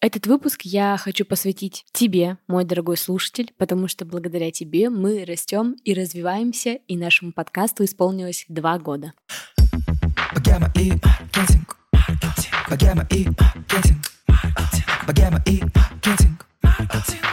Этот 0.00 0.28
выпуск 0.28 0.62
я 0.62 0.96
хочу 0.96 1.24
посвятить 1.24 1.84
тебе, 1.92 2.38
мой 2.46 2.64
дорогой 2.64 2.96
слушатель, 2.96 3.52
потому 3.58 3.88
что 3.88 4.04
благодаря 4.04 4.52
тебе 4.52 4.90
мы 4.90 5.24
растем 5.24 5.74
и 5.82 5.92
развиваемся, 5.92 6.74
и 6.86 6.96
нашему 6.96 7.32
подкасту 7.32 7.82
исполнилось 7.84 8.44
два 8.48 8.78
года. 8.78 9.12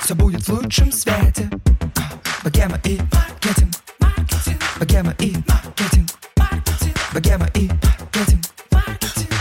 Все 0.02 0.16
будет 0.16 0.42
в 0.42 0.50
лучшем 0.50 0.92
свете. 0.92 1.50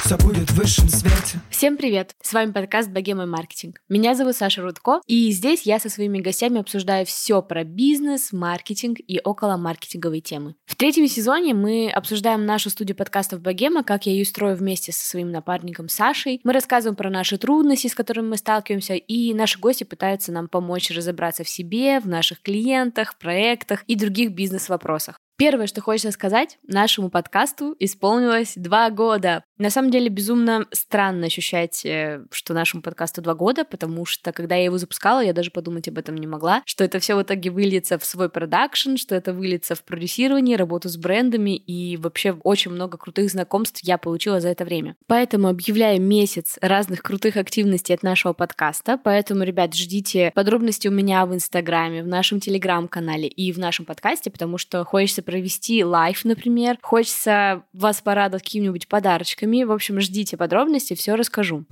Все 0.05 0.19
будет 0.19 0.51
в 0.51 0.55
высшем 0.57 0.89
свете. 0.91 1.41
Всем 1.65 1.79
привет! 1.79 2.15
С 2.21 2.35
вами 2.35 2.53
подкаст 2.53 2.91
«Богема 2.91 3.25
маркетинг». 3.25 3.81
Меня 3.89 4.15
зовут 4.15 4.37
Саша 4.37 4.61
Рудко, 4.61 5.01
и 5.07 5.31
здесь 5.31 5.63
я 5.63 5.79
со 5.79 5.89
своими 5.89 6.19
гостями 6.19 6.61
обсуждаю 6.61 7.07
все 7.07 7.41
про 7.41 7.65
бизнес, 7.65 8.35
маркетинг 8.35 8.99
и 8.99 9.19
около 9.25 9.57
маркетинговой 9.57 10.21
темы. 10.21 10.57
В 10.67 10.77
третьем 10.77 11.09
сезоне 11.09 11.55
мы 11.55 11.91
обсуждаем 11.91 12.45
нашу 12.45 12.69
студию 12.69 12.99
подкастов 12.99 13.41
«Богема», 13.41 13.83
как 13.83 14.05
я 14.05 14.13
ее 14.13 14.27
строю 14.27 14.57
вместе 14.57 14.93
со 14.93 15.09
своим 15.09 15.33
напарником 15.33 15.89
Сашей. 15.89 16.39
Мы 16.45 16.53
рассказываем 16.53 16.97
про 16.97 17.09
наши 17.09 17.39
трудности, 17.39 17.87
с 17.87 17.95
которыми 17.95 18.29
мы 18.29 18.37
сталкиваемся, 18.37 18.97
и 18.97 19.33
наши 19.33 19.59
гости 19.59 19.85
пытаются 19.85 20.33
нам 20.33 20.49
помочь 20.49 20.91
разобраться 20.91 21.45
в 21.45 21.49
себе, 21.49 21.99
в 21.99 22.07
наших 22.07 22.43
клиентах, 22.43 23.17
проектах 23.17 23.85
и 23.87 23.97
других 23.97 24.33
бизнес-вопросах. 24.33 25.19
Первое, 25.37 25.67
что 25.67 25.81
хочется 25.81 26.13
сказать, 26.13 26.59
нашему 26.63 27.11
подкасту 27.11 27.75
исполнилось 27.81 28.53
два 28.55 28.89
года. 28.91 29.43
На 29.59 29.71
самом 29.71 29.91
деле 29.91 30.09
безумно 30.09 30.67
странно 30.71 31.27
ощущать, 31.27 31.85
э, 31.85 32.25
что 32.31 32.55
нашему 32.55 32.83
подкасту 32.83 33.21
два 33.21 33.35
года, 33.35 33.65
потому 33.65 34.05
что 34.05 34.33
когда 34.33 34.55
я 34.55 34.65
его 34.65 34.79
запускала, 34.79 35.25
я 35.25 35.33
даже 35.33 35.51
подумать 35.51 35.89
об 35.89 35.99
этом 35.99 36.17
не 36.17 36.29
могла, 36.29 36.63
что 36.67 36.85
это 36.85 37.01
все 37.01 37.17
в 37.17 37.23
итоге 37.23 37.51
выльется 37.51 37.99
в 37.99 38.05
свой 38.05 38.29
продакшн, 38.29 38.95
что 38.97 39.17
это 39.17 39.33
выльется 39.33 39.75
в 39.75 39.83
продюсирование, 39.83 40.57
работу 40.57 40.89
с 40.89 40.97
брендами 40.97 41.57
и 41.57 41.97
вообще 41.97 42.33
очень 42.45 42.71
много 42.71 42.97
крутых 42.97 43.29
знакомств 43.29 43.81
я 43.83 43.99
получила 43.99 44.41
за 44.41 44.51
это 44.51 44.65
время. 44.65 44.95
Поэтому 45.09 45.49
объявляю 45.49 46.01
месяц 46.01 46.59
разных 46.61 47.03
крутых 47.03 47.37
активностей 47.37 47.95
от 47.95 48.05
нашего 48.05 48.35
подкаста, 48.35 49.01
поэтому, 49.03 49.43
ребят, 49.43 49.75
ждите 49.75 50.31
подробности 50.33 50.87
у 50.87 50.93
меня 50.93 51.27
в 51.27 51.35
Инстаграме, 51.35 52.05
в 52.05 52.07
нашем 52.07 52.39
Телеграм-канале 52.39 53.27
и 53.27 53.53
в 53.53 53.59
нашем 53.59 53.85
подкасте, 53.85 54.31
потому 54.31 54.59
что 54.59 54.85
хочется 54.85 55.24
провести 55.25 55.83
live, 55.85 56.25
например, 56.25 56.79
хочется 56.83 57.63
вас 57.73 58.01
порадовать 58.01 58.43
какими-нибудь 58.43 58.89
подарочками. 58.89 59.65
В 59.65 59.73
общем, 59.73 60.01
ждите 60.01 60.37
подробности, 60.37 60.95
все 60.95 61.17
расскажу. 61.17 61.65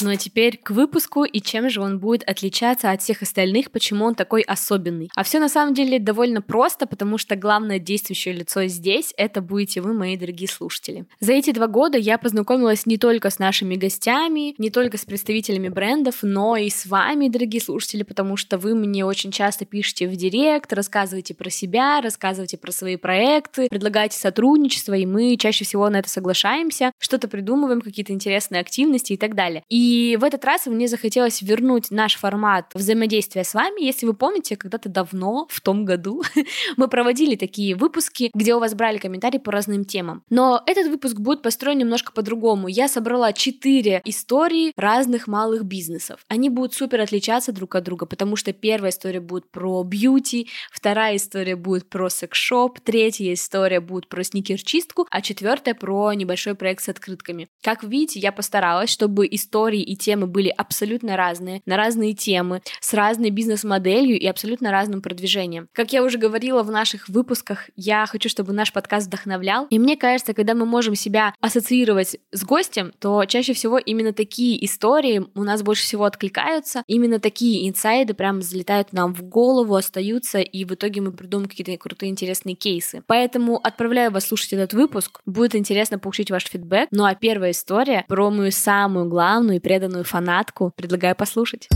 Ну 0.00 0.10
а 0.10 0.16
теперь 0.16 0.56
к 0.56 0.70
выпуску 0.70 1.24
и 1.24 1.40
чем 1.40 1.68
же 1.68 1.80
он 1.80 1.98
будет 1.98 2.22
отличаться 2.28 2.90
от 2.90 3.02
всех 3.02 3.22
остальных, 3.22 3.70
почему 3.70 4.04
он 4.04 4.14
такой 4.14 4.42
особенный. 4.42 5.10
А 5.14 5.22
все 5.22 5.40
на 5.40 5.48
самом 5.48 5.74
деле 5.74 5.98
довольно 5.98 6.40
просто, 6.40 6.86
потому 6.86 7.18
что 7.18 7.36
главное 7.36 7.78
действующее 7.78 8.34
лицо 8.34 8.64
здесь 8.66 9.12
это 9.16 9.40
будете 9.40 9.80
вы, 9.80 9.92
мои 9.92 10.16
дорогие 10.16 10.48
слушатели. 10.48 11.06
За 11.20 11.32
эти 11.32 11.50
два 11.50 11.66
года 11.66 11.98
я 11.98 12.18
познакомилась 12.18 12.86
не 12.86 12.98
только 12.98 13.30
с 13.30 13.38
нашими 13.38 13.74
гостями, 13.74 14.54
не 14.58 14.70
только 14.70 14.98
с 14.98 15.04
представителями 15.04 15.68
брендов, 15.68 16.18
но 16.22 16.56
и 16.56 16.70
с 16.70 16.86
вами, 16.86 17.28
дорогие 17.28 17.60
слушатели, 17.60 18.02
потому 18.02 18.36
что 18.36 18.58
вы 18.58 18.74
мне 18.74 19.04
очень 19.04 19.32
часто 19.32 19.64
пишете 19.64 20.08
в 20.08 20.16
директ, 20.16 20.72
рассказываете 20.72 21.34
про 21.34 21.50
себя, 21.50 22.00
рассказывайте 22.00 22.56
про 22.56 22.72
свои 22.72 22.96
проекты, 22.96 23.68
предлагайте 23.68 24.18
сотрудничество, 24.18 24.94
и 24.94 25.06
мы 25.06 25.36
чаще 25.36 25.64
всего 25.64 25.88
на 25.88 25.98
это 25.98 26.08
соглашаемся, 26.08 26.92
что-то 26.98 27.28
придумываем, 27.28 27.80
какие-то 27.80 28.12
интересные 28.12 28.60
активности 28.60 29.12
и 29.12 29.16
так 29.16 29.34
далее. 29.34 29.62
И 29.68 30.16
в 30.20 30.24
этот 30.24 30.44
раз 30.44 30.66
мне 30.66 30.88
захотелось 30.88 31.42
вернуть 31.42 31.90
наш 31.90 32.16
формат 32.16 32.70
взаимодействия 32.74 33.44
с 33.44 33.54
вами. 33.54 33.84
Если 33.84 34.06
вы 34.06 34.14
помните, 34.14 34.56
когда-то 34.56 34.88
давно, 34.88 35.46
в 35.50 35.60
том 35.60 35.84
году, 35.84 36.22
мы 36.76 36.88
проводили 36.88 37.36
такие 37.36 37.74
выпуски, 37.74 38.30
где 38.34 38.54
у 38.54 38.60
вас 38.60 38.74
брали 38.74 38.98
комментарии 38.98 39.38
по 39.38 39.52
разным 39.52 39.84
темам. 39.84 40.22
Но 40.30 40.62
этот 40.66 40.88
выпуск 40.88 41.16
будет 41.16 41.42
построен 41.42 41.78
немножко 41.78 42.12
по-другому. 42.12 42.68
Я 42.68 42.88
собрала 42.88 43.32
четыре 43.32 44.00
истории 44.04 44.72
разных 44.76 45.26
малых 45.26 45.64
бизнесов. 45.64 46.20
Они 46.28 46.48
будут 46.48 46.74
супер 46.74 47.00
отличаться 47.00 47.52
друг 47.52 47.74
от 47.74 47.84
друга, 47.84 48.06
потому 48.06 48.36
что 48.36 48.52
первая 48.52 48.90
история 48.90 49.20
будет 49.20 49.50
про 49.50 49.82
бьюти, 49.84 50.48
вторая 50.72 51.16
история 51.16 51.56
будет 51.56 51.88
про 51.90 52.08
секс-шоп, 52.08 52.80
третья 52.80 53.32
история 53.34 53.80
будет 53.80 54.08
про 54.08 54.22
сникер-чистку, 54.22 55.06
а 55.10 55.20
четвертая 55.20 55.74
про 55.74 56.12
небольшой 56.14 56.54
проект 56.54 56.82
с 56.82 56.88
открытками. 56.88 57.48
Как 57.62 57.82
видите, 57.82 58.20
я 58.20 58.32
постаралась, 58.32 58.90
чтобы 58.90 59.26
истории 59.30 59.57
истории 59.58 59.82
и 59.82 59.96
темы 59.96 60.28
были 60.28 60.48
абсолютно 60.48 61.16
разные, 61.16 61.62
на 61.66 61.76
разные 61.76 62.14
темы, 62.14 62.62
с 62.80 62.94
разной 62.94 63.30
бизнес-моделью 63.30 64.18
и 64.18 64.26
абсолютно 64.26 64.70
разным 64.70 65.02
продвижением. 65.02 65.68
Как 65.72 65.92
я 65.92 66.04
уже 66.04 66.16
говорила 66.16 66.62
в 66.62 66.70
наших 66.70 67.08
выпусках, 67.08 67.68
я 67.74 68.06
хочу, 68.06 68.28
чтобы 68.28 68.52
наш 68.52 68.72
подкаст 68.72 69.08
вдохновлял. 69.08 69.66
И 69.70 69.78
мне 69.80 69.96
кажется, 69.96 70.32
когда 70.32 70.54
мы 70.54 70.64
можем 70.64 70.94
себя 70.94 71.34
ассоциировать 71.40 72.18
с 72.30 72.44
гостем, 72.44 72.92
то 73.00 73.24
чаще 73.24 73.52
всего 73.52 73.78
именно 73.78 74.12
такие 74.12 74.64
истории 74.64 75.24
у 75.34 75.42
нас 75.42 75.62
больше 75.62 75.82
всего 75.82 76.04
откликаются. 76.04 76.84
Именно 76.86 77.18
такие 77.18 77.68
инсайды 77.68 78.14
прям 78.14 78.40
залетают 78.42 78.92
нам 78.92 79.12
в 79.12 79.22
голову, 79.22 79.74
остаются, 79.74 80.38
и 80.38 80.64
в 80.64 80.74
итоге 80.74 81.00
мы 81.00 81.10
придумаем 81.10 81.48
какие-то 81.48 81.76
крутые 81.76 82.10
интересные 82.10 82.54
кейсы. 82.54 83.02
Поэтому 83.08 83.56
отправляю 83.56 84.12
вас 84.12 84.26
слушать 84.26 84.52
этот 84.52 84.72
выпуск. 84.72 85.20
Будет 85.26 85.56
интересно 85.56 85.98
получить 85.98 86.30
ваш 86.30 86.46
фидбэк. 86.46 86.88
Ну 86.92 87.04
а 87.04 87.16
первая 87.16 87.50
история 87.50 88.04
про 88.08 88.30
мою 88.30 88.52
самую 88.52 89.08
главную 89.08 89.47
и 89.52 89.60
преданную 89.60 90.04
фанатку. 90.04 90.72
Предлагаю 90.76 91.14
послушать. 91.14 91.68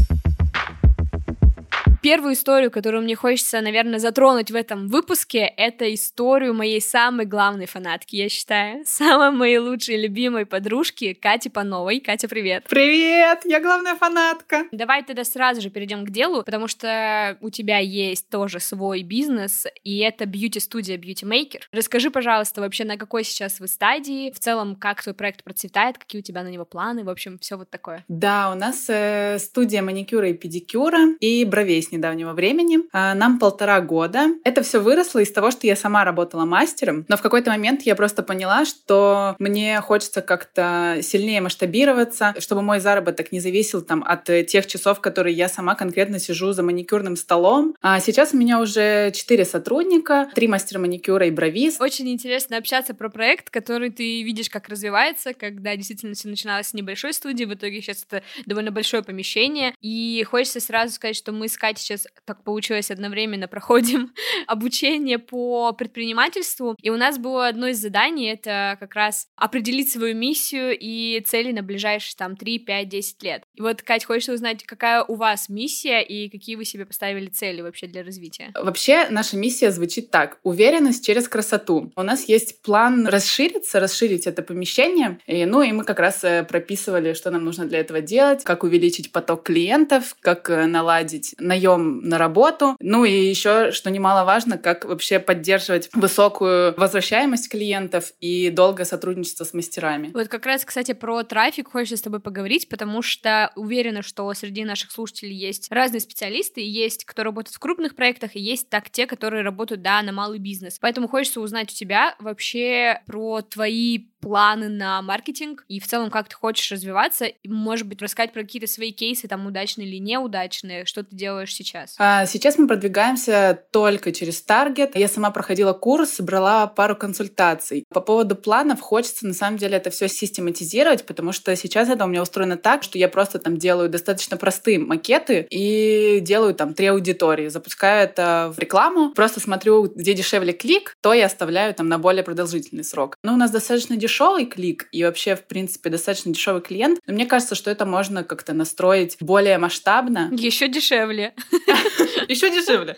Первую 2.02 2.34
историю, 2.34 2.72
которую 2.72 3.04
мне 3.04 3.14
хочется, 3.14 3.60
наверное, 3.60 4.00
затронуть 4.00 4.50
в 4.50 4.56
этом 4.56 4.88
выпуске, 4.88 5.38
это 5.56 5.94
историю 5.94 6.52
моей 6.52 6.80
самой 6.80 7.26
главной 7.26 7.66
фанатки, 7.66 8.16
я 8.16 8.28
считаю, 8.28 8.82
самой 8.86 9.30
моей 9.30 9.58
лучшей 9.58 10.02
любимой 10.02 10.44
подружки 10.44 11.14
Кати 11.14 11.48
Пановой. 11.48 12.00
Катя, 12.00 12.26
привет! 12.26 12.64
Привет! 12.68 13.42
Я 13.44 13.60
главная 13.60 13.94
фанатка! 13.94 14.64
Давай 14.72 15.04
тогда 15.04 15.22
сразу 15.22 15.60
же 15.60 15.70
перейдем 15.70 16.04
к 16.04 16.10
делу, 16.10 16.42
потому 16.42 16.66
что 16.66 17.38
у 17.40 17.50
тебя 17.50 17.78
есть 17.78 18.28
тоже 18.30 18.58
свой 18.58 19.04
бизнес, 19.04 19.66
и 19.84 19.98
это 19.98 20.26
бьюти-студия 20.26 20.96
Beauty 20.96 21.22
Maker. 21.22 21.60
Расскажи, 21.70 22.10
пожалуйста, 22.10 22.62
вообще, 22.62 22.82
на 22.82 22.96
какой 22.96 23.22
сейчас 23.22 23.60
вы 23.60 23.68
стадии, 23.68 24.32
в 24.32 24.40
целом, 24.40 24.74
как 24.74 25.00
твой 25.04 25.14
проект 25.14 25.44
процветает, 25.44 25.98
какие 25.98 26.20
у 26.20 26.24
тебя 26.24 26.42
на 26.42 26.48
него 26.48 26.64
планы, 26.64 27.04
в 27.04 27.08
общем, 27.08 27.38
все 27.38 27.56
вот 27.56 27.70
такое. 27.70 28.04
Да, 28.08 28.50
у 28.50 28.56
нас 28.56 28.86
э, 28.88 29.38
студия 29.38 29.82
маникюра 29.82 30.30
и 30.30 30.34
педикюра 30.34 31.14
и 31.20 31.44
бровей 31.44 31.80
недавнего 31.92 32.32
времени. 32.32 32.80
А, 32.92 33.14
нам 33.14 33.38
полтора 33.38 33.80
года. 33.80 34.28
Это 34.44 34.62
все 34.62 34.80
выросло 34.80 35.18
из 35.20 35.30
того, 35.32 35.50
что 35.50 35.66
я 35.66 35.76
сама 35.76 36.04
работала 36.04 36.44
мастером, 36.44 37.04
но 37.08 37.16
в 37.16 37.22
какой-то 37.22 37.50
момент 37.50 37.82
я 37.82 37.94
просто 37.94 38.22
поняла, 38.22 38.64
что 38.64 39.36
мне 39.38 39.80
хочется 39.80 40.22
как-то 40.22 40.98
сильнее 41.02 41.40
масштабироваться, 41.40 42.34
чтобы 42.38 42.62
мой 42.62 42.80
заработок 42.80 43.32
не 43.32 43.40
зависел 43.40 43.82
там 43.82 44.04
от 44.06 44.24
тех 44.24 44.66
часов, 44.66 45.00
которые 45.00 45.34
я 45.34 45.48
сама 45.48 45.74
конкретно 45.74 46.18
сижу 46.18 46.52
за 46.52 46.62
маникюрным 46.62 47.16
столом. 47.16 47.74
А 47.82 48.00
сейчас 48.00 48.34
у 48.34 48.36
меня 48.36 48.60
уже 48.60 49.10
четыре 49.12 49.44
сотрудника, 49.44 50.30
три 50.34 50.48
мастера 50.48 50.78
маникюра 50.78 51.26
и 51.26 51.30
бровист. 51.30 51.80
Очень 51.80 52.08
интересно 52.10 52.56
общаться 52.56 52.94
про 52.94 53.08
проект, 53.08 53.50
который 53.50 53.90
ты 53.90 54.22
видишь, 54.22 54.48
как 54.48 54.68
развивается, 54.68 55.34
когда 55.34 55.76
действительно 55.76 56.14
все 56.14 56.28
начиналось 56.28 56.68
с 56.68 56.74
небольшой 56.74 57.12
студии, 57.12 57.44
в 57.44 57.54
итоге 57.54 57.80
сейчас 57.80 58.04
это 58.08 58.22
довольно 58.46 58.70
большое 58.70 59.02
помещение, 59.02 59.74
и 59.80 60.24
хочется 60.28 60.60
сразу 60.60 60.94
сказать, 60.94 61.16
что 61.16 61.32
мы 61.32 61.48
с 61.48 61.56
Катей 61.56 61.81
сейчас 61.82 62.06
так 62.24 62.44
получилось 62.44 62.90
одновременно 62.90 63.48
проходим 63.52 64.12
обучение 64.46 65.18
по 65.18 65.72
предпринимательству, 65.72 66.76
и 66.80 66.90
у 66.90 66.96
нас 66.96 67.18
было 67.18 67.48
одно 67.48 67.68
из 67.68 67.78
заданий, 67.78 68.30
это 68.30 68.76
как 68.80 68.94
раз 68.94 69.28
определить 69.36 69.90
свою 69.90 70.14
миссию 70.14 70.76
и 70.78 71.20
цели 71.26 71.52
на 71.52 71.62
ближайшие 71.62 72.16
там 72.16 72.36
3, 72.36 72.58
5, 72.60 72.88
10 72.88 73.22
лет. 73.22 73.42
И 73.54 73.60
вот, 73.60 73.82
Кать, 73.82 74.04
хочется 74.04 74.32
узнать, 74.32 74.64
какая 74.64 75.02
у 75.02 75.14
вас 75.14 75.48
миссия 75.48 76.00
и 76.00 76.28
какие 76.28 76.56
вы 76.56 76.64
себе 76.64 76.86
поставили 76.86 77.26
цели 77.26 77.60
вообще 77.60 77.86
для 77.86 78.02
развития? 78.02 78.52
Вообще, 78.54 79.08
наша 79.10 79.36
миссия 79.36 79.70
звучит 79.70 80.10
так. 80.10 80.38
Уверенность 80.42 81.04
через 81.04 81.28
красоту. 81.28 81.92
У 81.96 82.02
нас 82.02 82.28
есть 82.28 82.62
план 82.62 83.06
расшириться, 83.06 83.80
расширить 83.80 84.26
это 84.26 84.42
помещение. 84.42 85.18
И, 85.26 85.44
ну, 85.44 85.62
и 85.62 85.72
мы 85.72 85.84
как 85.84 85.98
раз 85.98 86.24
э, 86.24 86.44
прописывали, 86.44 87.14
что 87.14 87.30
нам 87.30 87.44
нужно 87.44 87.66
для 87.66 87.80
этого 87.80 88.00
делать, 88.00 88.44
как 88.44 88.64
увеличить 88.64 89.12
поток 89.12 89.44
клиентов, 89.44 90.16
как 90.20 90.50
э, 90.50 90.66
наладить 90.66 91.34
наем 91.38 91.71
идем 91.72 92.00
на 92.00 92.18
работу. 92.18 92.76
Ну 92.80 93.04
и 93.04 93.12
еще, 93.12 93.70
что 93.72 93.90
немаловажно, 93.90 94.58
как 94.58 94.84
вообще 94.84 95.18
поддерживать 95.18 95.88
высокую 95.92 96.74
возвращаемость 96.76 97.48
клиентов 97.48 98.12
и 98.20 98.50
долгое 98.50 98.84
сотрудничество 98.84 99.44
с 99.44 99.54
мастерами. 99.54 100.10
Вот 100.14 100.28
как 100.28 100.46
раз, 100.46 100.64
кстати, 100.64 100.92
про 100.92 101.22
трафик 101.22 101.70
хочется 101.70 101.96
с 101.96 102.02
тобой 102.02 102.20
поговорить, 102.20 102.68
потому 102.68 103.02
что 103.02 103.52
уверена, 103.56 104.02
что 104.02 104.32
среди 104.34 104.64
наших 104.64 104.90
слушателей 104.90 105.34
есть 105.34 105.70
разные 105.70 106.00
специалисты, 106.00 106.60
есть 106.60 107.04
кто 107.04 107.22
работает 107.22 107.56
в 107.56 107.58
крупных 107.58 107.94
проектах, 107.94 108.36
и 108.36 108.40
есть 108.40 108.68
так 108.68 108.90
те, 108.90 109.06
которые 109.06 109.42
работают, 109.42 109.82
да, 109.82 110.02
на 110.02 110.12
малый 110.12 110.38
бизнес. 110.38 110.78
Поэтому 110.80 111.08
хочется 111.08 111.40
узнать 111.40 111.70
у 111.70 111.74
тебя 111.74 112.14
вообще 112.18 113.00
про 113.06 113.42
твои 113.42 114.06
планы 114.22 114.68
на 114.68 115.02
маркетинг 115.02 115.64
и 115.68 115.80
в 115.80 115.86
целом, 115.86 116.08
как 116.08 116.28
ты 116.28 116.36
хочешь 116.36 116.70
развиваться, 116.70 117.26
и, 117.26 117.48
может 117.48 117.88
быть, 117.88 118.00
рассказать 118.00 118.32
про 118.32 118.42
какие-то 118.42 118.68
свои 118.68 118.92
кейсы, 118.92 119.26
там, 119.26 119.46
удачные 119.46 119.88
или 119.88 119.96
неудачные, 119.96 120.86
что 120.86 121.02
ты 121.02 121.14
делаешь 121.14 121.52
сейчас? 121.62 121.94
А, 121.98 122.26
сейчас 122.26 122.58
мы 122.58 122.66
продвигаемся 122.66 123.62
только 123.70 124.12
через 124.12 124.42
Таргет. 124.42 124.96
Я 124.96 125.08
сама 125.08 125.30
проходила 125.30 125.72
курс, 125.72 126.20
брала 126.20 126.66
пару 126.66 126.96
консультаций. 126.96 127.84
По 127.88 128.00
поводу 128.00 128.36
планов 128.36 128.80
хочется, 128.80 129.26
на 129.26 129.34
самом 129.34 129.58
деле, 129.58 129.76
это 129.76 129.90
все 129.90 130.08
систематизировать, 130.08 131.06
потому 131.06 131.32
что 131.32 131.54
сейчас 131.56 131.88
это 131.88 132.04
у 132.04 132.08
меня 132.08 132.22
устроено 132.22 132.56
так, 132.56 132.82
что 132.82 132.98
я 132.98 133.08
просто 133.08 133.38
там 133.38 133.56
делаю 133.56 133.88
достаточно 133.88 134.36
простые 134.36 134.78
макеты 134.78 135.46
и 135.50 136.20
делаю 136.20 136.54
там 136.54 136.74
три 136.74 136.86
аудитории, 136.86 137.48
запускаю 137.48 138.04
это 138.04 138.52
в 138.54 138.58
рекламу, 138.58 139.12
просто 139.14 139.40
смотрю, 139.40 139.84
где 139.84 140.14
дешевле 140.14 140.52
клик, 140.52 140.96
то 141.00 141.12
я 141.12 141.26
оставляю 141.26 141.74
там 141.74 141.88
на 141.88 141.98
более 141.98 142.22
продолжительный 142.22 142.84
срок. 142.84 143.16
Но 143.22 143.34
у 143.34 143.36
нас 143.36 143.50
достаточно 143.50 143.96
дешевый 143.96 144.46
клик 144.46 144.88
и 144.92 145.04
вообще, 145.04 145.36
в 145.36 145.44
принципе, 145.44 145.90
достаточно 145.90 146.32
дешевый 146.32 146.62
клиент, 146.62 147.00
но 147.06 147.14
мне 147.14 147.26
кажется, 147.26 147.54
что 147.54 147.70
это 147.70 147.86
можно 147.86 148.24
как-то 148.24 148.52
настроить 148.52 149.16
более 149.20 149.58
масштабно. 149.58 150.30
Еще 150.32 150.68
дешевле. 150.68 151.34
Еще 152.28 152.50
дешевле. 152.50 152.96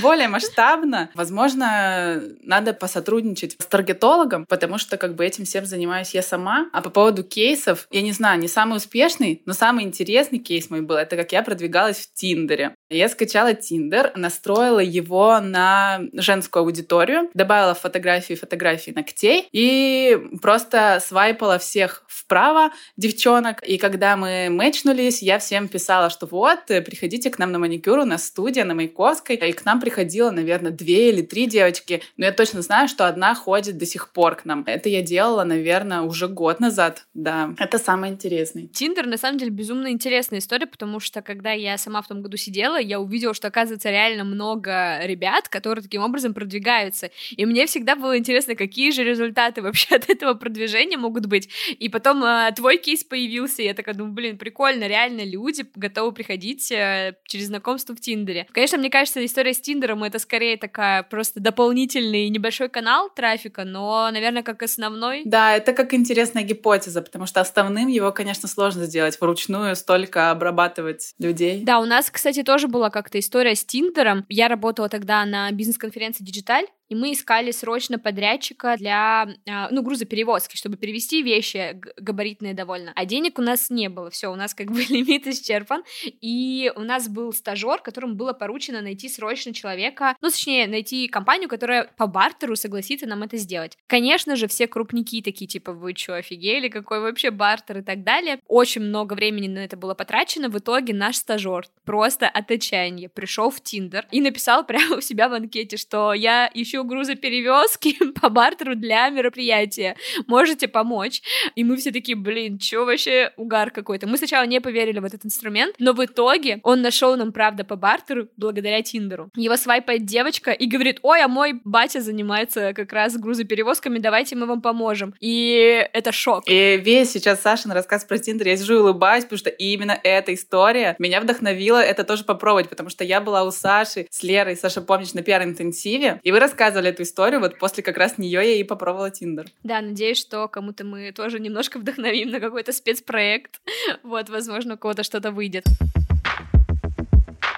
Более 0.00 0.28
масштабно. 0.28 1.10
Возможно, 1.14 2.22
надо 2.42 2.72
посотрудничать 2.72 3.56
с 3.58 3.66
таргетологом, 3.66 4.46
потому 4.46 4.78
что 4.78 4.96
как 4.96 5.14
бы 5.14 5.24
этим 5.24 5.44
всем 5.44 5.66
занимаюсь 5.66 6.14
я 6.14 6.22
сама. 6.22 6.68
А 6.72 6.82
по 6.82 6.90
поводу 6.90 7.22
кейсов, 7.22 7.86
я 7.90 8.02
не 8.02 8.12
знаю, 8.12 8.38
не 8.40 8.48
самый 8.48 8.76
успешный, 8.76 9.42
но 9.46 9.52
самый 9.52 9.84
интересный 9.84 10.38
кейс 10.38 10.70
мой 10.70 10.80
был, 10.80 10.96
это 10.96 11.16
как 11.16 11.32
я 11.32 11.42
продвигалась 11.42 11.98
в 11.98 12.12
Тиндере. 12.14 12.74
Я 12.90 13.08
скачала 13.08 13.54
Тиндер, 13.54 14.12
настроила 14.16 14.80
его 14.80 15.40
на 15.40 16.00
женскую 16.12 16.64
аудиторию, 16.64 17.30
добавила 17.34 17.74
фотографии, 17.74 18.34
фотографии 18.34 18.90
ногтей 18.90 19.48
и 19.52 20.18
просто 20.40 21.02
свайпала 21.04 21.58
всех 21.58 22.04
вправо, 22.08 22.70
девчонок. 22.96 23.62
И 23.62 23.78
когда 23.78 24.16
мы 24.16 24.48
мэчнулись, 24.50 25.22
я 25.22 25.38
всем 25.38 25.68
писала, 25.68 26.10
что 26.10 26.26
вот, 26.26 26.66
приходите 26.66 27.30
к 27.30 27.38
нам 27.38 27.51
на 27.52 27.58
маникюр, 27.58 28.00
у 28.00 28.04
нас 28.04 28.26
студия 28.26 28.64
на 28.64 28.74
Маяковской. 28.74 29.36
И 29.36 29.52
к 29.52 29.64
нам 29.64 29.80
приходило, 29.80 30.30
наверное, 30.30 30.72
две 30.72 31.10
или 31.10 31.22
три 31.22 31.46
девочки. 31.46 32.02
Но 32.16 32.24
я 32.24 32.32
точно 32.32 32.62
знаю, 32.62 32.88
что 32.88 33.06
одна 33.06 33.34
ходит 33.34 33.78
до 33.78 33.86
сих 33.86 34.12
пор 34.12 34.36
к 34.36 34.44
нам. 34.44 34.64
Это 34.66 34.88
я 34.88 35.02
делала, 35.02 35.44
наверное, 35.44 36.00
уже 36.02 36.28
год 36.28 36.60
назад. 36.60 37.06
Да, 37.14 37.54
это 37.58 37.78
самое 37.78 38.12
интересное. 38.12 38.66
Тиндер, 38.66 39.06
на 39.06 39.18
самом 39.18 39.38
деле, 39.38 39.50
безумно 39.50 39.90
интересная 39.90 40.40
история, 40.40 40.66
потому 40.66 40.98
что 41.00 41.22
когда 41.22 41.52
я 41.52 41.78
сама 41.78 42.02
в 42.02 42.08
том 42.08 42.22
году 42.22 42.36
сидела, 42.36 42.80
я 42.80 43.00
увидела, 43.00 43.34
что, 43.34 43.48
оказывается, 43.48 43.90
реально 43.90 44.24
много 44.24 45.00
ребят, 45.04 45.48
которые 45.48 45.82
таким 45.82 46.02
образом 46.02 46.34
продвигаются. 46.34 47.10
И 47.30 47.44
мне 47.46 47.66
всегда 47.66 47.96
было 47.96 48.16
интересно, 48.18 48.54
какие 48.54 48.90
же 48.90 49.04
результаты 49.04 49.62
вообще 49.62 49.96
от 49.96 50.08
этого 50.08 50.34
продвижения 50.34 50.96
могут 50.96 51.26
быть. 51.26 51.48
И 51.78 51.88
потом 51.88 52.24
э, 52.24 52.50
твой 52.56 52.78
кейс 52.78 53.04
появился, 53.04 53.62
и 53.62 53.66
я 53.66 53.74
такая 53.74 53.94
думаю, 53.94 54.14
блин, 54.14 54.38
прикольно, 54.38 54.86
реально 54.86 55.24
люди 55.24 55.64
готовы 55.74 56.12
приходить 56.12 56.70
э, 56.72 57.14
через 57.26 57.41
знакомство 57.46 57.94
в 57.94 58.00
Тиндере. 58.00 58.46
Конечно, 58.52 58.78
мне 58.78 58.90
кажется, 58.90 59.24
история 59.24 59.54
с 59.54 59.60
Тиндером 59.60 60.02
это 60.04 60.18
скорее 60.18 60.56
такая 60.56 61.02
просто 61.02 61.40
дополнительный 61.40 62.28
небольшой 62.28 62.68
канал 62.68 63.10
трафика, 63.14 63.64
но, 63.64 64.10
наверное, 64.10 64.42
как 64.42 64.62
основной. 64.62 65.22
Да, 65.24 65.56
это 65.56 65.72
как 65.72 65.94
интересная 65.94 66.42
гипотеза, 66.42 67.02
потому 67.02 67.26
что 67.26 67.40
основным 67.40 67.88
его, 67.88 68.12
конечно, 68.12 68.48
сложно 68.48 68.84
сделать 68.84 69.20
вручную, 69.20 69.76
столько 69.76 70.30
обрабатывать 70.30 71.14
людей. 71.18 71.62
Да, 71.62 71.80
у 71.80 71.84
нас, 71.84 72.10
кстати, 72.10 72.42
тоже 72.42 72.68
была 72.68 72.90
как-то 72.90 73.18
история 73.18 73.54
с 73.54 73.64
Тиндером. 73.64 74.24
Я 74.28 74.48
работала 74.48 74.88
тогда 74.88 75.24
на 75.24 75.50
бизнес-конференции 75.52 76.24
Digital, 76.24 76.66
и 76.92 76.94
мы 76.94 77.12
искали 77.12 77.52
срочно 77.52 77.98
подрядчика 77.98 78.76
для, 78.76 79.26
а, 79.48 79.68
ну, 79.70 79.82
грузоперевозки, 79.82 80.58
чтобы 80.58 80.76
перевести 80.76 81.22
вещи 81.22 81.80
габаритные 81.96 82.52
довольно. 82.52 82.92
А 82.94 83.06
денег 83.06 83.38
у 83.38 83.42
нас 83.42 83.70
не 83.70 83.88
было, 83.88 84.10
все, 84.10 84.30
у 84.30 84.36
нас 84.36 84.52
как 84.52 84.70
бы 84.70 84.84
лимит 84.90 85.26
исчерпан, 85.26 85.84
и 86.20 86.70
у 86.76 86.80
нас 86.80 87.08
был 87.08 87.32
стажер, 87.32 87.80
которому 87.80 88.14
было 88.14 88.34
поручено 88.34 88.82
найти 88.82 89.08
срочно 89.08 89.54
человека, 89.54 90.16
ну, 90.20 90.28
точнее, 90.28 90.66
найти 90.66 91.08
компанию, 91.08 91.48
которая 91.48 91.90
по 91.96 92.06
бартеру 92.06 92.56
согласится 92.56 93.06
нам 93.06 93.22
это 93.22 93.38
сделать. 93.38 93.78
Конечно 93.86 94.36
же, 94.36 94.46
все 94.46 94.66
крупники 94.66 95.22
такие, 95.22 95.46
типа, 95.46 95.72
вы 95.72 95.94
что, 95.96 96.16
офигели, 96.16 96.68
какой 96.68 97.00
вообще 97.00 97.30
бартер 97.30 97.78
и 97.78 97.82
так 97.82 98.04
далее. 98.04 98.38
Очень 98.48 98.82
много 98.82 99.14
времени 99.14 99.48
на 99.48 99.60
это 99.60 99.78
было 99.78 99.94
потрачено, 99.94 100.50
в 100.50 100.58
итоге 100.58 100.92
наш 100.92 101.16
стажер 101.16 101.64
просто 101.86 102.28
от 102.28 102.50
отчаяния 102.50 103.08
пришел 103.08 103.48
в 103.48 103.62
Тиндер 103.62 104.06
и 104.10 104.20
написал 104.20 104.66
прямо 104.66 104.96
у 104.96 105.00
себя 105.00 105.30
в 105.30 105.32
анкете, 105.32 105.78
что 105.78 106.12
я 106.12 106.50
ищу 106.52 106.81
грузоперевозки 106.84 107.96
по 108.20 108.28
бартеру 108.28 108.74
для 108.74 109.08
мероприятия. 109.08 109.96
Можете 110.26 110.68
помочь? 110.68 111.22
И 111.54 111.64
мы 111.64 111.76
все 111.76 111.92
такие, 111.92 112.16
блин, 112.16 112.58
чё 112.58 112.84
вообще 112.84 113.32
угар 113.36 113.70
какой-то. 113.70 114.06
Мы 114.06 114.16
сначала 114.16 114.44
не 114.46 114.60
поверили 114.60 114.98
в 114.98 115.04
этот 115.04 115.24
инструмент, 115.24 115.74
но 115.78 115.92
в 115.92 116.04
итоге 116.04 116.60
он 116.62 116.82
нашел 116.82 117.16
нам, 117.16 117.32
правда, 117.32 117.64
по 117.64 117.76
бартеру 117.76 118.28
благодаря 118.36 118.82
Тиндеру. 118.82 119.30
Его 119.36 119.56
свайпает 119.56 120.04
девочка 120.04 120.50
и 120.50 120.66
говорит, 120.66 120.98
ой, 121.02 121.22
а 121.22 121.28
мой 121.28 121.60
батя 121.64 122.00
занимается 122.00 122.72
как 122.74 122.92
раз 122.92 123.16
грузоперевозками, 123.16 123.98
давайте 123.98 124.36
мы 124.36 124.46
вам 124.46 124.62
поможем. 124.62 125.14
И 125.20 125.86
это 125.92 126.12
шок. 126.12 126.44
И 126.46 126.76
весь 126.76 127.10
сейчас 127.10 127.42
Сашин 127.42 127.72
рассказ 127.72 128.04
про 128.04 128.18
Тиндер, 128.18 128.48
я 128.48 128.56
сижу 128.56 128.74
и 128.74 128.78
улыбаюсь, 128.78 129.24
потому 129.24 129.38
что 129.38 129.50
именно 129.50 129.98
эта 130.02 130.34
история 130.34 130.96
меня 130.98 131.20
вдохновила 131.20 131.82
это 131.82 132.04
тоже 132.04 132.24
попробовать, 132.24 132.68
потому 132.68 132.88
что 132.88 133.04
я 133.04 133.20
была 133.20 133.44
у 133.44 133.50
Саши 133.50 134.06
с 134.10 134.22
Лерой, 134.22 134.56
Саша, 134.56 134.80
помнишь, 134.80 135.14
на 135.14 135.22
пиар-интенсиве, 135.22 136.20
и 136.22 136.32
вы 136.32 136.38
рассказывали 136.38 136.71
рассказывали 136.72 136.90
эту 136.90 137.02
историю, 137.02 137.40
вот 137.40 137.58
после 137.58 137.82
как 137.82 137.98
раз 137.98 138.18
нее 138.18 138.40
я 138.40 138.56
и 138.56 138.64
попробовала 138.64 139.10
Тиндер. 139.10 139.46
Да, 139.62 139.80
надеюсь, 139.80 140.18
что 140.18 140.48
кому-то 140.48 140.84
мы 140.84 141.12
тоже 141.12 141.38
немножко 141.38 141.78
вдохновим 141.78 142.30
на 142.30 142.40
какой-то 142.40 142.72
спецпроект. 142.72 143.60
Вот, 144.02 144.28
возможно, 144.30 144.74
у 144.74 144.76
кого-то 144.76 145.02
что-то 145.02 145.30
выйдет. 145.30 145.64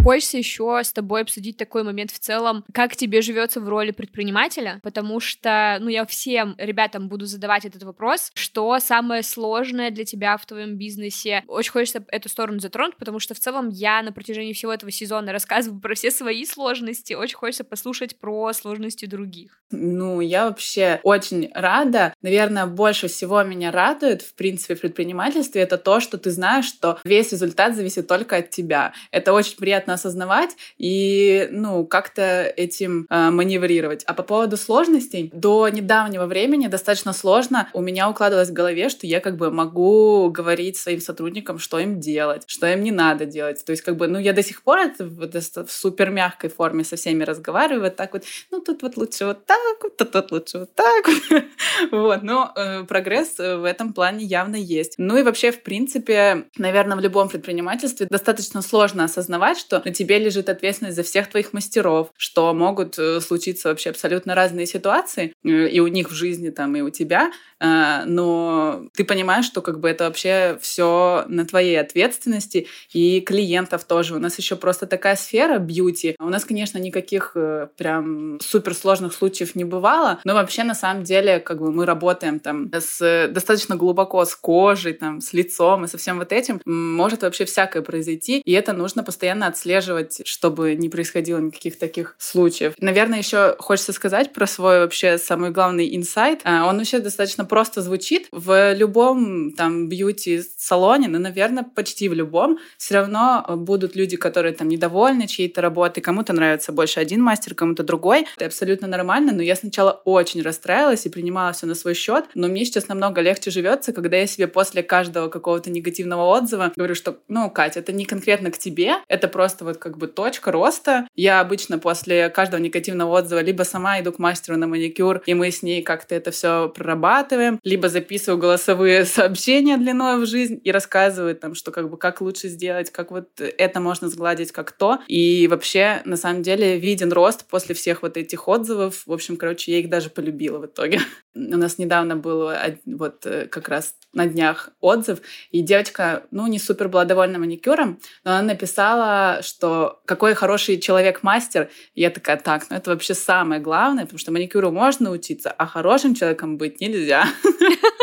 Хочется 0.05 0.37
еще 0.37 0.83
с 0.85 0.93
тобой 0.93 1.23
обсудить 1.23 1.57
такой 1.57 1.83
момент 1.83 2.11
в 2.11 2.19
целом, 2.19 2.63
как 2.75 2.95
тебе 2.95 3.23
живется 3.23 3.59
в 3.59 3.69
роли 3.71 3.91
предпринимателя, 3.91 4.79
потому 4.83 5.19
что, 5.19 5.79
ну, 5.81 5.89
я 5.89 6.05
всем 6.05 6.55
ребятам 6.59 7.09
буду 7.09 7.25
задавать 7.25 7.65
этот 7.65 7.85
вопрос, 7.85 8.31
что 8.35 8.79
самое 8.81 9.23
сложное 9.23 9.91
для 9.91 10.05
тебя 10.05 10.37
в 10.37 10.45
твоем 10.45 10.77
бизнесе. 10.77 11.43
Очень 11.47 11.73
хочется 11.73 12.05
эту 12.09 12.29
сторону 12.29 12.59
затронуть, 12.61 12.97
потому 12.99 13.19
что 13.19 13.33
в 13.33 13.41
целом 13.41 13.71
я 13.71 14.03
на 14.03 14.13
протяжении 14.13 14.53
всего 14.53 14.75
этого 14.75 14.93
сезона 14.93 15.33
рассказываю 15.33 15.81
про 15.81 15.95
все 15.95 16.11
свои 16.11 16.45
сложности, 16.45 17.15
очень 17.15 17.37
хочется 17.37 17.65
послушать 17.65 18.19
про 18.19 18.53
сложности 18.53 19.07
других. 19.07 19.59
Ну, 19.71 20.21
я 20.21 20.45
вообще 20.45 21.01
очень 21.03 21.51
рада. 21.55 22.13
Наверное, 22.21 22.67
больше 22.67 23.09
всего 23.09 23.43
меня 23.43 23.73
радует, 23.73 24.21
в 24.21 24.35
принципе, 24.35 24.75
в 24.75 24.83
предпринимательстве, 24.83 25.63
это 25.63 25.79
то, 25.79 26.01
что 26.01 26.19
ты 26.19 26.31
знаешь, 26.31 26.67
что 26.67 26.99
весь 27.05 27.33
результат 27.33 27.75
зависит 27.75 28.07
только 28.07 28.37
от 28.37 28.51
тебя. 28.51 28.93
Это 29.11 29.33
очень 29.33 29.57
приятно 29.57 29.94
осознавать 29.95 30.51
и, 30.79 31.49
ну, 31.51 31.87
как-то 31.87 32.43
этим 32.57 33.07
э, 33.11 33.31
маневрировать. 33.31 34.05
А 34.05 34.15
по 34.15 34.23
поводу 34.23 34.57
сложностей, 34.57 35.31
до 35.33 35.69
недавнего 35.69 36.27
времени 36.27 36.67
достаточно 36.67 37.13
сложно 37.13 37.69
у 37.73 37.81
меня 37.81 38.09
укладывалось 38.09 38.51
в 38.51 38.53
голове, 38.53 38.89
что 38.89 39.07
я 39.07 39.21
как 39.21 39.37
бы 39.37 39.51
могу 39.51 40.31
говорить 40.31 40.77
своим 40.77 41.01
сотрудникам, 41.01 41.59
что 41.59 41.79
им 41.79 42.01
делать, 42.01 42.45
что 42.47 42.67
им 42.67 42.83
не 42.83 42.91
надо 42.91 43.27
делать. 43.27 43.65
То 43.65 43.73
есть 43.73 43.83
как 43.83 43.97
бы, 43.97 44.09
ну, 44.09 44.19
я 44.19 44.33
до 44.33 44.43
сих 44.43 44.63
пор 44.63 44.79
это 44.79 45.05
в, 45.05 45.67
супер 45.69 46.11
мягкой 46.11 46.51
форме 46.51 46.85
со 46.85 46.97
всеми 46.97 47.25
разговариваю, 47.25 47.83
вот 47.83 47.97
так 47.97 48.13
вот, 48.13 48.25
ну, 48.51 48.61
тут 48.61 48.83
вот 48.83 48.97
лучше 48.97 49.27
вот 49.27 49.47
так 49.47 49.83
вот, 49.83 49.97
тут, 49.97 50.11
тут 50.11 50.33
лучше 50.33 50.59
вот 50.61 50.75
так 50.75 51.07
вот. 51.07 51.45
вот, 51.93 52.23
но 52.23 52.53
э, 52.57 52.85
прогресс 52.85 53.39
в 53.39 53.65
этом 53.65 53.93
плане 53.93 54.25
явно 54.25 54.57
есть. 54.57 54.95
Ну 54.99 55.17
и 55.17 55.23
вообще, 55.23 55.53
в 55.53 55.63
принципе, 55.63 56.47
наверное, 56.57 56.97
в 56.97 57.01
любом 57.01 57.29
предпринимательстве 57.29 58.07
достаточно 58.09 58.63
сложно 58.63 59.05
осознавать, 59.05 59.59
что 59.59 59.83
на 59.85 59.93
тебе 59.93 60.19
лежит 60.19 60.49
ответственность 60.49 60.97
за 60.97 61.03
всех 61.03 61.29
твоих 61.29 61.53
мастеров, 61.53 62.11
что 62.17 62.53
могут 62.55 62.99
э, 62.99 63.21
случиться 63.21 63.69
вообще 63.69 63.91
абсолютно 63.91 64.35
разные 64.35 64.67
ситуации 64.67 65.35
э, 65.45 65.69
и 65.69 65.81
у 65.81 65.87
них 65.87 66.11
в 66.11 66.15
жизни 66.15 66.51
там, 66.51 66.75
и 66.77 66.81
у 66.81 66.91
тебя, 66.91 67.31
э, 67.61 68.05
но 68.07 68.85
ты 68.95 69.05
понимаешь, 69.05 69.45
что 69.45 69.63
как 69.63 69.81
бы 69.81 69.89
это 69.89 70.05
вообще 70.05 70.59
все 70.61 71.25
на 71.29 71.45
твоей 71.45 71.81
ответственности 71.81 72.67
и 72.93 73.21
клиентов 73.21 73.85
тоже. 73.85 74.15
У 74.15 74.19
нас 74.19 74.39
еще 74.39 74.57
просто 74.57 74.87
такая 74.87 75.17
сфера 75.17 75.59
бьюти. 75.59 76.17
У 76.19 76.29
нас, 76.29 76.45
конечно, 76.45 76.79
никаких 76.79 77.37
прям 77.77 78.39
суперсложных 78.41 79.13
случаев 79.13 79.55
не 79.55 79.65
бывало, 79.65 80.21
но 80.25 80.35
вообще 80.35 80.65
на 80.65 80.75
самом 80.75 81.05
деле 81.05 81.41
как 81.41 81.61
бы 81.61 81.73
мы 81.73 81.87
работаем 81.87 82.41
там 82.41 82.71
с 82.73 83.29
достаточно 83.29 83.77
глубоко 83.77 84.25
с 84.25 84.35
кожей, 84.35 84.95
там, 84.95 85.21
с 85.21 85.33
лицом 85.33 85.85
и 85.85 85.89
со 85.89 85.99
всем 85.99 86.19
вот 86.19 86.33
этим. 86.33 86.61
Может 86.65 87.23
вообще 87.23 87.45
всякое 87.45 87.83
произойти, 87.83 88.41
и 88.45 88.53
это 88.53 88.73
нужно 88.73 89.03
постоянно 89.03 89.47
отслеживать 89.47 89.74
отслеживать, 89.75 90.27
чтобы 90.27 90.75
не 90.75 90.89
происходило 90.89 91.39
никаких 91.39 91.79
таких 91.79 92.17
случаев. 92.19 92.75
Наверное, 92.79 93.19
еще 93.19 93.57
хочется 93.59 93.93
сказать 93.93 94.33
про 94.33 94.47
свой 94.47 94.81
вообще 94.81 95.19
самый 95.19 95.51
главный 95.51 95.97
инсайт. 95.97 96.41
А, 96.45 96.67
он 96.67 96.79
вообще 96.79 96.99
достаточно 96.99 97.45
просто 97.45 97.83
звучит. 97.83 98.29
В 98.33 98.75
любом 98.75 99.53
там 99.53 99.89
бьюти-салоне, 99.89 101.09
ну, 101.09 101.19
наверное, 101.19 101.65
почти 101.65 102.09
в 102.09 102.15
любом, 102.15 102.59
все 102.79 102.95
равно 102.95 103.45
будут 103.57 103.97
люди, 103.97 104.17
которые 104.17 104.55
там 104.55 104.69
недовольны 104.69 105.27
чьей-то 105.27 105.61
работой, 105.61 106.01
кому-то 106.01 106.33
нравится 106.33 106.73
больше 106.73 107.01
один 107.01 107.23
мастер, 107.23 107.55
кому-то 107.55 107.83
другой. 107.83 108.27
Это 108.37 108.47
абсолютно 108.47 108.87
нормально, 108.87 109.33
но 109.33 109.43
я 109.43 109.57
сначала 109.57 109.91
очень 110.05 110.43
расстраивалась 110.43 111.07
и 111.07 111.09
принимала 111.09 111.53
все 111.53 111.67
на 111.67 111.75
свой 111.75 111.95
счет, 111.95 112.25
но 112.35 112.49
мне 112.49 112.65
сейчас 112.65 112.89
намного 112.89 113.21
легче 113.21 113.51
живется, 113.51 113.93
когда 113.93 114.17
я 114.17 114.27
себе 114.27 114.47
после 114.47 114.83
каждого 114.83 115.29
какого-то 115.29 115.71
негативного 115.71 116.23
отзыва 116.23 116.73
говорю, 116.77 116.95
что, 116.95 117.19
ну, 117.29 117.51
Катя, 117.51 117.81
это 117.81 117.93
не 117.93 118.05
конкретно 118.05 118.51
к 118.51 118.59
тебе, 118.59 118.95
это 119.09 119.29
просто 119.29 119.54
вот 119.63 119.79
как 119.79 119.99
бы 119.99 120.07
точка 120.07 120.51
роста. 120.51 121.07
Я 121.15 121.41
обычно 121.41 121.79
после 121.79 122.29
каждого 122.31 122.61
негативного 122.61 123.19
отзыва 123.19 123.41
либо 123.41 123.63
сама 123.63 124.01
иду 124.01 124.13
к 124.13 124.19
мастеру 124.19 124.57
на 124.57 124.67
маникюр, 124.67 125.23
и 125.27 125.35
мы 125.35 125.51
с 125.51 125.63
ней 125.63 125.83
как-то 125.83 126.15
это 126.15 126.31
все 126.31 126.69
прорабатываем, 126.69 127.61
либо 127.63 127.89
записываю 127.89 128.39
голосовые 128.39 129.05
сообщения 129.05 129.77
длиной 129.77 130.21
в 130.21 130.27
жизнь 130.27 130.61
и 130.63 130.71
рассказываю 130.71 131.37
там, 131.37 131.55
что 131.55 131.71
как 131.71 131.91
бы 131.91 131.97
как 131.97 132.21
лучше 132.21 132.49
сделать, 132.49 132.91
как 132.91 133.11
вот 133.11 133.29
это 133.41 133.81
можно 133.81 134.09
сгладить, 134.09 134.53
как 134.53 134.73
то. 134.73 134.99
И 135.09 135.47
вообще, 135.49 136.03
на 136.05 136.17
самом 136.17 136.43
деле, 136.43 136.79
виден 136.79 137.13
рост 137.13 137.45
после 137.47 137.75
всех 137.75 138.03
вот 138.03 138.17
этих 138.17 138.49
отзывов. 138.49 139.03
В 139.07 139.13
общем, 139.13 139.37
короче, 139.37 139.73
я 139.73 139.79
их 139.79 139.89
даже 139.89 140.11
полюбила 140.11 140.59
в 140.59 140.67
итоге. 140.67 141.01
У 141.35 141.39
нас 141.39 141.79
недавно 141.79 142.17
был 142.17 142.51
вот 142.87 143.27
э, 143.27 143.47
как 143.47 143.69
раз 143.69 143.95
на 144.13 144.27
днях 144.27 144.71
отзыв, 144.81 145.21
и 145.51 145.61
девочка, 145.61 146.25
ну, 146.31 146.47
не 146.47 146.59
супер 146.59 146.89
была 146.89 147.05
довольна 147.05 147.39
маникюром, 147.39 147.99
но 148.25 148.33
она 148.33 148.43
написала, 148.43 149.41
что 149.45 150.01
какой 150.05 150.35
хороший 150.35 150.79
человек-мастер. 150.79 151.71
Я 151.95 152.11
такая, 152.11 152.37
так, 152.37 152.69
ну 152.71 152.77
это 152.77 152.91
вообще 152.91 153.15
самое 153.15 153.61
главное, 153.61 154.05
потому 154.05 154.19
что 154.19 154.33
маникюру 154.33 154.71
можно 154.71 155.11
учиться, 155.11 155.51
а 155.51 155.67
хорошим 155.67 156.15
человеком 156.15 156.57
быть 156.57 156.81
нельзя. 156.81 157.27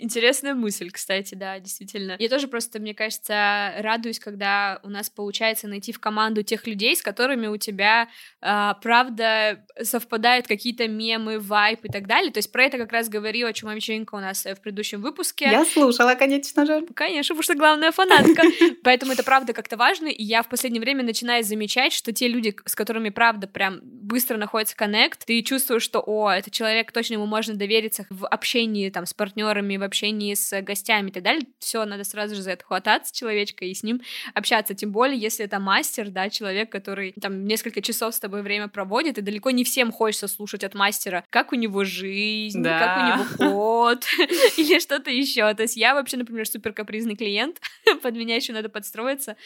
Интересная 0.00 0.54
мысль, 0.54 0.90
кстати, 0.90 1.34
да, 1.34 1.58
действительно. 1.60 2.16
Я 2.18 2.28
тоже 2.28 2.48
просто, 2.48 2.80
мне 2.80 2.94
кажется, 2.94 3.74
радуюсь, 3.78 4.18
когда 4.18 4.80
у 4.82 4.88
нас 4.88 5.10
получается 5.10 5.68
найти 5.68 5.92
в 5.92 6.00
команду 6.00 6.42
тех 6.42 6.66
людей, 6.66 6.96
с 6.96 7.02
которыми 7.02 7.46
у 7.46 7.56
тебя, 7.58 8.08
э, 8.40 8.72
правда, 8.82 9.64
совпадают 9.82 10.46
какие-то 10.46 10.88
мемы, 10.88 11.38
вайп 11.38 11.84
и 11.84 11.88
так 11.88 12.06
далее. 12.06 12.32
То 12.32 12.38
есть 12.38 12.50
про 12.50 12.64
это 12.64 12.78
как 12.78 12.92
раз 12.92 13.08
говорила 13.08 13.52
Чумовиченко 13.52 14.14
у 14.14 14.20
нас 14.20 14.46
э, 14.46 14.54
в 14.54 14.60
предыдущем 14.60 15.02
выпуске. 15.02 15.46
Я 15.46 15.64
слушала, 15.64 16.14
конечно 16.14 16.64
же. 16.64 16.86
Конечно, 16.94 17.34
потому 17.34 17.42
что 17.42 17.54
главная 17.54 17.92
фанатка. 17.92 18.42
Поэтому 18.82 19.12
это 19.12 19.22
правда 19.22 19.52
как-то 19.52 19.76
важно, 19.76 20.06
и 20.06 20.22
я 20.22 20.42
в 20.42 20.48
последнее 20.48 20.80
время 20.80 21.04
начинаю 21.04 21.44
замечать, 21.44 21.92
что 21.92 22.12
те 22.12 22.28
люди, 22.28 22.56
с 22.64 22.74
которыми, 22.74 23.10
правда, 23.10 23.46
прям 23.46 23.80
быстро 23.82 24.36
находится 24.38 24.76
коннект, 24.76 25.26
ты 25.26 25.42
чувствуешь, 25.42 25.82
что, 25.82 26.02
о, 26.04 26.30
это 26.30 26.50
человек, 26.50 26.90
точно 26.92 27.14
ему 27.14 27.26
можно 27.26 27.54
довериться 27.54 28.06
в 28.10 28.26
общении 28.26 28.88
там 28.90 29.06
с 29.06 29.12
партнерами, 29.12 29.76
в 29.76 29.82
общении 29.90 30.34
с 30.34 30.62
гостями 30.62 31.10
и 31.10 31.12
так 31.12 31.24
далее, 31.24 31.42
все, 31.58 31.84
надо 31.84 32.04
сразу 32.04 32.36
же 32.36 32.42
за 32.42 32.52
это 32.52 32.64
хвататься 32.64 33.14
человечка 33.14 33.64
и 33.64 33.74
с 33.74 33.82
ним 33.82 34.00
общаться, 34.34 34.74
тем 34.74 34.92
более, 34.92 35.18
если 35.18 35.44
это 35.44 35.58
мастер, 35.58 36.10
да, 36.10 36.30
человек, 36.30 36.70
который 36.70 37.12
там 37.20 37.44
несколько 37.44 37.82
часов 37.82 38.14
с 38.14 38.20
тобой 38.20 38.42
время 38.42 38.68
проводит, 38.68 39.18
и 39.18 39.20
далеко 39.20 39.50
не 39.50 39.64
всем 39.64 39.90
хочется 39.90 40.28
слушать 40.28 40.62
от 40.62 40.74
мастера, 40.74 41.24
как 41.30 41.52
у 41.52 41.56
него 41.56 41.84
жизнь, 41.84 42.62
да. 42.62 42.78
как 42.78 42.96
у 42.96 43.46
него 43.46 43.52
ход, 43.52 44.04
или 44.56 44.78
что-то 44.78 45.10
еще. 45.10 45.52
То 45.54 45.62
есть 45.62 45.76
я 45.76 45.94
вообще, 45.94 46.16
например, 46.16 46.46
супер 46.46 46.72
капризный 46.72 47.16
клиент, 47.16 47.60
под 48.02 48.14
меня 48.14 48.36
еще 48.36 48.52
надо 48.52 48.68
подстроиться. 48.68 49.36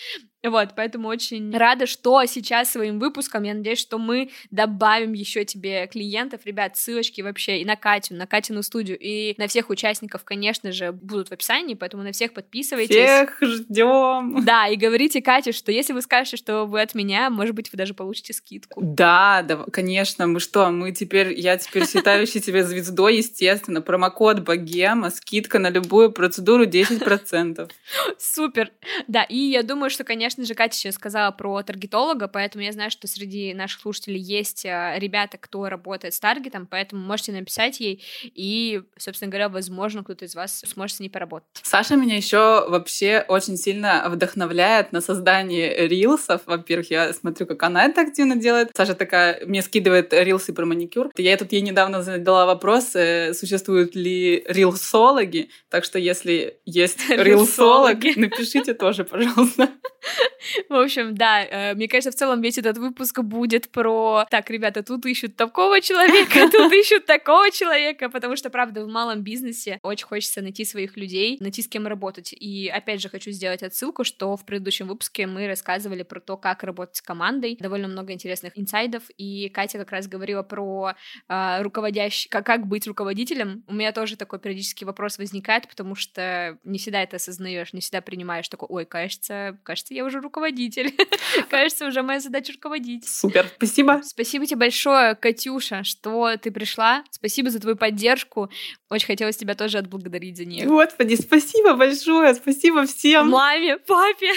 Вот, 0.42 0.70
поэтому 0.76 1.08
очень 1.08 1.56
рада, 1.56 1.86
что 1.86 2.22
сейчас 2.26 2.70
своим 2.70 2.98
выпуском, 2.98 3.44
я 3.44 3.54
надеюсь, 3.54 3.78
что 3.78 3.98
мы 3.98 4.30
добавим 4.50 5.14
еще 5.14 5.46
тебе 5.46 5.86
клиентов. 5.86 6.42
Ребят, 6.44 6.76
ссылочки 6.76 7.22
вообще 7.22 7.60
и 7.60 7.64
на 7.64 7.76
Катю, 7.76 8.14
на 8.14 8.26
Катину 8.26 8.62
студию, 8.62 8.98
и 8.98 9.34
на 9.38 9.48
всех 9.48 9.70
участников, 9.70 10.22
конечно 10.24 10.33
же, 10.72 10.92
будут 10.92 11.28
в 11.28 11.32
описании, 11.32 11.74
поэтому 11.74 12.02
на 12.02 12.12
всех 12.12 12.32
подписывайтесь. 12.32 12.94
Всех 12.94 13.38
ждем. 13.40 14.44
Да, 14.44 14.68
и 14.68 14.76
говорите 14.76 15.22
Кате, 15.22 15.52
что 15.52 15.72
если 15.72 15.92
вы 15.92 16.02
скажете, 16.02 16.36
что 16.36 16.64
вы 16.64 16.80
от 16.80 16.94
меня, 16.94 17.30
может 17.30 17.54
быть, 17.54 17.72
вы 17.72 17.78
даже 17.78 17.94
получите 17.94 18.32
скидку. 18.32 18.80
Да, 18.82 19.42
да, 19.42 19.64
конечно. 19.72 20.26
Мы 20.26 20.40
что, 20.40 20.70
мы 20.70 20.92
теперь, 20.92 21.38
я 21.38 21.56
теперь 21.56 21.86
считающий 21.86 22.40
тебя 22.40 22.64
звездой, 22.64 23.16
естественно. 23.18 23.80
Промокод 23.80 24.40
Богема, 24.40 25.10
скидка 25.10 25.58
на 25.58 25.70
любую 25.70 26.12
процедуру 26.12 26.66
10%. 26.66 27.70
Супер. 28.18 28.70
Да, 29.08 29.22
и 29.22 29.36
я 29.36 29.62
думаю, 29.62 29.90
что, 29.90 30.04
конечно 30.04 30.44
же, 30.44 30.54
Катя 30.54 30.76
сейчас 30.76 30.94
сказала 30.94 31.30
про 31.30 31.62
таргетолога, 31.62 32.28
поэтому 32.28 32.64
я 32.64 32.72
знаю, 32.72 32.90
что 32.90 33.06
среди 33.06 33.54
наших 33.54 33.80
слушателей 33.80 34.20
есть 34.20 34.66
а, 34.66 34.98
ребята, 34.98 35.38
кто 35.38 35.68
работает 35.68 36.14
с 36.14 36.20
таргетом, 36.20 36.66
поэтому 36.66 37.04
можете 37.04 37.32
написать 37.32 37.80
ей, 37.80 38.02
и, 38.22 38.82
собственно 38.96 39.30
говоря, 39.30 39.48
возможно, 39.48 40.02
кто-то 40.02 40.23
из 40.24 40.34
вас 40.34 40.62
сможет 40.66 40.96
с 40.96 41.00
ней 41.00 41.08
поработать. 41.08 41.48
Саша 41.62 41.96
меня 41.96 42.16
еще 42.16 42.68
вообще 42.68 43.24
очень 43.28 43.56
сильно 43.56 44.04
вдохновляет 44.08 44.92
на 44.92 45.00
создание 45.00 45.86
рилсов. 45.88 46.42
Во-первых, 46.46 46.90
я 46.90 47.12
смотрю, 47.12 47.46
как 47.46 47.62
она 47.62 47.84
это 47.84 48.00
активно 48.00 48.36
делает. 48.36 48.70
Саша 48.76 48.94
такая 48.94 49.44
мне 49.46 49.62
скидывает 49.62 50.12
рилсы 50.12 50.52
про 50.52 50.66
маникюр. 50.66 51.10
Я 51.16 51.36
тут 51.36 51.52
ей 51.52 51.62
недавно 51.62 52.02
задала 52.02 52.46
вопрос, 52.46 52.94
э, 52.94 53.34
существуют 53.34 53.94
ли 53.94 54.44
рилсологи. 54.48 55.50
Так 55.68 55.84
что 55.84 55.98
если 55.98 56.58
есть 56.64 56.98
рилсологи, 57.08 58.18
напишите 58.18 58.74
тоже, 58.74 59.04
пожалуйста. 59.04 59.68
В 60.68 60.74
общем, 60.74 61.14
да, 61.14 61.42
э, 61.44 61.74
мне 61.74 61.88
кажется, 61.88 62.10
в 62.10 62.14
целом 62.14 62.40
весь 62.40 62.58
этот 62.58 62.78
выпуск 62.78 63.20
будет 63.20 63.70
про 63.70 64.26
так, 64.30 64.50
ребята, 64.50 64.82
тут 64.82 65.06
ищут 65.06 65.36
такого 65.36 65.80
человека, 65.80 66.50
тут 66.50 66.72
ищут 66.72 67.06
такого 67.06 67.50
человека, 67.50 68.08
потому 68.08 68.36
что, 68.36 68.50
правда, 68.50 68.84
в 68.84 68.88
малом 68.88 69.22
бизнесе 69.22 69.78
очень 69.82 70.06
хочется 70.14 70.42
найти 70.42 70.64
своих 70.64 70.96
людей, 70.96 71.38
найти 71.40 71.60
с 71.60 71.66
кем 71.66 71.88
работать. 71.88 72.32
И 72.32 72.68
опять 72.68 73.02
же 73.02 73.08
хочу 73.08 73.32
сделать 73.32 73.64
отсылку, 73.64 74.04
что 74.04 74.36
в 74.36 74.46
предыдущем 74.46 74.86
выпуске 74.86 75.26
мы 75.26 75.48
рассказывали 75.48 76.04
про 76.04 76.20
то, 76.20 76.36
как 76.36 76.62
работать 76.62 76.94
с 76.94 77.02
командой, 77.02 77.56
довольно 77.58 77.88
много 77.88 78.12
интересных 78.12 78.56
инсайдов, 78.56 79.02
и 79.16 79.48
Катя 79.48 79.78
как 79.78 79.90
раз 79.90 80.06
говорила 80.06 80.44
про 80.44 80.94
э, 81.28 81.62
руководящий, 81.62 82.30
как, 82.30 82.46
как 82.46 82.68
быть 82.68 82.86
руководителем. 82.86 83.64
У 83.66 83.74
меня 83.74 83.90
тоже 83.90 84.16
такой 84.16 84.38
периодический 84.38 84.86
вопрос 84.86 85.18
возникает, 85.18 85.66
потому 85.68 85.96
что 85.96 86.58
не 86.62 86.78
всегда 86.78 87.02
это 87.02 87.16
осознаешь, 87.16 87.72
не 87.72 87.80
всегда 87.80 88.00
принимаешь 88.00 88.48
такой, 88.48 88.68
ой, 88.70 88.84
кажется, 88.84 89.58
кажется, 89.64 89.94
я 89.94 90.04
уже 90.04 90.20
руководитель. 90.20 90.94
кажется, 91.50 91.88
уже 91.88 92.02
моя 92.02 92.20
задача 92.20 92.52
руководить. 92.52 93.08
Супер, 93.08 93.50
спасибо. 93.56 94.00
Спасибо 94.04 94.46
тебе 94.46 94.58
большое, 94.58 95.16
Катюша, 95.16 95.82
что 95.82 96.36
ты 96.36 96.52
пришла. 96.52 97.02
Спасибо 97.10 97.50
за 97.50 97.58
твою 97.58 97.76
поддержку. 97.76 98.48
Очень 98.90 99.08
хотелось 99.08 99.36
тебя 99.36 99.56
тоже 99.56 99.78
отблагодарить 99.78 100.03
за 100.36 100.44
нее. 100.44 100.66
Господи, 100.66 101.14
спасибо 101.14 101.74
большое, 101.74 102.34
спасибо 102.34 102.86
всем. 102.86 103.28
Маме, 103.30 103.78
папе. 103.78 104.32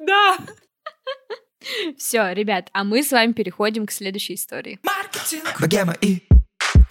Да. 0.00 0.36
Все, 1.96 2.32
ребят, 2.32 2.68
а 2.72 2.84
мы 2.84 3.02
с 3.02 3.12
вами 3.12 3.32
переходим 3.32 3.86
к 3.86 3.92
следующей 3.92 4.34
истории. 4.34 4.80
Маркетинг. 4.82 5.60
Богема 5.60 5.94
и 6.00 6.22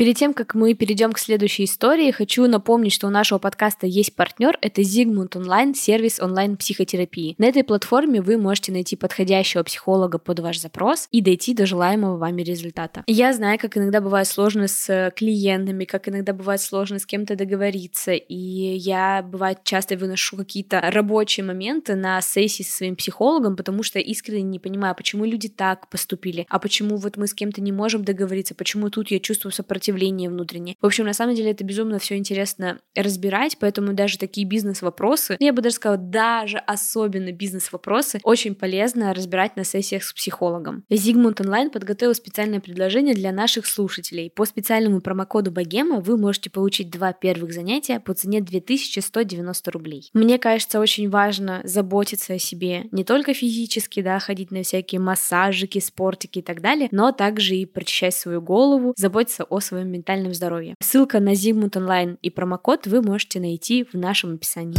Перед 0.01 0.15
тем, 0.15 0.33
как 0.33 0.55
мы 0.55 0.73
перейдем 0.73 1.11
к 1.11 1.19
следующей 1.19 1.65
истории, 1.65 2.09
хочу 2.09 2.47
напомнить, 2.47 2.91
что 2.91 3.05
у 3.05 3.11
нашего 3.11 3.37
подкаста 3.37 3.85
есть 3.85 4.15
партнер, 4.15 4.57
это 4.59 4.81
Zigmund 4.81 5.33
Online, 5.33 5.75
сервис 5.75 6.19
онлайн-психотерапии. 6.19 7.35
На 7.37 7.45
этой 7.45 7.63
платформе 7.63 8.19
вы 8.19 8.39
можете 8.39 8.71
найти 8.71 8.95
подходящего 8.95 9.61
психолога 9.61 10.17
под 10.17 10.39
ваш 10.39 10.59
запрос 10.59 11.07
и 11.11 11.21
дойти 11.21 11.53
до 11.53 11.67
желаемого 11.67 12.17
вами 12.17 12.41
результата. 12.41 13.03
Я 13.05 13.31
знаю, 13.31 13.59
как 13.59 13.77
иногда 13.77 14.01
бывает 14.01 14.25
сложно 14.25 14.67
с 14.67 15.13
клиентами, 15.15 15.85
как 15.85 16.09
иногда 16.09 16.33
бывает 16.33 16.61
сложно 16.61 16.97
с 16.97 17.05
кем-то 17.05 17.35
договориться, 17.35 18.13
и 18.13 18.33
я, 18.33 19.21
бывает, 19.21 19.59
часто 19.63 19.97
выношу 19.97 20.35
какие-то 20.35 20.81
рабочие 20.81 21.45
моменты 21.45 21.93
на 21.93 22.19
сессии 22.21 22.63
со 22.63 22.77
своим 22.77 22.95
психологом, 22.95 23.55
потому 23.55 23.83
что 23.83 23.99
искренне 23.99 24.41
не 24.41 24.57
понимаю, 24.57 24.95
почему 24.95 25.25
люди 25.25 25.47
так 25.47 25.91
поступили, 25.91 26.47
а 26.49 26.57
почему 26.57 26.95
вот 26.97 27.17
мы 27.17 27.27
с 27.27 27.35
кем-то 27.35 27.61
не 27.61 27.71
можем 27.71 28.03
договориться, 28.03 28.55
почему 28.55 28.89
тут 28.89 29.11
я 29.11 29.19
чувствую 29.19 29.51
сопротивление 29.51 29.90
сопротивление 29.91 30.29
внутреннее. 30.29 30.75
В 30.81 30.85
общем, 30.85 31.05
на 31.05 31.13
самом 31.13 31.35
деле 31.35 31.51
это 31.51 31.63
безумно 31.63 31.99
все 31.99 32.15
интересно 32.17 32.79
разбирать, 32.95 33.57
поэтому 33.59 33.93
даже 33.93 34.17
такие 34.17 34.47
бизнес-вопросы, 34.47 35.37
ну, 35.39 35.45
я 35.45 35.53
бы 35.53 35.61
даже 35.61 35.75
сказала, 35.75 35.97
даже 35.97 36.57
особенно 36.57 37.31
бизнес-вопросы, 37.31 38.19
очень 38.23 38.55
полезно 38.55 39.13
разбирать 39.13 39.55
на 39.55 39.63
сессиях 39.63 40.03
с 40.03 40.13
психологом. 40.13 40.83
Зигмунд 40.89 41.41
Онлайн 41.41 41.69
подготовил 41.69 42.13
специальное 42.15 42.59
предложение 42.59 43.15
для 43.15 43.31
наших 43.31 43.65
слушателей. 43.65 44.29
По 44.29 44.45
специальному 44.45 45.01
промокоду 45.01 45.51
Богема 45.51 45.99
вы 45.99 46.17
можете 46.17 46.49
получить 46.49 46.89
два 46.89 47.13
первых 47.13 47.53
занятия 47.53 47.99
по 47.99 48.13
цене 48.13 48.41
2190 48.41 49.71
рублей. 49.71 50.09
Мне 50.13 50.37
кажется, 50.37 50.79
очень 50.79 51.09
важно 51.09 51.61
заботиться 51.63 52.33
о 52.33 52.39
себе 52.39 52.85
не 52.91 53.03
только 53.03 53.33
физически, 53.33 54.01
да, 54.01 54.19
ходить 54.19 54.51
на 54.51 54.63
всякие 54.63 55.01
массажики, 55.01 55.79
спортики 55.79 56.39
и 56.39 56.41
так 56.41 56.61
далее, 56.61 56.87
но 56.91 57.11
также 57.11 57.55
и 57.55 57.65
прочищать 57.65 58.15
свою 58.15 58.41
голову, 58.41 58.93
заботиться 58.95 59.43
о 59.43 59.59
своем 59.59 59.80
своем 59.81 59.91
ментальном 59.91 60.33
здоровье. 60.33 60.75
Ссылка 60.79 61.19
на 61.19 61.33
Zigmund 61.33 61.71
Online 61.71 62.17
и 62.21 62.29
промокод 62.29 62.87
вы 62.87 63.01
можете 63.01 63.39
найти 63.39 63.85
в 63.91 63.95
нашем 63.95 64.35
описании. 64.35 64.77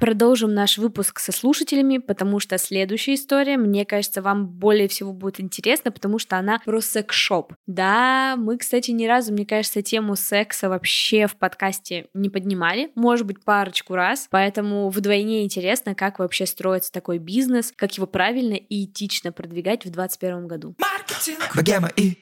продолжим 0.00 0.52
наш 0.52 0.76
выпуск 0.76 1.18
со 1.18 1.32
слушателями, 1.32 1.96
потому 1.96 2.38
что 2.38 2.58
следующая 2.58 3.14
история, 3.14 3.56
мне 3.56 3.86
кажется, 3.86 4.20
вам 4.20 4.46
более 4.46 4.86
всего 4.86 5.14
будет 5.14 5.40
интересна, 5.40 5.90
потому 5.90 6.18
что 6.18 6.36
она 6.36 6.60
про 6.62 6.82
секс-шоп. 6.82 7.54
Да, 7.66 8.34
мы, 8.36 8.58
кстати, 8.58 8.90
ни 8.90 9.06
разу, 9.06 9.32
мне 9.32 9.46
кажется, 9.46 9.80
тему 9.80 10.14
секса 10.14 10.68
вообще 10.68 11.26
в 11.26 11.36
подкасте 11.36 12.08
не 12.12 12.28
поднимали, 12.28 12.90
может 12.94 13.26
быть, 13.26 13.42
парочку 13.42 13.94
раз, 13.94 14.28
поэтому 14.30 14.90
вдвойне 14.90 15.42
интересно, 15.42 15.94
как 15.94 16.18
вообще 16.18 16.44
строится 16.44 16.92
такой 16.92 17.16
бизнес, 17.16 17.72
как 17.74 17.96
его 17.96 18.06
правильно 18.06 18.56
и 18.56 18.84
этично 18.84 19.32
продвигать 19.32 19.86
в 19.86 19.90
2021 19.90 20.46
году. 20.46 20.74
Богема 21.54 21.90
и 21.96 22.18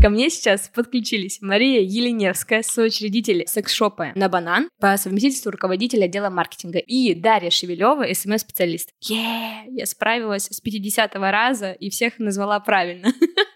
Ко 0.00 0.08
мне 0.08 0.30
сейчас 0.30 0.70
подключились 0.74 1.42
Мария 1.42 1.82
Еленевская, 1.82 2.62
соучредитель 2.62 3.46
секс-шопа 3.46 4.12
на 4.14 4.28
банан, 4.28 4.70
по 4.78 4.96
совместительству 4.96 5.50
руководитель 5.50 6.04
отдела 6.04 6.30
маркетинга, 6.30 6.78
и 6.78 7.14
Дарья 7.14 7.50
Шевелева, 7.50 8.06
СМС-специалист. 8.14 8.90
Yeah! 9.02 9.64
Я 9.66 9.84
справилась 9.86 10.46
с 10.46 10.60
50 10.60 11.14
раза 11.16 11.72
и 11.72 11.90
всех 11.90 12.18
назвала 12.18 12.60
правильно. 12.60 13.12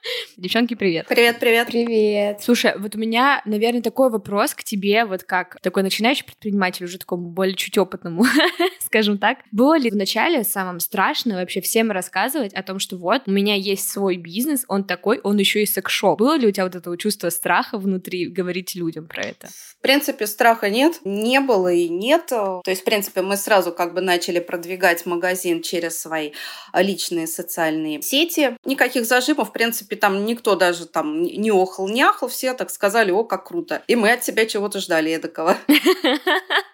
Девчонки, 0.45 0.75
привет. 0.75 1.07
Привет, 1.09 1.39
привет. 1.41 1.69
Привет. 1.69 2.43
Слушай, 2.43 2.75
вот 2.77 2.95
у 2.95 2.99
меня, 2.99 3.41
наверное, 3.47 3.81
такой 3.81 4.11
вопрос 4.11 4.53
к 4.53 4.63
тебе, 4.63 5.07
вот 5.07 5.23
как 5.23 5.59
такой 5.63 5.83
начинающий 5.83 6.27
предприниматель, 6.27 6.85
уже 6.85 6.99
такому 6.99 7.31
более 7.31 7.57
чуть 7.57 7.79
опытному, 7.79 8.27
скажем 8.79 9.17
так. 9.17 9.39
Было 9.53 9.79
ли 9.79 9.89
вначале 9.89 10.45
самым 10.45 10.81
страшно 10.81 11.37
вообще 11.37 11.63
всем 11.63 11.91
рассказывать 11.91 12.53
о 12.53 12.63
том, 12.63 12.79
что 12.79 12.99
вот, 12.99 13.23
у 13.25 13.31
меня 13.31 13.55
есть 13.55 13.89
свой 13.89 14.19
бизнес, 14.19 14.67
он 14.69 14.85
такой, 14.85 15.19
он 15.21 15.39
еще 15.39 15.63
и 15.63 15.67
секс-шоп. 15.67 16.19
Было 16.19 16.37
ли 16.37 16.47
у 16.47 16.51
тебя 16.51 16.65
вот 16.65 16.75
это 16.75 16.95
чувство 16.99 17.31
страха 17.31 17.79
внутри 17.79 18.27
говорить 18.27 18.75
людям 18.75 19.09
про 19.09 19.23
это? 19.23 19.49
В 19.49 19.81
принципе, 19.81 20.27
страха 20.27 20.69
нет, 20.69 21.01
не 21.05 21.41
было 21.41 21.73
и 21.73 21.89
нет. 21.89 22.27
То 22.27 22.63
есть, 22.67 22.83
в 22.83 22.85
принципе, 22.85 23.23
мы 23.23 23.39
сразу 23.39 23.73
как 23.73 23.95
бы 23.95 24.03
начали 24.03 24.41
продвигать 24.41 25.07
магазин 25.07 25.63
через 25.63 25.99
свои 25.99 26.33
личные 26.75 27.27
социальные 27.27 28.03
сети. 28.03 28.59
Никаких 28.67 29.07
зажимов, 29.07 29.49
в 29.49 29.53
принципе, 29.53 29.97
там 29.97 30.27
никто 30.35 30.57
даже 30.57 30.87
там 30.87 31.23
не 31.23 31.51
охал, 31.51 31.89
не 31.89 32.03
ахал, 32.03 32.29
все 32.29 32.55
так 32.55 32.71
сказали, 32.71 33.13
о, 33.13 33.25
как 33.25 33.47
круто. 33.47 33.83
И 33.87 33.95
мы 33.95 34.13
от 34.13 34.25
себя 34.25 34.47
чего-то 34.47 34.81
ждали 34.81 35.13
эдакого. 35.13 35.57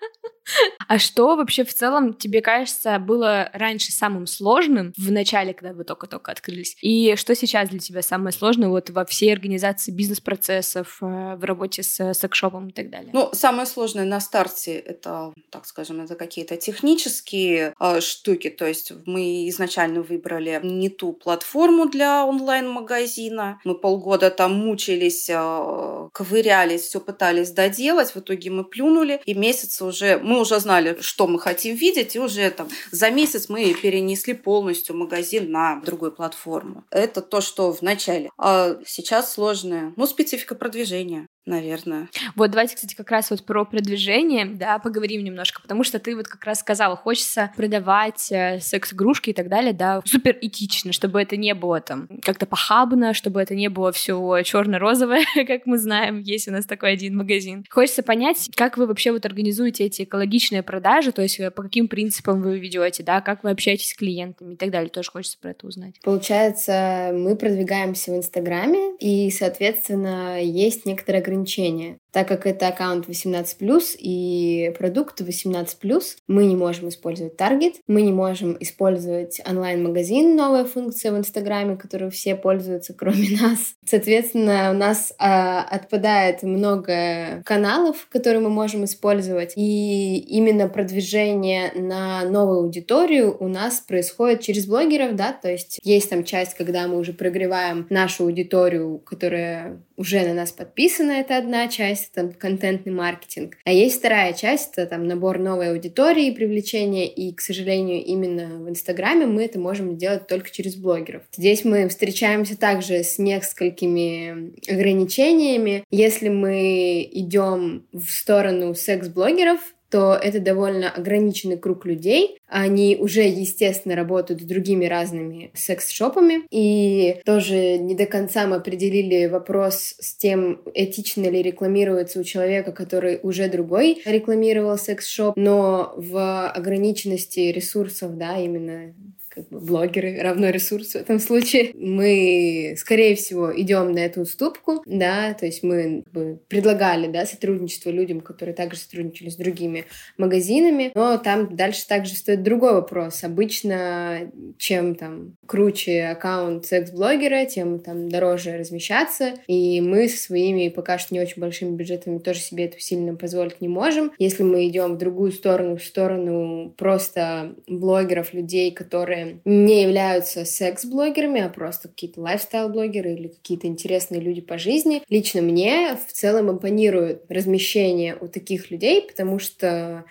А 0.88 0.98
что 0.98 1.36
вообще 1.36 1.64
в 1.64 1.72
целом 1.72 2.14
тебе 2.14 2.40
кажется 2.40 2.98
было 2.98 3.48
раньше 3.52 3.92
самым 3.92 4.26
сложным 4.26 4.92
в 4.96 5.12
начале, 5.12 5.54
когда 5.54 5.72
вы 5.72 5.84
только-только 5.84 6.32
открылись? 6.32 6.76
И 6.80 7.14
что 7.14 7.36
сейчас 7.36 7.68
для 7.68 7.78
тебя 7.78 8.02
самое 8.02 8.32
сложное 8.32 8.68
вот 8.68 8.90
во 8.90 9.04
всей 9.04 9.32
организации 9.32 9.92
бизнес-процессов, 9.92 10.98
э, 11.00 11.36
в 11.36 11.44
работе 11.44 11.84
с 11.84 12.12
секшопом 12.14 12.70
и 12.70 12.72
так 12.72 12.90
далее? 12.90 13.10
Ну, 13.12 13.30
самое 13.32 13.66
сложное 13.66 14.04
на 14.04 14.20
старте 14.20 14.78
это, 14.78 15.32
так 15.50 15.66
скажем, 15.66 16.00
это 16.00 16.16
какие-то 16.16 16.56
технические 16.56 17.72
э, 17.78 18.00
штуки. 18.00 18.50
То 18.50 18.66
есть 18.66 18.92
мы 19.06 19.48
изначально 19.48 20.02
выбрали 20.02 20.60
не 20.64 20.88
ту 20.88 21.12
платформу 21.12 21.88
для 21.88 22.26
онлайн-магазина. 22.26 23.60
Мы 23.64 23.74
полгода 23.76 24.30
там 24.30 24.54
мучились, 24.54 25.30
э, 25.30 26.08
ковырялись, 26.12 26.82
все 26.82 27.00
пытались 27.00 27.52
доделать. 27.52 28.14
В 28.14 28.18
итоге 28.18 28.50
мы 28.50 28.64
плюнули, 28.64 29.20
и 29.24 29.34
месяц 29.34 29.80
уже 29.82 30.18
мы 30.18 30.39
уже 30.40 30.58
знали, 30.60 30.98
что 31.00 31.26
мы 31.26 31.38
хотим 31.38 31.76
видеть, 31.76 32.16
и 32.16 32.20
уже 32.20 32.50
там 32.50 32.68
за 32.90 33.10
месяц 33.10 33.48
мы 33.48 33.72
перенесли 33.74 34.34
полностью 34.34 34.96
магазин 34.96 35.50
на 35.50 35.80
другую 35.80 36.12
платформу. 36.12 36.84
Это 36.90 37.20
то, 37.20 37.40
что 37.40 37.72
в 37.72 37.82
начале. 37.82 38.30
А 38.38 38.76
сейчас 38.86 39.32
сложное. 39.32 39.92
Ну, 39.96 40.06
специфика 40.06 40.54
продвижения 40.54 41.26
наверное. 41.46 42.08
Вот 42.36 42.50
давайте, 42.50 42.76
кстати, 42.76 42.94
как 42.94 43.10
раз 43.10 43.30
вот 43.30 43.44
про 43.44 43.64
продвижение, 43.64 44.46
да, 44.46 44.78
поговорим 44.78 45.24
немножко, 45.24 45.60
потому 45.62 45.84
что 45.84 45.98
ты 45.98 46.14
вот 46.16 46.28
как 46.28 46.44
раз 46.44 46.60
сказала, 46.60 46.96
хочется 46.96 47.52
продавать 47.56 48.30
э, 48.30 48.60
секс-игрушки 48.60 49.30
и 49.30 49.32
так 49.32 49.48
далее, 49.48 49.72
да, 49.72 50.00
супер 50.04 50.36
этично, 50.40 50.92
чтобы 50.92 51.20
это 51.20 51.36
не 51.36 51.54
было 51.54 51.80
там 51.80 52.08
как-то 52.22 52.46
похабно, 52.46 53.14
чтобы 53.14 53.40
это 53.40 53.54
не 53.54 53.68
было 53.68 53.92
все 53.92 54.42
черно-розовое, 54.42 55.24
как 55.46 55.66
мы 55.66 55.78
знаем, 55.78 56.20
есть 56.20 56.48
у 56.48 56.52
нас 56.52 56.66
такой 56.66 56.92
один 56.92 57.16
магазин. 57.16 57.64
Хочется 57.70 58.02
понять, 58.02 58.50
как 58.54 58.76
вы 58.76 58.86
вообще 58.86 59.12
вот 59.12 59.24
организуете 59.26 59.84
эти 59.84 60.02
экологичные 60.02 60.62
продажи, 60.62 61.12
то 61.12 61.22
есть 61.22 61.40
э, 61.40 61.50
по 61.50 61.62
каким 61.62 61.88
принципам 61.88 62.42
вы 62.42 62.58
ведете, 62.58 63.02
да, 63.02 63.20
как 63.20 63.44
вы 63.44 63.50
общаетесь 63.50 63.90
с 63.90 63.94
клиентами 63.94 64.54
и 64.54 64.56
так 64.56 64.70
далее, 64.70 64.90
тоже 64.90 65.10
хочется 65.10 65.38
про 65.38 65.50
это 65.50 65.66
узнать. 65.66 65.94
Получается, 66.02 67.10
мы 67.14 67.36
продвигаемся 67.36 68.12
в 68.12 68.16
Инстаграме, 68.16 68.96
и, 68.98 69.30
соответственно, 69.30 70.42
есть 70.42 70.86
некоторые 70.86 71.22
ограничения. 71.30 71.99
Так 72.12 72.28
как 72.28 72.46
это 72.46 72.68
аккаунт 72.68 73.08
18+, 73.08 73.96
и 73.98 74.74
продукт 74.78 75.20
18+, 75.20 76.02
мы 76.26 76.46
не 76.46 76.56
можем 76.56 76.88
использовать 76.88 77.36
таргет, 77.36 77.74
мы 77.86 78.02
не 78.02 78.12
можем 78.12 78.56
использовать 78.58 79.40
онлайн-магазин, 79.48 80.34
новая 80.34 80.64
функция 80.64 81.12
в 81.12 81.18
Инстаграме, 81.18 81.76
которую 81.76 82.10
все 82.10 82.34
пользуются, 82.34 82.94
кроме 82.98 83.28
нас. 83.40 83.74
Соответственно, 83.84 84.70
у 84.70 84.74
нас 84.74 85.12
а, 85.18 85.62
отпадает 85.62 86.42
много 86.42 87.42
каналов, 87.44 88.06
которые 88.08 88.40
мы 88.40 88.50
можем 88.50 88.84
использовать, 88.84 89.52
и 89.56 90.18
именно 90.18 90.68
продвижение 90.68 91.72
на 91.74 92.24
новую 92.24 92.60
аудиторию 92.60 93.36
у 93.38 93.48
нас 93.48 93.80
происходит 93.80 94.40
через 94.40 94.66
блогеров, 94.66 95.14
да, 95.14 95.32
то 95.32 95.50
есть 95.50 95.78
есть 95.82 96.10
там 96.10 96.24
часть, 96.24 96.54
когда 96.54 96.86
мы 96.88 96.98
уже 96.98 97.12
прогреваем 97.12 97.86
нашу 97.90 98.24
аудиторию, 98.24 98.98
которая 98.98 99.82
уже 100.00 100.26
на 100.26 100.32
нас 100.32 100.50
подписана, 100.50 101.12
это 101.12 101.36
одна 101.36 101.68
часть, 101.68 101.99
это 102.12 102.28
контентный 102.28 102.92
маркетинг. 102.92 103.56
А 103.64 103.72
есть 103.72 103.98
вторая 103.98 104.32
часть, 104.32 104.72
это 104.72 104.86
там 104.86 105.06
набор 105.06 105.38
новой 105.38 105.70
аудитории, 105.70 106.30
привлечение, 106.30 107.06
и, 107.06 107.34
к 107.34 107.40
сожалению, 107.40 108.04
именно 108.04 108.62
в 108.62 108.68
Инстаграме 108.68 109.26
мы 109.26 109.44
это 109.44 109.58
можем 109.58 109.96
делать 109.96 110.26
только 110.26 110.50
через 110.50 110.76
блогеров. 110.76 111.22
Здесь 111.36 111.64
мы 111.64 111.88
встречаемся 111.88 112.58
также 112.58 113.02
с 113.02 113.18
несколькими 113.18 114.52
ограничениями. 114.70 115.84
Если 115.90 116.28
мы 116.28 117.08
идем 117.12 117.86
в 117.92 118.10
сторону 118.10 118.74
секс-блогеров, 118.74 119.60
то 119.90 120.14
это 120.14 120.40
довольно 120.40 120.90
ограниченный 120.90 121.58
круг 121.58 121.84
людей. 121.84 122.38
Они 122.46 122.96
уже, 122.98 123.22
естественно, 123.22 123.94
работают 123.96 124.40
с 124.40 124.44
другими 124.44 124.86
разными 124.86 125.50
секс-шопами. 125.54 126.46
И 126.50 127.20
тоже 127.24 127.78
не 127.78 127.94
до 127.94 128.06
конца 128.06 128.46
мы 128.46 128.56
определили 128.56 129.26
вопрос 129.26 129.94
с 129.98 130.14
тем, 130.14 130.62
этично 130.74 131.28
ли 131.28 131.42
рекламируется 131.42 132.20
у 132.20 132.24
человека, 132.24 132.72
который 132.72 133.20
уже 133.22 133.48
другой 133.48 134.00
рекламировал 134.04 134.78
секс-шоп, 134.78 135.36
но 135.36 135.92
в 135.96 136.48
ограниченности 136.48 137.40
ресурсов, 137.40 138.16
да, 138.16 138.38
именно 138.38 138.94
как 139.30 139.48
бы 139.48 139.60
блогеры 139.60 140.20
равно 140.20 140.50
ресурс 140.50 140.90
в 140.90 140.96
этом 140.96 141.20
случае. 141.20 141.70
Мы, 141.74 142.74
скорее 142.76 143.14
всего, 143.14 143.56
идем 143.58 143.92
на 143.92 144.00
эту 144.00 144.22
уступку, 144.22 144.82
да, 144.86 145.34
то 145.34 145.46
есть 145.46 145.62
мы 145.62 146.02
как 146.02 146.12
бы, 146.12 146.40
предлагали, 146.48 147.06
да, 147.06 147.24
сотрудничество 147.24 147.90
людям, 147.90 148.20
которые 148.20 148.54
также 148.54 148.80
сотрудничали 148.80 149.28
с 149.28 149.36
другими 149.36 149.84
магазинами, 150.18 150.90
но 150.94 151.16
там 151.16 151.54
дальше 151.54 151.86
также 151.86 152.14
стоит 152.14 152.42
другой 152.42 152.74
вопрос. 152.74 153.22
Обычно, 153.22 154.32
чем 154.58 154.96
там 154.96 155.36
круче 155.46 156.06
аккаунт 156.06 156.66
секс-блогера, 156.66 157.46
тем 157.46 157.78
там 157.78 158.08
дороже 158.08 158.58
размещаться, 158.58 159.34
и 159.46 159.80
мы 159.80 160.08
со 160.08 160.18
своими 160.18 160.68
пока 160.68 160.98
что 160.98 161.14
не 161.14 161.20
очень 161.20 161.40
большими 161.40 161.76
бюджетами 161.76 162.18
тоже 162.18 162.40
себе 162.40 162.64
это 162.64 162.80
сильно 162.80 163.14
позволить 163.14 163.60
не 163.60 163.68
можем. 163.68 164.12
Если 164.18 164.42
мы 164.42 164.66
идем 164.66 164.94
в 164.94 164.98
другую 164.98 165.30
сторону, 165.30 165.76
в 165.76 165.84
сторону 165.84 166.74
просто 166.76 167.54
блогеров, 167.68 168.34
людей, 168.34 168.72
которые 168.72 169.19
не 169.44 169.82
являются 169.82 170.44
секс-блогерами, 170.44 171.40
а 171.40 171.48
просто 171.48 171.88
какие-то 171.88 172.20
лайфстайл-блогеры 172.20 173.14
или 173.14 173.28
какие-то 173.28 173.66
интересные 173.66 174.20
люди 174.20 174.40
по 174.40 174.58
жизни. 174.58 175.02
Лично 175.08 175.42
мне 175.42 175.96
в 175.96 176.12
целом 176.12 176.50
импонирует 176.50 177.24
размещение 177.28 178.16
у 178.20 178.28
таких 178.28 178.70
людей, 178.70 179.02
потому 179.02 179.38
что 179.38 180.04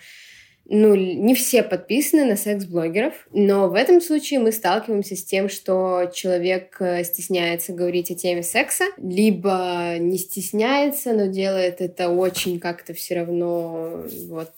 ну, 0.72 0.94
не 0.94 1.34
все 1.34 1.64
подписаны 1.64 2.24
на 2.24 2.36
секс-блогеров, 2.36 3.26
но 3.32 3.68
в 3.68 3.74
этом 3.74 4.00
случае 4.00 4.38
мы 4.38 4.52
сталкиваемся 4.52 5.16
с 5.16 5.24
тем, 5.24 5.48
что 5.48 6.12
человек 6.14 6.76
э, 6.78 7.02
стесняется 7.02 7.72
говорить 7.72 8.12
о 8.12 8.14
теме 8.14 8.44
секса, 8.44 8.84
либо 8.96 9.96
не 9.98 10.16
стесняется, 10.16 11.12
но 11.12 11.26
делает 11.26 11.80
это 11.80 12.08
очень 12.08 12.60
как-то 12.60 12.94
все 12.94 13.16
равно 13.16 14.04
вот 14.28 14.52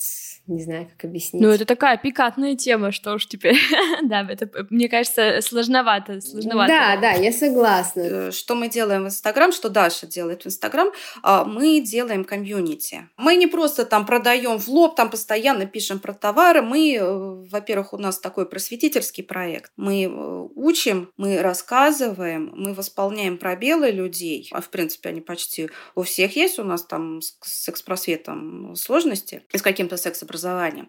не 0.52 0.62
знаю, 0.62 0.88
как 0.96 1.04
объяснить. 1.06 1.42
Ну, 1.42 1.48
это 1.48 1.64
такая 1.64 1.96
пикантная 1.96 2.56
тема, 2.56 2.92
что 2.92 3.14
уж 3.14 3.26
теперь. 3.26 3.56
да, 4.02 4.26
это, 4.28 4.48
мне 4.70 4.88
кажется, 4.88 5.40
сложновато, 5.40 6.20
сложновато. 6.20 6.68
Да, 6.68 6.96
да, 7.00 7.10
я 7.12 7.32
согласна. 7.32 8.00
Э, 8.00 8.30
что 8.30 8.54
мы 8.54 8.68
делаем 8.68 9.04
в 9.04 9.06
Инстаграм, 9.06 9.52
что 9.52 9.68
Даша 9.68 10.06
делает 10.06 10.42
в 10.42 10.46
Инстаграм, 10.46 10.90
а, 11.22 11.44
мы 11.44 11.80
делаем 11.80 12.24
комьюнити. 12.24 13.08
Мы 13.16 13.36
не 13.36 13.46
просто 13.46 13.84
там 13.84 14.06
продаем 14.06 14.58
в 14.58 14.68
лоб, 14.68 14.96
там 14.96 15.10
постоянно 15.10 15.66
пишем 15.66 15.98
про 15.98 16.12
товары, 16.12 16.62
мы, 16.62 16.94
э, 16.94 17.02
во-первых, 17.50 17.92
у 17.92 17.98
нас 17.98 18.18
такой 18.18 18.48
просветительский 18.48 19.24
проект. 19.24 19.72
Мы 19.76 20.04
э, 20.04 20.48
учим, 20.54 21.10
мы 21.16 21.40
рассказываем, 21.42 22.52
мы 22.54 22.74
восполняем 22.74 23.38
пробелы 23.38 23.90
людей. 23.90 24.48
А 24.52 24.60
в 24.60 24.68
принципе 24.68 25.08
они 25.08 25.20
почти 25.20 25.70
у 25.94 26.02
всех 26.02 26.36
есть. 26.36 26.58
У 26.58 26.64
нас 26.64 26.84
там 26.84 27.20
с 27.22 27.36
секс-просветом 27.40 28.74
сложности 28.76 29.42
и 29.52 29.58
с 29.58 29.62
каким-то 29.62 29.96
секс-образованием. 29.96 30.41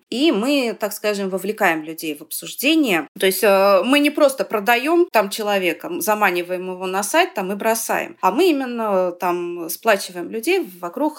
И 0.09 0.31
мы, 0.31 0.75
так 0.79 0.93
скажем, 0.93 1.29
вовлекаем 1.29 1.83
людей 1.83 2.15
в 2.15 2.21
обсуждение. 2.21 3.07
То 3.19 3.25
есть 3.25 3.43
э, 3.43 3.81
мы 3.83 3.99
не 3.99 4.09
просто 4.09 4.45
продаем 4.45 5.07
там 5.11 5.29
человека, 5.29 5.89
заманиваем 5.99 6.71
его 6.71 6.85
на 6.87 7.03
сайт 7.03 7.33
там 7.33 7.51
и 7.51 7.55
бросаем, 7.55 8.17
а 8.21 8.31
мы 8.31 8.49
именно 8.49 9.11
там 9.11 9.69
сплачиваем 9.69 10.29
людей 10.29 10.65
вокруг 10.79 11.17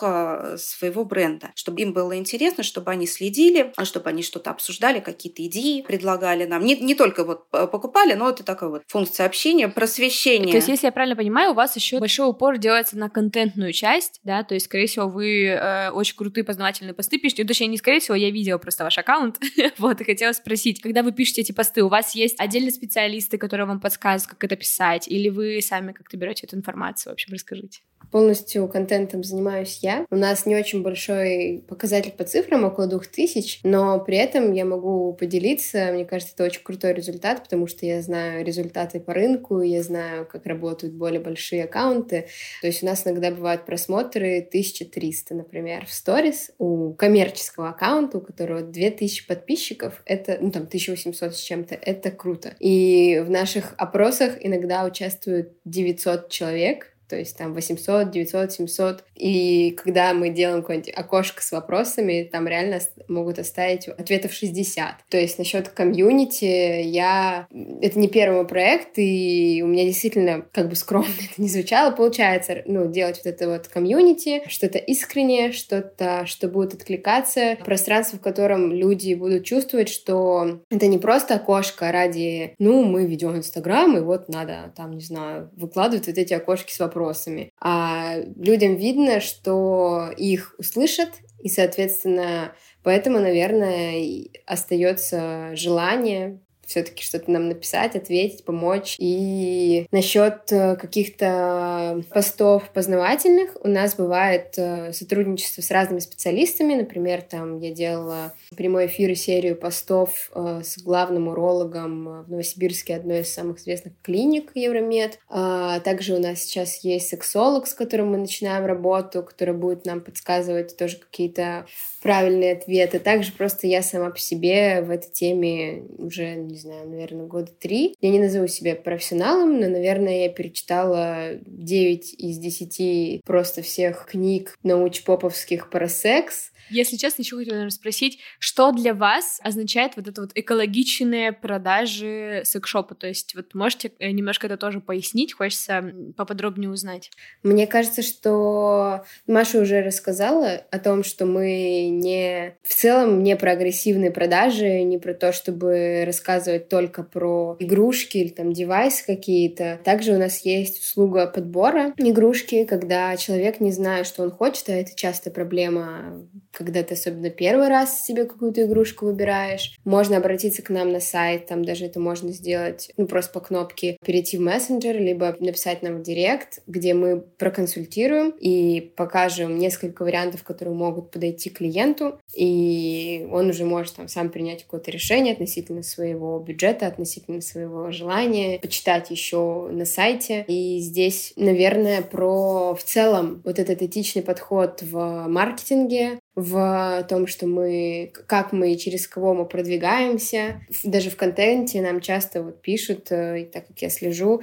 своего 0.57 1.05
бренда, 1.05 1.51
чтобы 1.55 1.83
им 1.83 1.93
было 1.93 2.17
интересно, 2.17 2.63
чтобы 2.63 2.91
они 2.91 3.07
следили, 3.07 3.73
чтобы 3.83 4.11
они 4.11 4.23
что-то 4.23 4.51
обсуждали, 4.51 5.01
какие-то 5.01 5.45
идеи 5.47 5.83
предлагали 5.83 6.45
нам. 6.45 6.65
Не, 6.65 6.77
не 6.77 6.95
только 6.95 7.25
вот 7.25 7.49
покупали, 7.51 8.15
но 8.15 8.31
это 8.31 8.43
такая 8.43 8.71
вот 8.71 8.83
функция 8.89 9.27
общения, 9.27 9.69
просвещения. 9.69 10.51
То 10.51 10.57
есть, 10.57 10.69
если 10.69 10.87
я 10.87 10.93
правильно 10.93 11.17
понимаю, 11.17 11.53
у 11.53 11.55
вас 11.55 11.77
еще 11.77 11.99
большой 11.99 12.29
упор 12.29 12.59
делается 12.59 12.97
на 12.99 13.09
контентную 13.11 13.73
часть, 13.73 14.21
да, 14.25 14.43
то 14.43 14.55
есть, 14.55 14.67
скорее 14.67 14.87
всего, 14.87 15.09
вы 15.09 15.47
э, 15.47 15.91
очень 15.91 16.17
крутые 16.17 16.45
познавательные 16.45 16.95
посты 16.95 17.19
пишете, 17.19 17.45
точнее, 17.45 17.69
не 17.69 17.79
скорее 17.79 18.01
всего, 18.01 18.14
я 18.15 18.31
видела 18.31 18.59
просто 18.59 18.85
ваш 18.85 18.99
аккаунт, 18.99 19.41
вот, 19.79 20.01
и 20.01 20.05
хотела 20.05 20.33
спросить, 20.33 20.81
когда 20.81 21.03
вы 21.03 21.13
пишете 21.13 21.43
эти 21.43 21.53
посты, 21.53 21.83
у 21.83 21.89
вас 21.89 22.15
есть 22.15 22.39
отдельные 22.41 22.73
специалисты, 22.73 23.39
которые 23.39 23.67
вам 23.67 23.81
подсказывают, 23.81 24.31
как 24.31 24.45
это 24.45 24.57
писать, 24.57 25.09
или 25.09 25.29
вы 25.29 25.61
сами 25.63 25.93
как-то 25.93 26.17
берете 26.17 26.47
эту 26.47 26.57
информацию, 26.57 27.13
в 27.13 27.15
общем, 27.15 27.33
расскажите. 27.33 27.81
Полностью 28.11 28.69
контентом 28.69 29.25
занимаюсь 29.25 29.79
я. 29.83 30.07
У 30.11 30.17
нас 30.17 30.47
не 30.47 30.57
очень 30.57 30.83
большой 30.83 31.65
показатель 31.69 32.13
по 32.13 32.25
цифрам, 32.25 32.65
около 32.65 32.87
двух 32.87 33.07
тысяч, 33.07 33.61
но 33.63 33.99
при 34.01 34.17
этом 34.17 34.53
я 34.53 34.65
могу 34.65 35.13
поделиться. 35.15 35.91
Мне 35.93 36.05
кажется, 36.05 36.35
это 36.35 36.45
очень 36.45 36.63
крутой 36.63 36.95
результат, 36.95 37.43
потому 37.43 37.67
что 37.67 37.87
я 37.87 38.03
знаю 38.03 38.45
результаты 38.45 39.01
по 39.01 39.15
рынку, 39.15 39.61
я 39.61 39.83
знаю, 39.83 40.27
как 40.27 40.47
работают 40.47 40.95
более 40.95 41.21
большие 41.21 41.65
аккаунты. 41.65 42.27
То 42.61 42.67
есть 42.67 42.83
у 42.83 42.87
нас 42.87 43.07
иногда 43.07 43.31
бывают 43.31 43.67
просмотры 43.67 44.39
1300, 44.39 45.35
например, 45.35 45.87
в 45.87 45.93
сторис 45.93 46.51
у 46.59 46.93
коммерческого 46.95 47.71
аккаунта, 47.71 48.19
у 48.19 48.21
которого 48.21 48.63
2000 48.63 49.27
подписчиков. 49.27 50.03
Это, 50.07 50.39
ну 50.41 50.51
там, 50.51 50.65
1800 50.65 51.35
с 51.35 51.41
чем-то. 51.41 51.75
Это 51.75 52.11
круто. 52.11 52.55
И 52.61 53.23
в 53.25 53.31
наших 53.31 53.75
опросах 53.77 54.37
иногда 54.41 54.85
участвуют 54.85 55.53
900 55.65 56.29
человек, 56.31 56.94
то 57.09 57.17
есть 57.17 57.37
там 57.37 57.55
800, 57.55 58.11
900, 58.11 58.53
700. 58.53 59.05
И 59.15 59.71
когда 59.73 60.15
мы 60.15 60.31
делаем 60.31 60.63
какое-нибудь 60.63 60.93
окошко 60.95 61.43
с 61.43 61.53
вопросами, 61.53 62.29
там 62.31 62.47
реально 62.47 62.81
могут 63.09 63.39
оставить 63.39 63.89
ответов 63.89 64.33
60. 64.33 65.05
То 65.09 65.19
есть 65.19 65.39
насчет 65.39 65.69
комьюнити 65.69 66.83
я... 66.83 67.47
Это 67.81 67.99
не 67.99 68.09
первый 68.09 68.37
мой 68.37 68.47
проект, 68.47 68.99
и 68.99 69.63
у 69.65 69.67
меня 69.67 69.85
действительно, 69.85 70.45
как 70.53 70.69
бы 70.69 70.77
скромно 70.77 71.09
это 71.33 71.41
не 71.41 71.49
звучало, 71.49 71.91
получается, 71.91 72.63
ну, 72.67 72.91
делать 72.91 73.21
вот 73.25 73.27
это 73.27 73.49
вот 73.49 73.69
комьюнити, 73.69 74.43
что-то 74.49 74.79
искреннее, 74.79 75.53
что-то, 75.53 76.27
что 76.27 76.49
будет 76.49 76.75
откликаться, 76.75 77.57
пространство, 77.65 78.19
в 78.19 78.23
котором 78.23 78.73
люди 78.73 79.15
будут 79.15 79.45
чувствовать, 79.45 79.89
что 79.89 80.61
это 80.71 80.87
не 80.87 80.99
просто 80.99 81.37
окошко 81.37 81.93
ради, 81.93 82.55
ну, 82.59 82.85
мы 82.85 83.07
ведем 83.07 83.37
Инстаграм, 83.37 83.97
и 83.97 84.01
вот 84.01 84.29
надо 84.29 84.73
там, 84.77 84.93
не 84.93 85.05
знаю, 85.05 85.51
выкладывать 85.57 86.07
вот 86.07 86.19
эти 86.19 86.33
окошки 86.35 86.73
с 86.73 86.79
вопросами 86.79 86.94
вопросами. 86.95 87.51
А 87.61 88.17
людям 88.37 88.77
видно, 88.77 89.21
что 89.21 90.11
их 90.17 90.55
услышат, 90.59 91.11
и, 91.43 91.49
соответственно, 91.49 92.55
поэтому, 92.83 93.19
наверное, 93.19 94.27
остается 94.47 95.55
желание 95.57 96.41
все-таки 96.67 97.03
что-то 97.03 97.31
нам 97.31 97.49
написать, 97.49 97.97
ответить, 97.97 98.45
помочь. 98.45 98.97
И 98.99 99.87
насчет 99.91 100.51
э, 100.51 100.77
каких-то 100.77 102.03
постов 102.11 102.71
познавательных 102.71 103.57
у 103.63 103.69
нас 103.69 103.95
бывает 103.95 104.55
э, 104.57 104.93
сотрудничество 104.93 105.63
с 105.63 105.71
разными 105.71 106.01
специалистами. 106.01 106.75
Например, 106.75 107.23
там 107.23 107.59
я 107.59 107.73
делала 107.73 108.35
прямой 108.57 108.87
эфир 108.87 109.11
и 109.11 109.15
серию 109.15 109.57
постов 109.57 110.31
э, 110.35 110.63
с 110.65 110.79
главным 110.79 111.29
урологом 111.29 112.25
в 112.25 112.31
Новосибирске, 112.31 112.97
одной 112.97 113.21
из 113.21 113.33
самых 113.33 113.59
известных 113.59 113.95
клиник 114.03 114.51
Евромед. 114.55 115.19
А 115.29 115.81
также 115.81 116.15
у 116.15 116.21
нас 116.21 116.43
сейчас 116.43 116.85
есть 116.85 117.09
сексолог, 117.09 117.67
с 117.67 117.75
которым 117.75 118.13
мы 118.13 118.19
начинаем 118.19 118.67
работу, 118.67 119.23
который 119.23 119.55
будет 119.55 119.85
нам 119.85 120.01
подсказывать 120.01 120.77
тоже 120.77 120.99
какие-то 120.99 121.67
правильные 122.03 122.53
ответы. 122.53 122.99
Также 122.99 123.33
просто 123.33 123.67
я 123.67 123.83
сама 123.83 124.11
по 124.11 124.19
себе 124.19 124.83
в 124.83 124.91
этой 124.91 125.11
теме 125.11 125.85
уже, 125.99 126.49
не 126.55 126.61
знаю, 126.61 126.89
наверное, 126.89 127.27
года 127.27 127.51
три. 127.51 127.97
Я 128.01 128.11
не 128.11 128.21
назову 128.21 128.47
себя 128.47 128.77
профессионалом, 128.77 129.59
но, 129.59 129.69
наверное, 129.69 130.23
я 130.23 130.29
перечитала 130.29 131.31
9 131.41 132.15
из 132.15 132.39
10 132.39 133.23
просто 133.25 133.63
всех 133.63 134.07
книг 134.07 134.57
научпоповских 134.63 135.69
про 135.69 135.89
секс. 135.89 136.53
Если 136.71 136.97
честно, 136.97 137.23
еще 137.23 137.37
хотела 137.37 137.55
наверное, 137.55 137.71
спросить, 137.71 138.19
что 138.39 138.73
для 138.73 138.95
вас 138.95 139.41
означает 139.43 139.93
вот 139.97 140.09
это 140.09 140.21
вот 140.21 140.31
экологичные 140.35 141.33
продажи 141.33 142.43
секшопа? 142.45 142.95
То 142.95 143.07
есть 143.07 143.35
вот 143.35 143.55
можете 143.55 143.93
э, 143.99 144.11
немножко 144.11 144.47
это 144.47 144.57
тоже 144.57 144.81
пояснить? 144.81 145.35
Хочется 145.35 145.93
поподробнее 146.17 146.71
узнать. 146.71 147.11
Мне 147.43 147.67
кажется, 147.67 148.03
что 148.03 149.05
Маша 149.27 149.61
уже 149.61 149.83
рассказала 149.83 150.63
о 150.71 150.79
том, 150.79 151.05
что 151.05 151.27
мы 151.27 151.89
не 151.89 152.57
в 152.63 152.75
целом 152.75 153.23
не 153.23 153.37
про 153.37 153.53
агрессивные 153.53 154.11
продажи, 154.11 154.83
не 154.83 154.99
про 154.99 155.15
то, 155.15 155.33
чтобы 155.33 156.05
рассказывать 156.07 156.69
только 156.69 157.03
про 157.03 157.57
игрушки 157.59 158.19
или 158.19 158.29
там 158.29 158.53
девайсы 158.53 159.05
какие-то. 159.05 159.81
Также 159.85 160.13
у 160.13 160.19
нас 160.19 160.45
есть 160.45 160.81
услуга 160.81 161.27
подбора 161.27 161.93
игрушки, 161.97 162.65
когда 162.65 163.17
человек 163.17 163.61
не 163.61 163.73
знает, 163.73 164.07
что 164.07 164.23
он 164.23 164.31
хочет, 164.31 164.69
а 164.69 164.73
это 164.73 164.95
часто 164.95 165.31
проблема 165.31 166.27
когда 166.55 166.83
ты 166.83 166.95
особенно 166.95 167.31
первый 167.31 167.69
раз 167.69 168.05
себе 168.05 168.25
какую-то 168.25 168.63
игрушку 168.63 169.07
выбираешь. 169.07 169.77
Можно 169.85 170.17
обратиться 170.19 170.63
к 170.63 170.71
нам 170.71 170.93
на 170.93 171.01
сайт, 171.01 171.47
там 171.47 171.65
даже 171.65 171.87
это 171.87 172.01
можно 172.01 172.33
сделать, 172.33 172.91
ну, 172.97 173.07
просто 173.07 173.33
по 173.33 173.41
кнопке 173.41 173.97
перейти 174.05 174.39
в 174.39 174.41
мессенджер, 174.41 174.97
либо 174.99 175.37
написать 175.41 175.83
нам 175.83 175.99
в 175.99 176.03
директ, 176.03 176.63
где 176.67 176.95
мы 176.95 177.21
проконсультируем 177.21 178.31
и 178.31 178.81
покажем 178.97 179.59
несколько 179.59 180.03
вариантов, 180.03 180.43
которые 180.43 180.75
могут 180.75 181.11
подойти 181.11 181.51
клиенту, 181.51 182.19
и 182.35 183.27
он 183.31 183.51
уже 183.51 183.65
может 183.65 183.97
там 183.97 184.09
сам 184.09 184.31
принять 184.31 184.65
какое-то 184.65 184.91
решение 184.91 185.35
относительно 185.35 185.83
своего 185.83 186.39
бюджета, 186.39 186.87
относительно 186.87 187.41
своего 187.41 187.91
желания, 187.91 188.59
почитать 188.59 189.11
еще 189.11 189.69
на 189.71 189.85
сайте. 189.85 190.45
И 190.49 190.79
здесь, 190.81 191.33
наверное, 191.37 192.03
про 192.03 192.75
в 192.75 192.83
целом 192.83 193.43
вот 193.45 193.59
этот 193.59 193.83
этичный 193.83 194.23
подход 194.23 194.83
в 194.83 195.27
маркетинге, 195.29 196.19
в 196.35 197.07
том, 197.09 197.27
что 197.27 197.47
мы, 197.47 198.13
как 198.27 198.53
мы, 198.53 198.77
через 198.77 199.07
кого 199.07 199.35
мы 199.35 199.47
продвигаемся. 199.47 200.61
Даже 200.83 201.11
в 201.11 201.17
контенте 201.17 201.81
нам 201.81 202.01
часто 202.01 202.43
вот 202.43 202.61
пишут, 202.61 203.13
э, 203.13 203.43
и 203.43 203.45
так 203.45 203.69
как 203.69 203.81
я 203.81 203.89
слежу, 203.89 204.43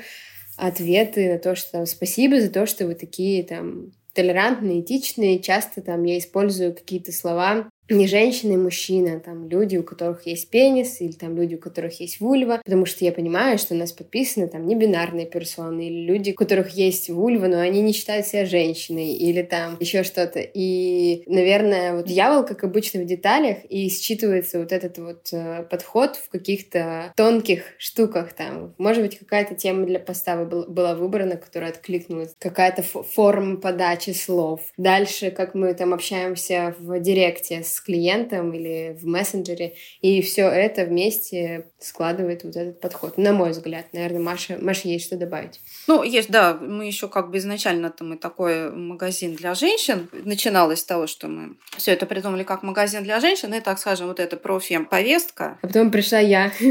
ответы 0.56 1.32
на 1.32 1.38
то, 1.38 1.56
что 1.56 1.72
там, 1.72 1.86
спасибо 1.86 2.40
за 2.40 2.50
то, 2.50 2.66
что 2.66 2.86
вы 2.86 2.96
такие 2.96 3.44
там 3.44 3.92
толерантные, 4.14 4.82
этичные. 4.82 5.40
Часто 5.40 5.82
там 5.82 6.04
я 6.04 6.18
использую 6.18 6.74
какие-то 6.74 7.12
слова, 7.12 7.70
не 7.96 8.08
женщина 8.08 8.54
и 8.54 8.58
мужчина, 8.58 9.20
там 9.20 9.48
люди, 9.48 9.78
у 9.78 9.84
которых 9.84 10.26
есть 10.26 10.50
пенис, 10.50 11.02
или 11.02 11.12
там 11.12 11.36
люди, 11.36 11.56
у 11.56 11.60
которых 11.60 12.00
есть 12.00 12.20
вульва, 12.20 12.62
потому 12.64 12.86
что 12.86 13.04
я 13.06 13.12
понимаю, 13.12 13.58
что 13.58 13.74
у 13.74 13.78
нас 13.78 13.92
подписаны 13.92 14.48
там 14.48 14.66
не 14.68 14.76
бинарные 14.76 15.26
персоны, 15.26 15.88
или 15.88 16.06
люди, 16.06 16.32
у 16.32 16.36
которых 16.36 16.70
есть 16.72 17.10
вульва, 17.10 17.48
но 17.48 17.60
они 17.60 17.82
не 17.82 17.94
считают 17.94 18.26
себя 18.26 18.46
женщиной, 18.46 19.14
или 19.14 19.42
там 19.42 19.78
еще 19.80 20.04
что-то. 20.04 20.40
И, 20.40 21.24
наверное, 21.28 21.96
вот 21.96 22.08
дьявол, 22.08 22.46
как 22.46 22.64
обычно, 22.64 23.02
в 23.02 23.06
деталях, 23.06 23.58
и 23.70 23.88
считывается 23.88 24.60
вот 24.60 24.72
этот 24.72 24.98
вот 24.98 25.30
э, 25.32 25.64
подход 25.70 26.16
в 26.16 26.30
каких-то 26.30 27.14
тонких 27.16 27.64
штуках 27.78 28.34
там. 28.34 28.74
Может 28.78 29.04
быть, 29.04 29.20
какая-то 29.20 29.56
тема 29.56 29.86
для 29.86 30.00
поста 30.00 30.44
была 30.46 30.96
выбрана, 30.96 31.38
которая 31.38 31.72
откликнулась, 31.72 32.34
какая-то 32.40 32.84
форма 32.84 33.58
подачи 33.58 34.12
слов. 34.12 34.62
Дальше, 34.78 35.32
как 35.32 35.56
мы 35.56 35.74
там 35.74 35.94
общаемся 35.94 36.76
в 36.80 37.00
директе 37.00 37.64
с 37.64 37.81
клиентом 37.84 38.54
или 38.54 38.98
в 39.00 39.06
мессенджере, 39.06 39.76
и 40.02 40.22
все 40.22 40.48
это 40.48 40.86
вместе 40.86 41.66
складывает 41.80 42.44
вот 42.44 42.56
этот 42.56 42.80
подход. 42.80 43.18
На 43.18 43.34
мой 43.34 43.52
взгляд, 43.52 43.88
наверное, 43.94 44.22
Маша, 44.22 44.58
Маша 44.62 44.88
есть 44.88 45.06
что 45.06 45.18
добавить. 45.18 45.60
Ну, 45.88 46.04
есть, 46.04 46.30
да, 46.30 46.54
мы 46.54 46.86
еще 46.86 47.08
как 47.08 47.32
бы 47.32 47.38
изначально-то 47.38 48.04
мы 48.04 48.18
такой 48.18 48.72
магазин 48.72 49.36
для 49.36 49.54
женщин. 49.54 50.10
Начиналось 50.12 50.80
с 50.80 50.86
того, 50.86 51.08
что 51.08 51.28
мы 51.28 51.56
все 51.78 51.92
это 51.92 52.06
придумали 52.06 52.44
как 52.44 52.64
магазин 52.64 53.04
для 53.04 53.20
женщин, 53.20 53.54
и, 53.54 53.60
так 53.60 53.80
скажем, 53.80 54.08
вот 54.08 54.20
эта 54.20 54.38
профи-повестка. 54.38 55.58
А 55.62 55.68
потом 55.68 55.92
пришла 55.92 56.20
я. 56.20 56.52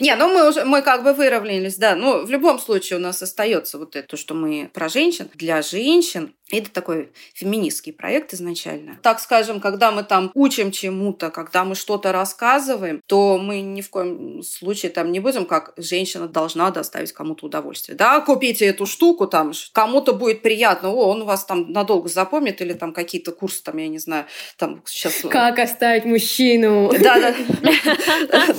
Не, 0.00 0.14
ну 0.16 0.28
мы 0.28 0.48
уже, 0.48 0.64
мы 0.64 0.82
как 0.82 1.04
бы 1.04 1.12
выровнялись, 1.12 1.76
да. 1.76 1.94
Ну, 1.94 2.24
в 2.24 2.30
любом 2.30 2.58
случае 2.58 2.98
у 2.98 3.02
нас 3.02 3.22
остается 3.22 3.78
вот 3.78 3.96
это, 3.96 4.16
что 4.16 4.34
мы 4.34 4.70
про 4.72 4.88
женщин, 4.88 5.28
для 5.34 5.62
женщин. 5.62 6.34
Это 6.50 6.70
такой 6.70 7.12
феминистский 7.34 7.92
проект 7.92 8.34
изначально. 8.34 8.98
Так 9.02 9.20
скажем, 9.20 9.60
когда 9.60 9.92
мы 9.92 9.99
мы 10.00 10.06
там 10.06 10.30
учим 10.34 10.70
чему-то, 10.70 11.30
когда 11.30 11.64
мы 11.64 11.74
что-то 11.74 12.12
рассказываем, 12.12 13.02
то 13.06 13.38
мы 13.38 13.60
ни 13.60 13.82
в 13.82 13.90
коем 13.90 14.42
случае 14.42 14.90
там 14.90 15.12
не 15.12 15.20
будем, 15.20 15.44
как 15.44 15.72
женщина 15.76 16.26
должна 16.26 16.70
доставить 16.70 17.12
кому-то 17.12 17.46
удовольствие. 17.46 17.96
Да, 17.96 18.20
купите 18.20 18.66
эту 18.66 18.86
штуку, 18.86 19.26
там, 19.26 19.52
кому-то 19.72 20.14
будет 20.14 20.42
приятно, 20.42 20.90
о, 20.90 21.10
он 21.10 21.24
вас 21.24 21.44
там 21.44 21.70
надолго 21.72 22.08
запомнит, 22.08 22.60
или 22.62 22.72
там 22.72 22.92
какие-то 22.92 23.32
курсы, 23.32 23.62
там, 23.62 23.76
я 23.76 23.88
не 23.88 23.98
знаю, 23.98 24.24
там 24.56 24.82
сейчас... 24.86 25.20
Как 25.30 25.58
оставить 25.58 26.04
мужчину? 26.04 26.90
Да, 26.98 27.20
да. 27.20 27.34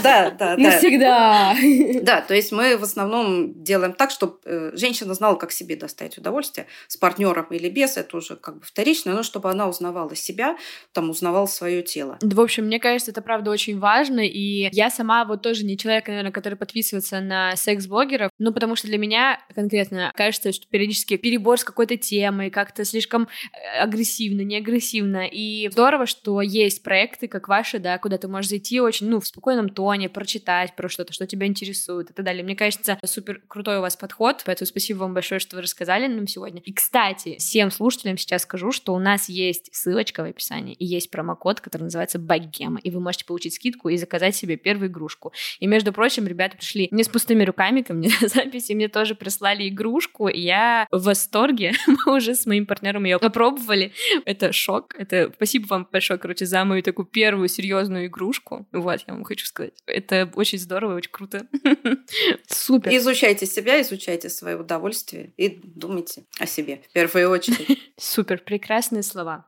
Да, 0.04 0.32
да, 0.32 0.32
да. 0.32 0.58
Навсегда. 0.58 1.56
Да, 2.02 2.22
то 2.22 2.34
есть 2.34 2.52
мы 2.52 2.78
в 2.78 2.84
основном 2.84 3.64
делаем 3.64 3.94
так, 3.94 4.12
чтобы 4.12 4.38
э, 4.46 4.72
женщина 4.74 5.14
знала, 5.14 5.36
как 5.36 5.52
себе 5.52 5.76
доставить 5.76 6.18
удовольствие, 6.18 6.68
с 6.88 6.98
партнером 6.98 7.46
или 7.52 7.70
без, 7.70 7.98
это 7.98 8.18
уже 8.18 8.36
как 8.36 8.60
бы 8.60 8.66
вторично, 8.66 9.14
но 9.14 9.24
чтобы 9.24 9.50
она 9.50 9.68
узнавала 9.68 10.16
себя, 10.16 10.58
там, 10.94 11.10
узнавала 11.10 11.31
свое 11.48 11.84
тело. 11.84 12.18
В 12.22 12.40
общем, 12.40 12.66
мне 12.66 12.80
кажется, 12.80 13.12
это 13.12 13.22
правда 13.22 13.52
очень 13.52 13.80
важно, 13.80 14.22
и 14.22 14.70
я 14.72 14.90
сама 14.90 15.26
вот 15.26 15.42
тоже 15.42 15.66
не 15.66 15.78
человек, 15.78 16.08
наверное, 16.08 16.32
который 16.32 16.56
подписывается 16.56 17.20
на 17.22 17.56
секс-блогеров, 17.56 18.32
ну, 18.40 18.54
потому 18.54 18.76
что 18.76 18.88
для 18.88 18.98
меня 18.98 19.40
конкретно 19.54 20.12
кажется, 20.16 20.52
что 20.52 20.68
периодически 20.68 21.18
перебор 21.18 21.60
с 21.60 21.64
какой-то 21.64 21.98
темой, 21.98 22.50
как-то 22.50 22.86
слишком 22.86 23.28
э, 23.54 23.80
агрессивно, 23.80 24.42
не 24.42 24.58
агрессивно, 24.58 25.28
и 25.28 25.70
здорово, 25.72 26.06
что 26.06 26.42
есть 26.42 26.84
проекты, 26.84 27.28
как 27.28 27.48
ваши, 27.48 27.80
да, 27.80 27.98
куда 27.98 28.18
ты 28.18 28.28
можешь 28.28 28.50
зайти 28.50 28.80
очень, 28.80 29.08
ну, 29.10 29.20
в 29.20 29.28
спокойном 29.28 29.70
тоне, 29.70 30.10
прочитать 30.10 30.76
про 30.76 30.90
что-то, 30.90 31.14
что 31.14 31.28
тебя 31.28 31.48
интересует 31.48 32.10
и 32.10 32.14
так 32.14 32.26
далее. 32.26 32.44
Мне 32.44 32.56
кажется, 32.56 32.98
супер 33.04 33.42
крутой 33.48 33.78
у 33.78 33.82
вас 33.82 33.96
подход, 33.96 34.42
поэтому 34.46 34.68
спасибо 34.68 35.00
вам 35.00 35.14
большое, 35.14 35.40
что 35.40 35.56
вы 35.56 35.62
рассказали 35.62 36.08
нам 36.08 36.28
сегодня. 36.28 36.62
И, 36.66 36.74
кстати, 36.74 37.38
всем 37.38 37.72
слушателям 37.72 38.18
сейчас 38.18 38.44
скажу, 38.44 38.72
что 38.72 38.94
у 38.94 39.00
нас 39.00 39.30
есть 39.30 39.70
ссылочка 39.74 40.24
в 40.24 40.30
описании 40.30 40.74
и 40.74 40.86
есть 40.86 41.11
промокод, 41.12 41.62
который 41.62 41.84
называется 41.84 42.20
Багема, 42.20 42.80
и 42.80 42.90
вы 42.90 43.00
можете 43.00 43.26
получить 43.26 43.54
скидку 43.54 43.90
и 43.90 43.98
заказать 43.98 44.36
себе 44.36 44.58
первую 44.58 44.90
игрушку. 44.90 45.34
И, 45.60 45.68
между 45.68 45.94
прочим, 45.94 46.28
ребята 46.28 46.58
пришли 46.58 46.88
не 46.92 47.04
с 47.04 47.10
пустыми 47.10 47.44
руками 47.44 47.82
ко 47.82 47.94
мне 47.94 48.10
на 48.22 48.28
записи, 48.28 48.74
мне 48.74 48.88
тоже 48.88 49.16
прислали 49.16 49.68
игрушку, 49.68 50.28
и 50.28 50.40
я 50.40 50.88
в 50.92 51.04
восторге. 51.04 51.74
Мы 51.88 52.16
уже 52.16 52.36
с 52.36 52.46
моим 52.46 52.66
партнером 52.66 53.04
ее 53.04 53.20
попробовали. 53.20 53.92
Это 54.26 54.52
шок. 54.52 54.96
Это 54.98 55.32
спасибо 55.36 55.68
вам 55.68 55.88
большое, 55.92 56.20
короче, 56.20 56.46
за 56.46 56.64
мою 56.66 56.82
такую 56.82 57.06
первую 57.06 57.48
серьезную 57.48 58.08
игрушку. 58.08 58.68
Вот, 58.72 59.04
я 59.08 59.14
вам 59.14 59.24
хочу 59.24 59.46
сказать. 59.46 59.74
Это 59.86 60.32
очень 60.36 60.58
здорово, 60.58 60.96
очень 60.96 61.12
круто. 61.12 61.48
Супер. 62.48 62.96
Изучайте 62.96 63.46
себя, 63.46 63.82
изучайте 63.82 64.30
свое 64.30 64.58
удовольствие 64.58 65.34
и 65.38 65.62
думайте 65.64 66.26
о 66.40 66.46
себе 66.46 66.82
в 66.90 66.94
первую 66.94 67.30
очередь. 67.30 67.80
Супер, 67.98 68.40
прекрасные 68.40 69.04
слова. 69.04 69.44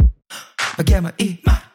Богема 0.77 1.13
и 1.17 1.39
маркетинг. 1.45 1.72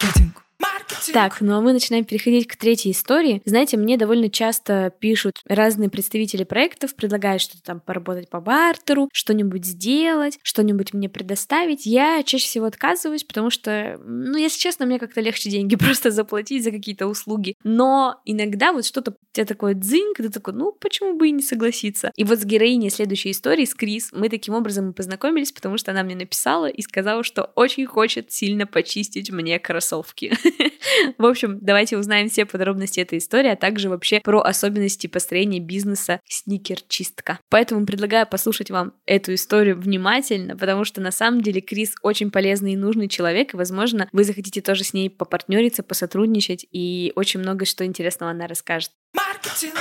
Так, 1.12 1.40
ну 1.40 1.56
а 1.56 1.60
мы 1.60 1.72
начинаем 1.72 2.04
переходить 2.04 2.46
к 2.46 2.56
третьей 2.56 2.92
истории. 2.92 3.42
Знаете, 3.44 3.76
мне 3.76 3.96
довольно 3.96 4.30
часто 4.30 4.92
пишут 4.98 5.40
разные 5.46 5.90
представители 5.90 6.44
проектов, 6.44 6.94
предлагают 6.94 7.42
что-то 7.42 7.62
там 7.62 7.80
поработать 7.80 8.28
по 8.28 8.40
бартеру, 8.40 9.08
что-нибудь 9.12 9.64
сделать, 9.64 10.38
что-нибудь 10.42 10.92
мне 10.92 11.08
предоставить. 11.08 11.86
Я 11.86 12.22
чаще 12.22 12.46
всего 12.46 12.66
отказываюсь, 12.66 13.24
потому 13.24 13.50
что, 13.50 14.00
ну, 14.04 14.36
если 14.36 14.58
честно, 14.58 14.86
мне 14.86 14.98
как-то 14.98 15.20
легче 15.20 15.50
деньги 15.50 15.76
просто 15.88 16.10
заплатить 16.10 16.64
за 16.64 16.70
какие-то 16.70 17.06
услуги. 17.06 17.54
Но 17.64 18.20
иногда 18.24 18.72
вот 18.72 18.84
что-то 18.84 19.14
тебя 19.32 19.46
такое 19.46 19.74
дзынь, 19.74 20.14
ты 20.16 20.28
такой, 20.30 20.54
ну, 20.54 20.72
почему 20.72 21.16
бы 21.16 21.28
и 21.28 21.32
не 21.32 21.42
согласиться? 21.42 22.12
И 22.16 22.24
вот 22.24 22.40
с 22.40 22.44
героиней 22.44 22.90
следующей 22.90 23.30
истории, 23.30 23.64
с 23.64 23.74
Крис, 23.74 24.10
мы 24.12 24.28
таким 24.28 24.54
образом 24.54 24.90
и 24.90 24.94
познакомились, 24.94 25.52
потому 25.52 25.78
что 25.78 25.92
она 25.92 26.02
мне 26.02 26.16
написала 26.16 26.66
и 26.66 26.82
сказала, 26.82 27.22
что 27.22 27.44
очень 27.54 27.86
хочет 27.86 28.32
сильно 28.32 28.66
почистить 28.66 29.30
мне 29.30 29.58
кроссовки. 29.58 30.32
В 31.18 31.24
общем, 31.24 31.58
давайте 31.60 31.96
узнаем 31.96 32.28
все 32.28 32.46
подробности 32.46 33.00
этой 33.00 33.18
истории, 33.18 33.50
а 33.50 33.56
также 33.56 33.88
вообще 33.88 34.20
про 34.20 34.40
особенности 34.40 35.06
построения 35.06 35.60
бизнеса 35.60 36.20
сникер-чистка. 36.28 37.38
Поэтому 37.48 37.86
предлагаю 37.86 38.26
послушать 38.26 38.70
вам 38.70 38.92
эту 39.06 39.34
историю 39.34 39.78
внимательно, 39.78 40.56
потому 40.56 40.84
что 40.84 41.00
на 41.00 41.10
самом 41.10 41.42
деле 41.42 41.60
Крис 41.60 41.94
очень 42.02 42.30
полезный 42.30 42.72
и 42.72 42.76
нужный 42.76 43.08
человек, 43.08 43.54
и, 43.54 43.56
возможно, 43.56 44.08
вы 44.12 44.24
захотите 44.24 44.60
тоже 44.60 44.84
с 44.84 44.92
ней 44.92 45.10
попартнериться, 45.10 45.82
посотрудничать, 45.82 46.66
и 46.70 47.12
очень 47.16 47.40
много 47.40 47.64
что 47.64 47.84
интересного 47.84 48.32
она 48.32 48.46
расскажет. 48.46 48.92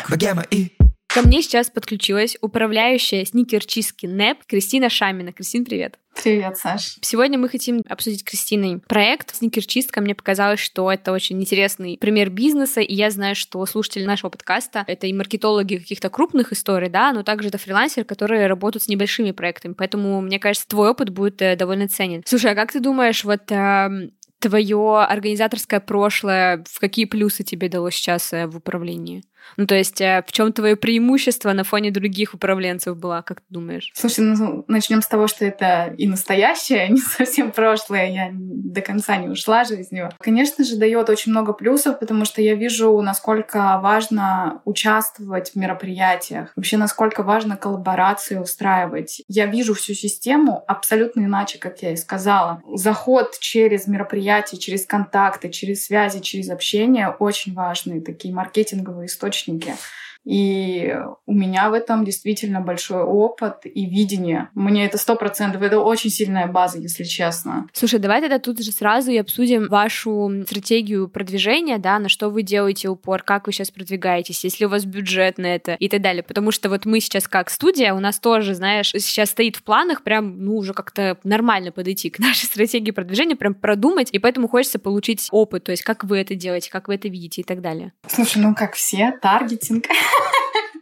Богема 0.10 0.46
и 0.50 0.72
Ко 1.08 1.22
мне 1.22 1.42
сейчас 1.42 1.70
подключилась 1.70 2.38
управляющая 2.42 3.26
сникер-чистки 3.26 4.06
НЭП 4.06 4.40
Кристина 4.46 4.90
Шамина. 4.90 5.32
Кристин, 5.32 5.66
привет. 5.66 5.98
Привет, 6.22 6.58
Саш. 6.58 6.98
Сегодня 7.02 7.38
мы 7.38 7.48
хотим 7.48 7.82
обсудить 7.88 8.24
Кристиной 8.24 8.80
проект 8.80 9.36
«Сникерчистка». 9.36 10.02
Мне 10.02 10.16
показалось, 10.16 10.60
что 10.60 10.92
это 10.92 11.12
очень 11.12 11.40
интересный 11.40 11.98
пример 12.00 12.30
бизнеса, 12.30 12.82
и 12.82 12.94
я 12.94 13.12
знаю, 13.12 13.36
что 13.36 13.66
слушатели 13.66 14.04
нашего 14.04 14.30
подкаста— 14.30 14.84
это 14.88 15.08
и 15.08 15.14
маркетологи 15.14 15.78
каких-то 15.78 16.10
крупных 16.10 16.52
историй, 16.54 16.90
да, 16.90 17.14
но 17.14 17.24
также 17.24 17.50
это 17.50 17.58
фрилансеры, 17.60 18.04
которые 18.04 18.48
работают 18.48 18.84
с 18.84 18.88
небольшими 18.88 19.32
проектами, 19.32 19.74
поэтому, 19.74 20.20
мне 20.22 20.40
кажется, 20.40 20.68
твой 20.68 20.90
опыт 20.90 21.10
будет 21.10 21.42
э, 21.42 21.56
довольно 21.56 21.88
ценен. 21.88 22.24
Слушай, 22.26 22.52
а 22.52 22.56
как 22.56 22.72
ты 22.72 22.80
думаешь, 22.80 23.24
вот 23.24 23.52
э, 23.52 24.10
твое 24.40 25.00
организаторское 25.04 25.80
прошлое, 25.80 26.64
в 26.68 26.80
какие 26.80 27.06
плюсы 27.06 27.44
тебе 27.44 27.70
дало 27.70 27.92
сейчас 27.92 28.34
э, 28.34 28.48
в 28.48 28.58
управлении? 28.58 29.24
Ну, 29.56 29.66
то 29.66 29.76
есть, 29.76 30.02
э, 30.02 30.24
в 30.26 30.32
чем 30.32 30.52
твое 30.52 30.76
преимущество 30.76 31.54
на 31.54 31.64
фоне 31.64 31.92
других 31.92 32.34
управленцев 32.34 32.98
было, 32.98 33.24
как 33.26 33.42
ты 33.42 33.46
думаешь? 33.50 33.92
Слушай, 33.94 34.26
ну, 34.26 34.66
начнем 34.68 35.02
с 35.02 35.08
того, 35.08 35.28
что 35.28 35.46
это 35.46 35.94
и 35.98 36.08
настоящее, 36.08 36.90
не 36.90 36.98
совсем 37.18 37.52
прошлое. 37.52 38.10
Я 38.10 38.30
до 38.34 38.82
конца 38.82 39.18
не 39.18 39.30
ушла 39.30 39.64
жизнью. 39.64 40.12
Конечно 40.20 40.64
же, 40.64 40.76
дает 40.76 41.10
очень 41.10 41.32
много 41.32 41.54
плюсов, 41.54 42.00
потому 42.00 42.26
что 42.26 42.42
я 42.42 42.56
вижу, 42.56 43.00
насколько 43.02 43.80
важно 43.82 44.62
участвовать 44.66 45.52
в 45.52 45.56
мероприятиях, 45.56 46.52
вообще 46.56 46.78
насколько 46.78 47.24
важно 47.24 47.56
коллаборации 47.56 48.38
устраивать. 48.38 49.22
Я 49.28 49.46
вижу 49.46 49.74
всю 49.74 49.94
систему 49.94 50.64
абсолютно 50.68 51.22
иначе, 51.22 51.58
как 51.58 51.82
я 51.82 51.94
и 51.94 51.96
сказала. 51.96 52.62
Заход 52.74 53.38
через 53.40 53.88
мероприятия, 53.88 54.58
через 54.58 54.86
контакты, 54.86 55.50
через 55.50 55.86
связи, 55.86 56.20
через 56.20 56.50
общение 56.50 57.10
очень 57.10 57.54
важные 57.54 58.02
такие 58.02 58.34
маркетинговые 58.34 59.08
источники 59.08 59.27
источники. 59.28 59.76
И 60.28 60.94
у 61.26 61.34
меня 61.34 61.70
в 61.70 61.74
этом 61.74 62.04
действительно 62.04 62.60
большой 62.60 63.02
опыт 63.02 63.62
и 63.64 63.86
видение. 63.86 64.50
Мне 64.56 64.86
это 64.86 64.98
сто 64.98 65.16
процентов, 65.16 65.62
это 65.62 65.80
очень 65.80 66.10
сильная 66.10 66.48
база, 66.48 66.80
если 66.80 67.06
честно. 67.06 67.68
Слушай, 67.72 68.00
давай 68.00 68.20
тогда 68.20 68.38
тут 68.38 68.62
же 68.62 68.74
сразу 68.74 69.10
и 69.12 69.18
обсудим 69.18 69.70
вашу 69.70 70.30
стратегию 70.46 71.08
продвижения, 71.08 71.78
да, 71.78 71.98
на 71.98 72.10
что 72.10 72.28
вы 72.28 72.44
делаете 72.44 72.90
упор, 72.90 73.24
как 73.24 73.48
вы 73.48 73.54
сейчас 73.54 73.72
продвигаетесь, 73.72 74.44
если 74.44 74.66
у 74.66 74.70
вас 74.70 74.84
бюджет 74.84 75.38
на 75.38 75.46
это 75.46 75.76
и 75.76 75.88
так 75.88 76.02
далее. 76.02 76.24
Потому 76.24 76.52
что 76.52 76.68
вот 76.68 76.86
мы 76.86 77.00
сейчас 77.00 77.30
как 77.30 77.50
студия, 77.50 77.94
у 77.94 78.00
нас 78.02 78.20
тоже, 78.20 78.54
знаешь, 78.54 78.90
сейчас 78.90 79.30
стоит 79.30 79.56
в 79.56 79.64
планах 79.64 80.04
прям, 80.04 80.44
ну, 80.44 80.58
уже 80.58 80.74
как-то 80.74 81.18
нормально 81.24 81.72
подойти 81.72 82.10
к 82.10 82.20
нашей 82.20 82.48
стратегии 82.48 82.92
продвижения, 82.92 83.38
прям 83.38 83.54
продумать, 83.54 84.10
и 84.12 84.20
поэтому 84.20 84.50
хочется 84.50 84.78
получить 84.78 85.26
опыт, 85.32 85.64
то 85.64 85.72
есть 85.72 85.84
как 85.84 86.04
вы 86.04 86.20
это 86.20 86.36
делаете, 86.36 86.70
как 86.70 86.90
вы 86.90 86.96
это 86.96 87.08
видите 87.08 87.42
и 87.42 87.44
так 87.46 87.62
далее. 87.62 87.94
Слушай, 88.08 88.40
ну 88.40 88.54
как 88.54 88.74
все, 88.74 89.18
таргетинг. 89.22 89.86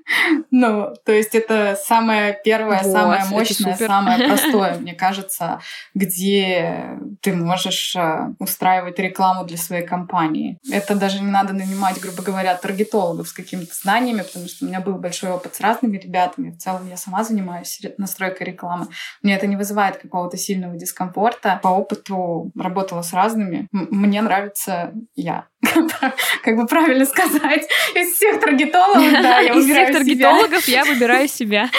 Ну, 0.52 0.94
то 1.06 1.12
есть 1.12 1.36
это 1.36 1.78
самое 1.82 2.40
первое, 2.44 2.82
вот, 2.82 2.92
самое 2.92 3.26
мощное, 3.26 3.76
самое 3.76 4.28
простое, 4.28 4.76
мне 4.76 4.94
кажется, 4.94 5.60
где 5.94 6.98
ты 7.22 7.34
можешь 7.34 7.96
э, 7.96 8.34
устраивать 8.40 9.00
рекламу 9.00 9.46
для 9.46 9.58
своей 9.58 9.86
компании. 9.86 10.58
Это 10.72 10.96
даже 10.96 11.22
не 11.22 11.30
надо 11.30 11.54
нанимать, 11.54 12.00
грубо 12.00 12.24
говоря, 12.24 12.56
таргетологов 12.56 13.28
с 13.28 13.34
какими-то 13.34 13.74
знаниями, 13.74 14.22
потому 14.22 14.48
что 14.48 14.66
у 14.66 14.68
меня 14.68 14.80
был 14.80 14.96
большой 14.96 15.32
опыт 15.32 15.56
с 15.56 15.62
разными 15.62 15.98
ребятами. 15.98 16.52
В 16.52 16.58
целом 16.58 16.88
я 16.90 16.98
сама 16.98 17.24
занимаюсь 17.24 17.82
настройкой 17.98 18.48
рекламы. 18.48 18.88
Мне 19.22 19.36
это 19.36 19.48
не 19.48 19.56
вызывает 19.56 19.98
какого-то 19.98 20.38
сильного 20.38 20.76
дискомфорта. 20.76 21.60
По 21.62 21.70
опыту 21.70 22.52
работала 22.58 23.02
с 23.02 23.14
разными. 23.14 23.68
Мне 23.72 24.22
нравится 24.22 24.94
я. 25.16 25.48
Как 26.44 26.56
бы 26.56 26.66
правильно 26.68 27.06
сказать, 27.06 27.68
из 27.96 28.14
всех 28.14 28.40
таргетологов, 28.40 29.12
да, 29.12 29.40
я 29.40 29.54
всех 29.60 29.95
таргетологов 29.98 30.68
я 30.68 30.86
выбираю 30.86 31.28
себя. 31.28 31.70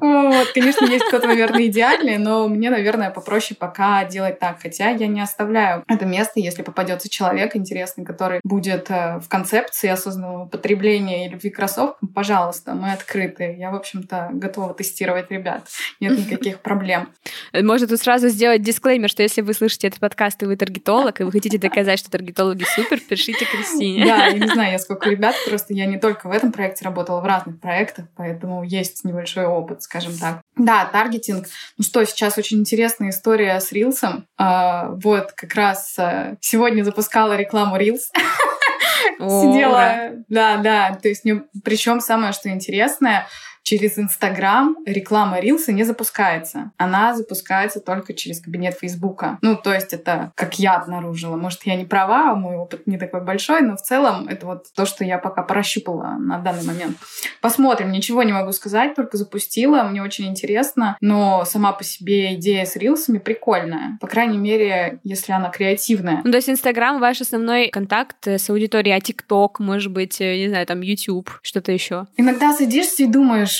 Вот, 0.00 0.48
конечно, 0.52 0.84
есть 0.86 1.04
кто-то, 1.06 1.26
наверное, 1.26 1.66
идеальный, 1.66 2.18
но 2.18 2.48
мне, 2.48 2.70
наверное, 2.70 3.10
попроще 3.10 3.56
пока 3.58 4.04
делать 4.04 4.38
так. 4.38 4.60
Хотя 4.60 4.90
я 4.90 5.06
не 5.06 5.20
оставляю 5.20 5.84
это 5.88 6.06
место, 6.06 6.40
если 6.40 6.62
попадется 6.62 7.08
человек 7.08 7.56
интересный, 7.56 8.04
который 8.04 8.40
будет 8.44 8.90
э, 8.90 9.18
в 9.18 9.28
концепции 9.28 9.88
осознанного 9.88 10.46
потребления 10.46 11.26
и 11.26 11.30
любви 11.30 11.50
к 11.50 11.56
кроссовкам, 11.56 12.08
пожалуйста, 12.08 12.74
мы 12.74 12.92
открыты. 12.92 13.56
Я, 13.58 13.70
в 13.70 13.74
общем-то, 13.74 14.30
готова 14.32 14.74
тестировать 14.74 15.30
ребят. 15.30 15.66
Нет 16.00 16.18
никаких 16.18 16.60
проблем. 16.60 17.08
Можно 17.52 17.86
тут 17.86 18.00
сразу 18.00 18.28
сделать 18.28 18.62
дисклеймер, 18.62 19.08
что 19.08 19.22
если 19.22 19.40
вы 19.40 19.54
слышите 19.54 19.88
этот 19.88 20.00
подкаст, 20.00 20.42
и 20.42 20.46
вы 20.46 20.56
таргетолог, 20.56 21.20
и 21.20 21.24
вы 21.24 21.32
хотите 21.32 21.58
доказать, 21.58 21.98
что 21.98 22.10
таргетологи 22.10 22.64
супер, 22.64 23.00
пишите 23.00 23.44
Кристине. 23.44 24.04
Да, 24.04 24.26
я 24.26 24.38
не 24.38 24.46
знаю, 24.48 24.72
я 24.72 24.78
сколько 24.78 25.08
ребят, 25.08 25.34
просто 25.48 25.74
я 25.74 25.86
не 25.86 25.98
только 25.98 26.28
в 26.28 26.32
этом 26.32 26.52
проекте 26.52 26.84
работала, 26.84 27.20
в 27.20 27.24
разных 27.24 27.60
проектах, 27.64 28.04
поэтому 28.14 28.62
есть 28.62 29.04
небольшой 29.04 29.46
опыт, 29.46 29.82
скажем 29.82 30.12
так. 30.18 30.42
Да, 30.54 30.84
таргетинг. 30.84 31.46
Ну 31.78 31.82
что, 31.82 32.04
сейчас 32.04 32.36
очень 32.36 32.60
интересная 32.60 33.08
история 33.08 33.58
с 33.58 33.72
Рилсом. 33.72 34.26
А, 34.36 34.90
вот, 34.90 35.32
как 35.32 35.54
раз 35.54 35.94
а, 35.98 36.36
сегодня 36.40 36.82
запускала 36.82 37.36
рекламу 37.36 37.78
Рилс. 37.78 38.12
Сидела, 39.18 40.10
да, 40.28 40.58
да, 40.58 40.98
то 41.00 41.08
есть 41.08 41.24
причем 41.64 42.00
самое, 42.00 42.32
что 42.34 42.50
интересное, 42.50 43.26
через 43.64 43.98
Инстаграм 43.98 44.76
реклама 44.86 45.40
Рилса 45.40 45.72
не 45.72 45.82
запускается. 45.82 46.70
Она 46.76 47.16
запускается 47.16 47.80
только 47.80 48.14
через 48.14 48.40
кабинет 48.40 48.78
Фейсбука. 48.78 49.38
Ну, 49.42 49.56
то 49.56 49.72
есть 49.72 49.92
это 49.92 50.32
как 50.36 50.58
я 50.58 50.76
обнаружила. 50.76 51.36
Может, 51.36 51.64
я 51.64 51.74
не 51.74 51.84
права, 51.84 52.34
мой 52.34 52.56
опыт 52.56 52.86
не 52.86 52.98
такой 52.98 53.22
большой, 53.22 53.62
но 53.62 53.76
в 53.76 53.82
целом 53.82 54.28
это 54.28 54.46
вот 54.46 54.66
то, 54.74 54.86
что 54.86 55.02
я 55.04 55.18
пока 55.18 55.42
прощупала 55.42 56.16
на 56.18 56.38
данный 56.38 56.64
момент. 56.64 56.98
Посмотрим, 57.40 57.90
ничего 57.90 58.22
не 58.22 58.32
могу 58.32 58.52
сказать, 58.52 58.94
только 58.94 59.16
запустила, 59.16 59.82
мне 59.82 60.02
очень 60.02 60.26
интересно, 60.26 60.96
но 61.00 61.44
сама 61.46 61.72
по 61.72 61.82
себе 61.82 62.34
идея 62.34 62.66
с 62.66 62.76
рилсами 62.76 63.18
прикольная. 63.18 63.96
По 64.00 64.06
крайней 64.06 64.38
мере, 64.38 65.00
если 65.04 65.32
она 65.32 65.48
креативная. 65.48 66.20
Ну, 66.24 66.30
то 66.30 66.36
есть 66.36 66.50
Инстаграм 66.50 67.00
ваш 67.00 67.22
основной 67.22 67.68
контакт 67.68 68.26
с 68.26 68.50
аудиторией, 68.50 68.94
а 68.94 69.00
ТикТок, 69.00 69.58
может 69.58 69.90
быть, 69.90 70.20
э, 70.20 70.36
не 70.36 70.48
знаю, 70.48 70.66
там 70.66 70.82
YouTube, 70.82 71.30
что-то 71.42 71.72
еще? 71.72 72.06
Иногда 72.16 72.52
садишься 72.52 73.04
и 73.04 73.06
думаешь, 73.06 73.53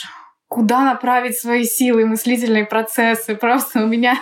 куда 0.55 0.85
направить 0.85 1.37
свои 1.37 1.65
силы 1.65 2.07
мыслительные 2.07 2.65
процессы. 2.65 3.35
Просто 3.35 3.83
у 3.83 3.89
меня 3.89 4.17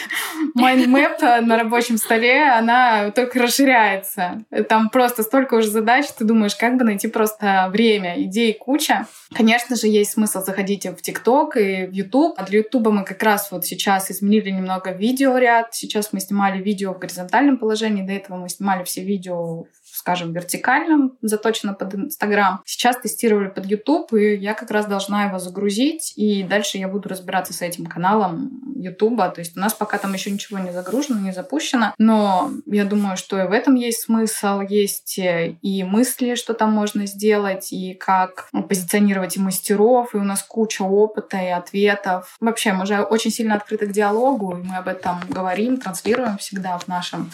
mind 0.54 0.92
map 0.92 1.20
на 1.42 1.58
рабочем 1.58 1.98
столе, 1.98 2.42
она 2.42 3.10
только 3.10 3.42
расширяется. 3.42 4.42
Там 4.70 4.88
просто 4.88 5.22
столько 5.22 5.54
уже 5.56 5.68
задач, 5.68 6.06
ты 6.16 6.24
думаешь, 6.24 6.56
как 6.56 6.78
бы 6.78 6.84
найти 6.84 7.06
просто 7.06 7.68
время, 7.70 8.18
идей 8.22 8.54
куча. 8.54 9.06
Конечно 9.34 9.76
же, 9.76 9.88
есть 9.88 10.12
смысл 10.12 10.42
заходить 10.42 10.86
в 10.86 11.02
ТикТок 11.02 11.58
и 11.58 11.84
в 11.84 11.92
Ютуб. 11.92 12.34
А 12.38 12.44
для 12.44 12.60
Ютуба 12.60 12.90
мы 12.90 13.04
как 13.04 13.22
раз 13.22 13.52
вот 13.52 13.66
сейчас 13.66 14.10
изменили 14.10 14.48
немного 14.48 14.90
видеоряд. 14.90 15.74
Сейчас 15.74 16.14
мы 16.14 16.20
снимали 16.20 16.62
видео 16.62 16.94
в 16.94 16.98
горизонтальном 16.98 17.58
положении, 17.58 18.06
до 18.06 18.12
этого 18.12 18.38
мы 18.38 18.48
снимали 18.48 18.84
все 18.84 19.04
видео 19.04 19.66
скажем, 20.04 20.34
вертикальном, 20.34 21.16
заточено 21.22 21.72
под 21.72 21.94
Инстаграм. 21.94 22.60
Сейчас 22.66 22.98
тестировали 22.98 23.48
под 23.48 23.64
YouTube, 23.64 24.12
и 24.12 24.36
я 24.36 24.52
как 24.52 24.70
раз 24.70 24.84
должна 24.84 25.24
его 25.24 25.38
загрузить, 25.38 26.12
и 26.16 26.42
дальше 26.42 26.76
я 26.76 26.88
буду 26.88 27.08
разбираться 27.08 27.54
с 27.54 27.62
этим 27.62 27.86
каналом 27.86 28.74
Ютуба. 28.76 29.30
То 29.30 29.40
есть 29.40 29.56
у 29.56 29.60
нас 29.60 29.72
пока 29.72 29.96
там 29.96 30.12
еще 30.12 30.30
ничего 30.30 30.58
не 30.58 30.72
загружено, 30.72 31.20
не 31.20 31.32
запущено, 31.32 31.94
но 31.96 32.50
я 32.66 32.84
думаю, 32.84 33.16
что 33.16 33.42
и 33.42 33.48
в 33.48 33.52
этом 33.52 33.76
есть 33.76 34.02
смысл, 34.02 34.60
есть 34.60 35.18
э, 35.18 35.56
и 35.62 35.82
мысли, 35.84 36.34
что 36.34 36.52
там 36.52 36.70
можно 36.70 37.06
сделать, 37.06 37.72
и 37.72 37.94
как 37.94 38.50
позиционировать 38.68 39.38
и 39.38 39.40
мастеров, 39.40 40.14
и 40.14 40.18
у 40.18 40.22
нас 40.22 40.42
куча 40.42 40.82
опыта 40.82 41.38
и 41.38 41.48
ответов. 41.48 42.36
Вообще, 42.40 42.74
мы 42.74 42.84
же 42.84 43.00
очень 43.00 43.30
сильно 43.30 43.54
открыты 43.54 43.86
к 43.86 43.92
диалогу, 43.92 44.58
и 44.58 44.62
мы 44.62 44.76
об 44.76 44.88
этом 44.88 45.20
говорим, 45.30 45.78
транслируем 45.78 46.36
всегда 46.36 46.76
в 46.76 46.88
нашем 46.88 47.30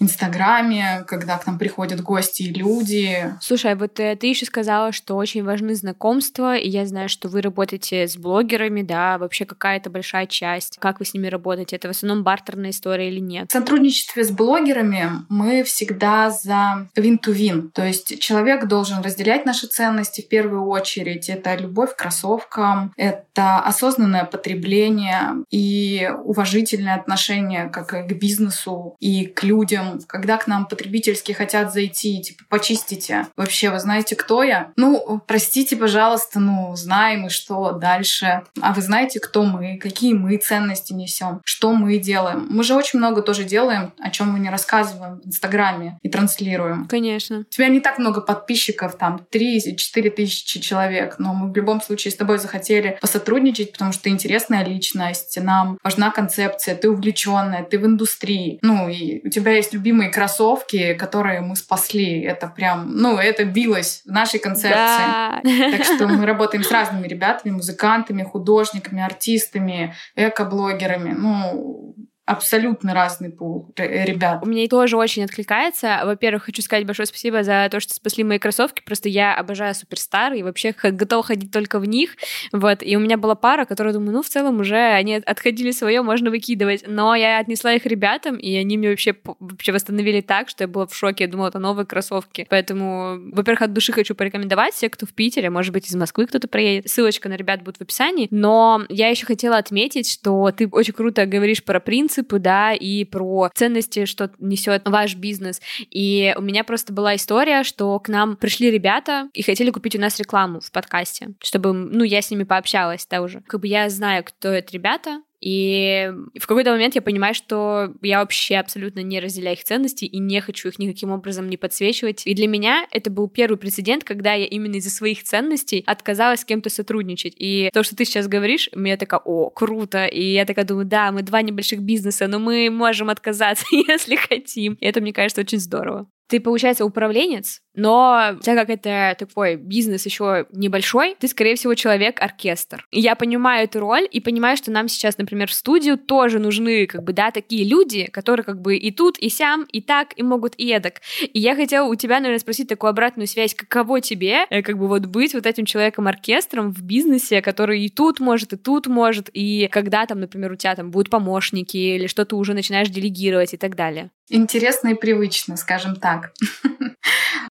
Инстаграме, 0.00 1.04
когда 1.06 1.38
к 1.38 1.46
нам 1.46 1.58
приходят 1.58 2.00
гости 2.00 2.42
и 2.42 2.52
люди. 2.52 3.34
Слушай, 3.40 3.72
а 3.72 3.76
вот 3.76 3.98
э, 3.98 4.16
ты 4.16 4.28
еще 4.28 4.46
сказала, 4.46 4.92
что 4.92 5.16
очень 5.16 5.44
важны 5.44 5.74
знакомства, 5.74 6.56
и 6.56 6.68
я 6.68 6.86
знаю, 6.86 7.08
что 7.08 7.28
вы 7.28 7.40
работаете 7.40 8.06
с 8.06 8.16
блогерами, 8.16 8.82
да, 8.82 9.18
вообще 9.18 9.44
какая-то 9.44 9.90
большая 9.90 10.26
часть. 10.26 10.78
Как 10.78 11.00
вы 11.00 11.04
с 11.04 11.14
ними 11.14 11.26
работаете? 11.26 11.76
Это 11.76 11.88
в 11.88 11.90
основном 11.90 12.22
бартерная 12.22 12.70
история 12.70 13.08
или 13.08 13.20
нет? 13.20 13.50
В 13.50 13.52
сотрудничестве 13.52 14.24
с 14.24 14.30
блогерами 14.30 15.10
мы 15.28 15.64
всегда 15.64 16.30
за 16.30 16.88
win-to-win. 16.96 17.70
То 17.72 17.84
есть 17.84 18.20
человек 18.20 18.66
должен 18.66 19.02
разделять 19.02 19.46
наши 19.46 19.66
ценности 19.66 20.20
в 20.20 20.28
первую 20.28 20.66
очередь. 20.66 21.28
Это 21.28 21.56
любовь 21.56 21.94
к 21.94 21.96
кроссовкам, 21.96 22.92
это 22.96 23.58
осознанное 23.58 24.24
потребление 24.24 25.44
и 25.50 26.10
уважительное 26.24 26.94
отношение 26.94 27.68
как 27.68 27.88
к 27.88 28.12
бизнесу 28.12 28.96
и 29.00 29.26
к 29.26 29.42
людям, 29.42 29.87
когда 30.06 30.36
к 30.36 30.46
нам 30.46 30.66
потребительские 30.66 31.34
хотят 31.34 31.72
зайти, 31.72 32.22
типа, 32.22 32.44
почистите. 32.48 33.26
Вообще, 33.36 33.70
вы 33.70 33.78
знаете, 33.78 34.16
кто 34.16 34.42
я? 34.42 34.72
Ну, 34.76 35.22
простите, 35.26 35.76
пожалуйста, 35.76 36.40
ну, 36.40 36.74
знаем 36.76 37.26
и 37.26 37.30
что 37.30 37.72
дальше. 37.72 38.42
А 38.60 38.72
вы 38.72 38.82
знаете, 38.82 39.20
кто 39.20 39.44
мы, 39.44 39.78
какие 39.78 40.14
мы 40.14 40.36
ценности 40.36 40.92
несем, 40.92 41.40
что 41.44 41.72
мы 41.72 41.98
делаем. 41.98 42.46
Мы 42.50 42.64
же 42.64 42.74
очень 42.74 42.98
много 42.98 43.22
тоже 43.22 43.44
делаем, 43.44 43.92
о 43.98 44.10
чем 44.10 44.32
мы 44.32 44.38
не 44.38 44.50
рассказываем 44.50 45.20
в 45.20 45.26
Инстаграме 45.26 45.98
и 46.02 46.08
транслируем. 46.08 46.86
Конечно. 46.86 47.40
У 47.40 47.44
тебя 47.44 47.68
не 47.68 47.80
так 47.80 47.98
много 47.98 48.20
подписчиков, 48.20 48.96
там, 48.96 49.20
3-4 49.30 50.10
тысячи 50.10 50.60
человек, 50.60 51.16
но 51.18 51.34
мы 51.34 51.52
в 51.52 51.56
любом 51.56 51.80
случае 51.80 52.12
с 52.12 52.16
тобой 52.16 52.38
захотели 52.38 52.98
посотрудничать, 53.00 53.72
потому 53.72 53.92
что 53.92 54.04
ты 54.04 54.10
интересная 54.10 54.64
личность, 54.64 55.38
нам 55.40 55.78
важна 55.82 56.10
концепция, 56.10 56.74
ты 56.74 56.90
увлеченная, 56.90 57.64
ты 57.64 57.78
в 57.78 57.86
индустрии. 57.86 58.58
Ну, 58.62 58.88
и 58.88 59.26
у 59.26 59.30
тебя 59.30 59.52
есть 59.52 59.74
любимые 59.78 60.10
кроссовки, 60.10 60.94
которые 60.94 61.40
мы 61.40 61.56
спасли. 61.56 62.22
Это 62.22 62.48
прям, 62.48 62.96
ну, 62.96 63.16
это 63.16 63.44
билось 63.44 64.02
в 64.04 64.10
нашей 64.10 64.40
концепции. 64.40 64.72
Да. 64.74 65.40
Так 65.42 65.84
что 65.84 66.06
мы 66.08 66.26
работаем 66.26 66.62
с 66.62 66.70
разными 66.70 67.06
ребятами, 67.06 67.52
музыкантами, 67.52 68.22
художниками, 68.22 69.02
артистами, 69.02 69.94
эко-блогерами. 70.16 71.14
Ну, 71.16 71.94
абсолютно 72.28 72.94
разный 72.94 73.30
пул 73.30 73.72
ребят. 73.76 74.40
У 74.42 74.46
меня 74.46 74.68
тоже 74.68 74.96
очень 74.96 75.24
откликается. 75.24 76.00
Во-первых, 76.04 76.44
хочу 76.44 76.62
сказать 76.62 76.86
большое 76.86 77.06
спасибо 77.06 77.42
за 77.42 77.68
то, 77.70 77.80
что 77.80 77.94
спасли 77.94 78.22
мои 78.22 78.38
кроссовки. 78.38 78.82
Просто 78.84 79.08
я 79.08 79.34
обожаю 79.34 79.74
суперстар 79.74 80.34
и 80.34 80.42
вообще 80.42 80.74
готова 80.82 81.22
ходить 81.22 81.50
только 81.50 81.78
в 81.78 81.86
них. 81.86 82.16
Вот. 82.52 82.82
И 82.82 82.96
у 82.96 83.00
меня 83.00 83.16
была 83.16 83.34
пара, 83.34 83.64
которая, 83.64 83.94
думаю, 83.94 84.12
ну, 84.12 84.22
в 84.22 84.28
целом 84.28 84.60
уже 84.60 84.76
они 84.76 85.16
отходили 85.16 85.70
свое, 85.70 86.02
можно 86.02 86.30
выкидывать. 86.30 86.84
Но 86.86 87.14
я 87.14 87.38
отнесла 87.38 87.72
их 87.72 87.86
ребятам, 87.86 88.36
и 88.36 88.54
они 88.56 88.76
мне 88.76 88.90
вообще, 88.90 89.16
вообще 89.40 89.72
восстановили 89.72 90.20
так, 90.20 90.50
что 90.50 90.64
я 90.64 90.68
была 90.68 90.86
в 90.86 90.94
шоке. 90.94 91.24
Я 91.24 91.30
думала, 91.30 91.48
это 91.48 91.58
новые 91.58 91.86
кроссовки. 91.86 92.46
Поэтому, 92.50 93.18
во-первых, 93.32 93.62
от 93.62 93.72
души 93.72 93.92
хочу 93.92 94.14
порекомендовать 94.14 94.74
все, 94.74 94.90
кто 94.90 95.06
в 95.06 95.14
Питере, 95.14 95.48
может 95.48 95.72
быть, 95.72 95.88
из 95.88 95.94
Москвы 95.94 96.26
кто-то 96.26 96.46
приедет. 96.46 96.90
Ссылочка 96.90 97.28
на 97.28 97.34
ребят 97.34 97.62
будет 97.62 97.78
в 97.78 97.80
описании. 97.80 98.28
Но 98.30 98.82
я 98.90 99.08
еще 99.08 99.24
хотела 99.24 99.56
отметить, 99.56 100.10
что 100.10 100.50
ты 100.50 100.68
очень 100.68 100.92
круто 100.92 101.24
говоришь 101.24 101.64
про 101.64 101.80
принцип 101.80 102.17
принципы, 102.18 102.38
да, 102.38 102.72
и 102.72 103.04
про 103.04 103.50
ценности, 103.54 104.04
что 104.04 104.30
несет 104.38 104.82
ваш 104.88 105.14
бизнес. 105.14 105.60
И 105.90 106.34
у 106.36 106.42
меня 106.42 106.64
просто 106.64 106.92
была 106.92 107.14
история, 107.14 107.62
что 107.62 107.98
к 108.00 108.08
нам 108.08 108.36
пришли 108.36 108.70
ребята 108.70 109.28
и 109.32 109.42
хотели 109.42 109.70
купить 109.70 109.96
у 109.96 110.00
нас 110.00 110.18
рекламу 110.18 110.60
в 110.60 110.70
подкасте, 110.72 111.34
чтобы, 111.42 111.72
ну, 111.72 112.04
я 112.04 112.22
с 112.22 112.30
ними 112.30 112.44
пообщалась, 112.44 113.06
да, 113.08 113.22
уже. 113.22 113.40
Как 113.46 113.60
бы 113.60 113.66
я 113.66 113.88
знаю, 113.88 114.24
кто 114.24 114.48
это 114.48 114.72
ребята, 114.72 115.22
и 115.40 116.12
в 116.38 116.46
какой-то 116.46 116.70
момент 116.70 116.94
я 116.94 117.02
понимаю, 117.02 117.34
что 117.34 117.92
я 118.02 118.20
вообще 118.20 118.56
абсолютно 118.56 119.00
не 119.00 119.20
разделяю 119.20 119.56
их 119.56 119.64
ценности 119.64 120.04
и 120.04 120.18
не 120.18 120.40
хочу 120.40 120.68
их 120.68 120.78
никаким 120.78 121.10
образом 121.10 121.48
не 121.48 121.56
подсвечивать. 121.56 122.26
И 122.26 122.34
для 122.34 122.48
меня 122.48 122.86
это 122.90 123.10
был 123.10 123.28
первый 123.28 123.56
прецедент, 123.56 124.04
когда 124.04 124.34
я 124.34 124.46
именно 124.46 124.76
из-за 124.76 124.90
своих 124.90 125.22
ценностей 125.22 125.84
отказалась 125.86 126.40
с 126.40 126.44
кем-то 126.44 126.70
сотрудничать. 126.70 127.34
И 127.36 127.70
то, 127.72 127.82
что 127.82 127.94
ты 127.94 128.04
сейчас 128.04 128.26
говоришь, 128.26 128.68
мне 128.74 128.96
такая, 128.96 129.20
о, 129.24 129.50
круто. 129.50 130.06
И 130.06 130.32
я 130.32 130.44
такая 130.44 130.64
думаю, 130.64 130.86
да, 130.86 131.12
мы 131.12 131.22
два 131.22 131.42
небольших 131.42 131.80
бизнеса, 131.80 132.26
но 132.26 132.38
мы 132.38 132.70
можем 132.70 133.08
отказаться, 133.08 133.66
если 133.70 134.16
хотим. 134.16 134.74
И 134.74 134.86
это, 134.86 135.00
мне 135.00 135.12
кажется, 135.12 135.40
очень 135.40 135.58
здорово 135.58 136.08
ты, 136.28 136.40
получается, 136.40 136.84
управленец, 136.84 137.62
но 137.78 138.36
так 138.42 138.56
как 138.56 138.70
это 138.70 139.16
такой 139.18 139.56
бизнес 139.56 140.04
еще 140.04 140.46
небольшой, 140.52 141.16
ты, 141.18 141.28
скорее 141.28 141.54
всего, 141.54 141.74
человек-оркестр. 141.74 142.86
И 142.90 143.00
я 143.00 143.14
понимаю 143.14 143.64
эту 143.64 143.80
роль 143.80 144.08
и 144.10 144.20
понимаю, 144.20 144.56
что 144.56 144.70
нам 144.70 144.88
сейчас, 144.88 145.16
например, 145.16 145.48
в 145.48 145.54
студию 145.54 145.96
тоже 145.96 146.38
нужны, 146.40 146.86
как 146.86 147.04
бы, 147.04 147.12
да, 147.12 147.30
такие 147.30 147.64
люди, 147.64 148.06
которые 148.10 148.44
как 148.44 148.60
бы 148.60 148.76
и 148.76 148.90
тут, 148.90 149.18
и 149.18 149.28
сям, 149.28 149.64
и 149.70 149.80
так, 149.80 150.08
и 150.16 150.22
могут 150.22 150.54
и 150.58 150.68
эдак. 150.68 150.94
И 151.32 151.38
я 151.38 151.54
хотела 151.54 151.86
у 151.86 151.94
тебя, 151.94 152.16
наверное, 152.16 152.40
спросить 152.40 152.68
такую 152.68 152.90
обратную 152.90 153.28
связь, 153.28 153.54
каково 153.54 154.00
тебе, 154.00 154.46
э, 154.50 154.62
как 154.62 154.76
бы, 154.76 154.88
вот 154.88 155.06
быть 155.06 155.34
вот 155.34 155.46
этим 155.46 155.64
человеком-оркестром 155.64 156.72
в 156.72 156.82
бизнесе, 156.82 157.40
который 157.40 157.84
и 157.84 157.88
тут 157.88 158.18
может, 158.18 158.52
и 158.52 158.56
тут 158.56 158.88
может, 158.88 159.30
и 159.32 159.68
когда 159.70 160.04
там, 160.06 160.20
например, 160.20 160.52
у 160.52 160.56
тебя 160.56 160.74
там 160.74 160.90
будут 160.90 161.10
помощники 161.10 161.76
или 161.76 162.08
что 162.08 162.24
ты 162.24 162.34
уже 162.34 162.54
начинаешь 162.54 162.88
делегировать 162.88 163.54
и 163.54 163.56
так 163.56 163.76
далее. 163.76 164.10
Интересно 164.28 164.88
и 164.88 164.94
привычно, 164.94 165.56
скажем 165.56 165.96
так. 165.96 166.32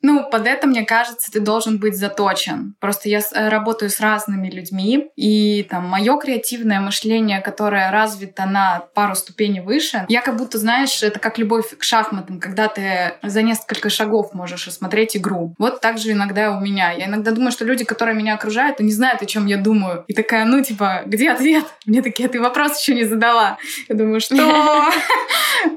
Ну, 0.02 0.28
под 0.28 0.46
это, 0.46 0.66
мне 0.66 0.84
кажется, 0.84 1.30
ты 1.30 1.40
должен 1.40 1.78
быть 1.78 1.96
заточен. 1.96 2.74
Просто 2.80 3.08
я 3.08 3.20
э, 3.20 3.48
работаю 3.48 3.88
с 3.88 4.00
разными 4.00 4.50
людьми, 4.50 5.10
и 5.16 5.62
там 5.70 5.88
мое 5.88 6.16
креативное 6.18 6.80
мышление, 6.80 7.40
которое 7.40 7.90
развито 7.90 8.44
на 8.46 8.84
пару 8.94 9.14
ступеней 9.14 9.60
выше, 9.60 10.04
я 10.08 10.20
как 10.20 10.36
будто, 10.36 10.58
знаешь, 10.58 11.02
это 11.02 11.20
как 11.20 11.38
любовь 11.38 11.76
к 11.78 11.82
шахматам, 11.84 12.40
когда 12.40 12.68
ты 12.68 13.14
за 13.22 13.42
несколько 13.42 13.90
шагов 13.90 14.34
можешь 14.34 14.66
осмотреть 14.66 15.16
игру. 15.16 15.54
Вот 15.58 15.80
так 15.80 15.98
же 15.98 16.12
иногда 16.12 16.50
у 16.50 16.60
меня. 16.60 16.90
Я 16.90 17.06
иногда 17.06 17.30
думаю, 17.30 17.52
что 17.52 17.64
люди, 17.64 17.84
которые 17.84 18.16
меня 18.16 18.34
окружают, 18.34 18.80
они 18.80 18.90
знают, 18.90 19.22
о 19.22 19.26
чем 19.26 19.46
я 19.46 19.56
думаю. 19.56 20.04
И 20.08 20.14
такая, 20.14 20.44
ну, 20.44 20.62
типа, 20.62 21.02
где 21.06 21.30
ответ? 21.30 21.64
Мне 21.86 22.02
такие, 22.02 22.28
ты 22.28 22.40
вопрос 22.40 22.80
еще 22.80 22.94
не 22.94 23.04
задала. 23.04 23.58
Я 23.88 23.94
думаю, 23.94 24.20
что? 24.20 24.34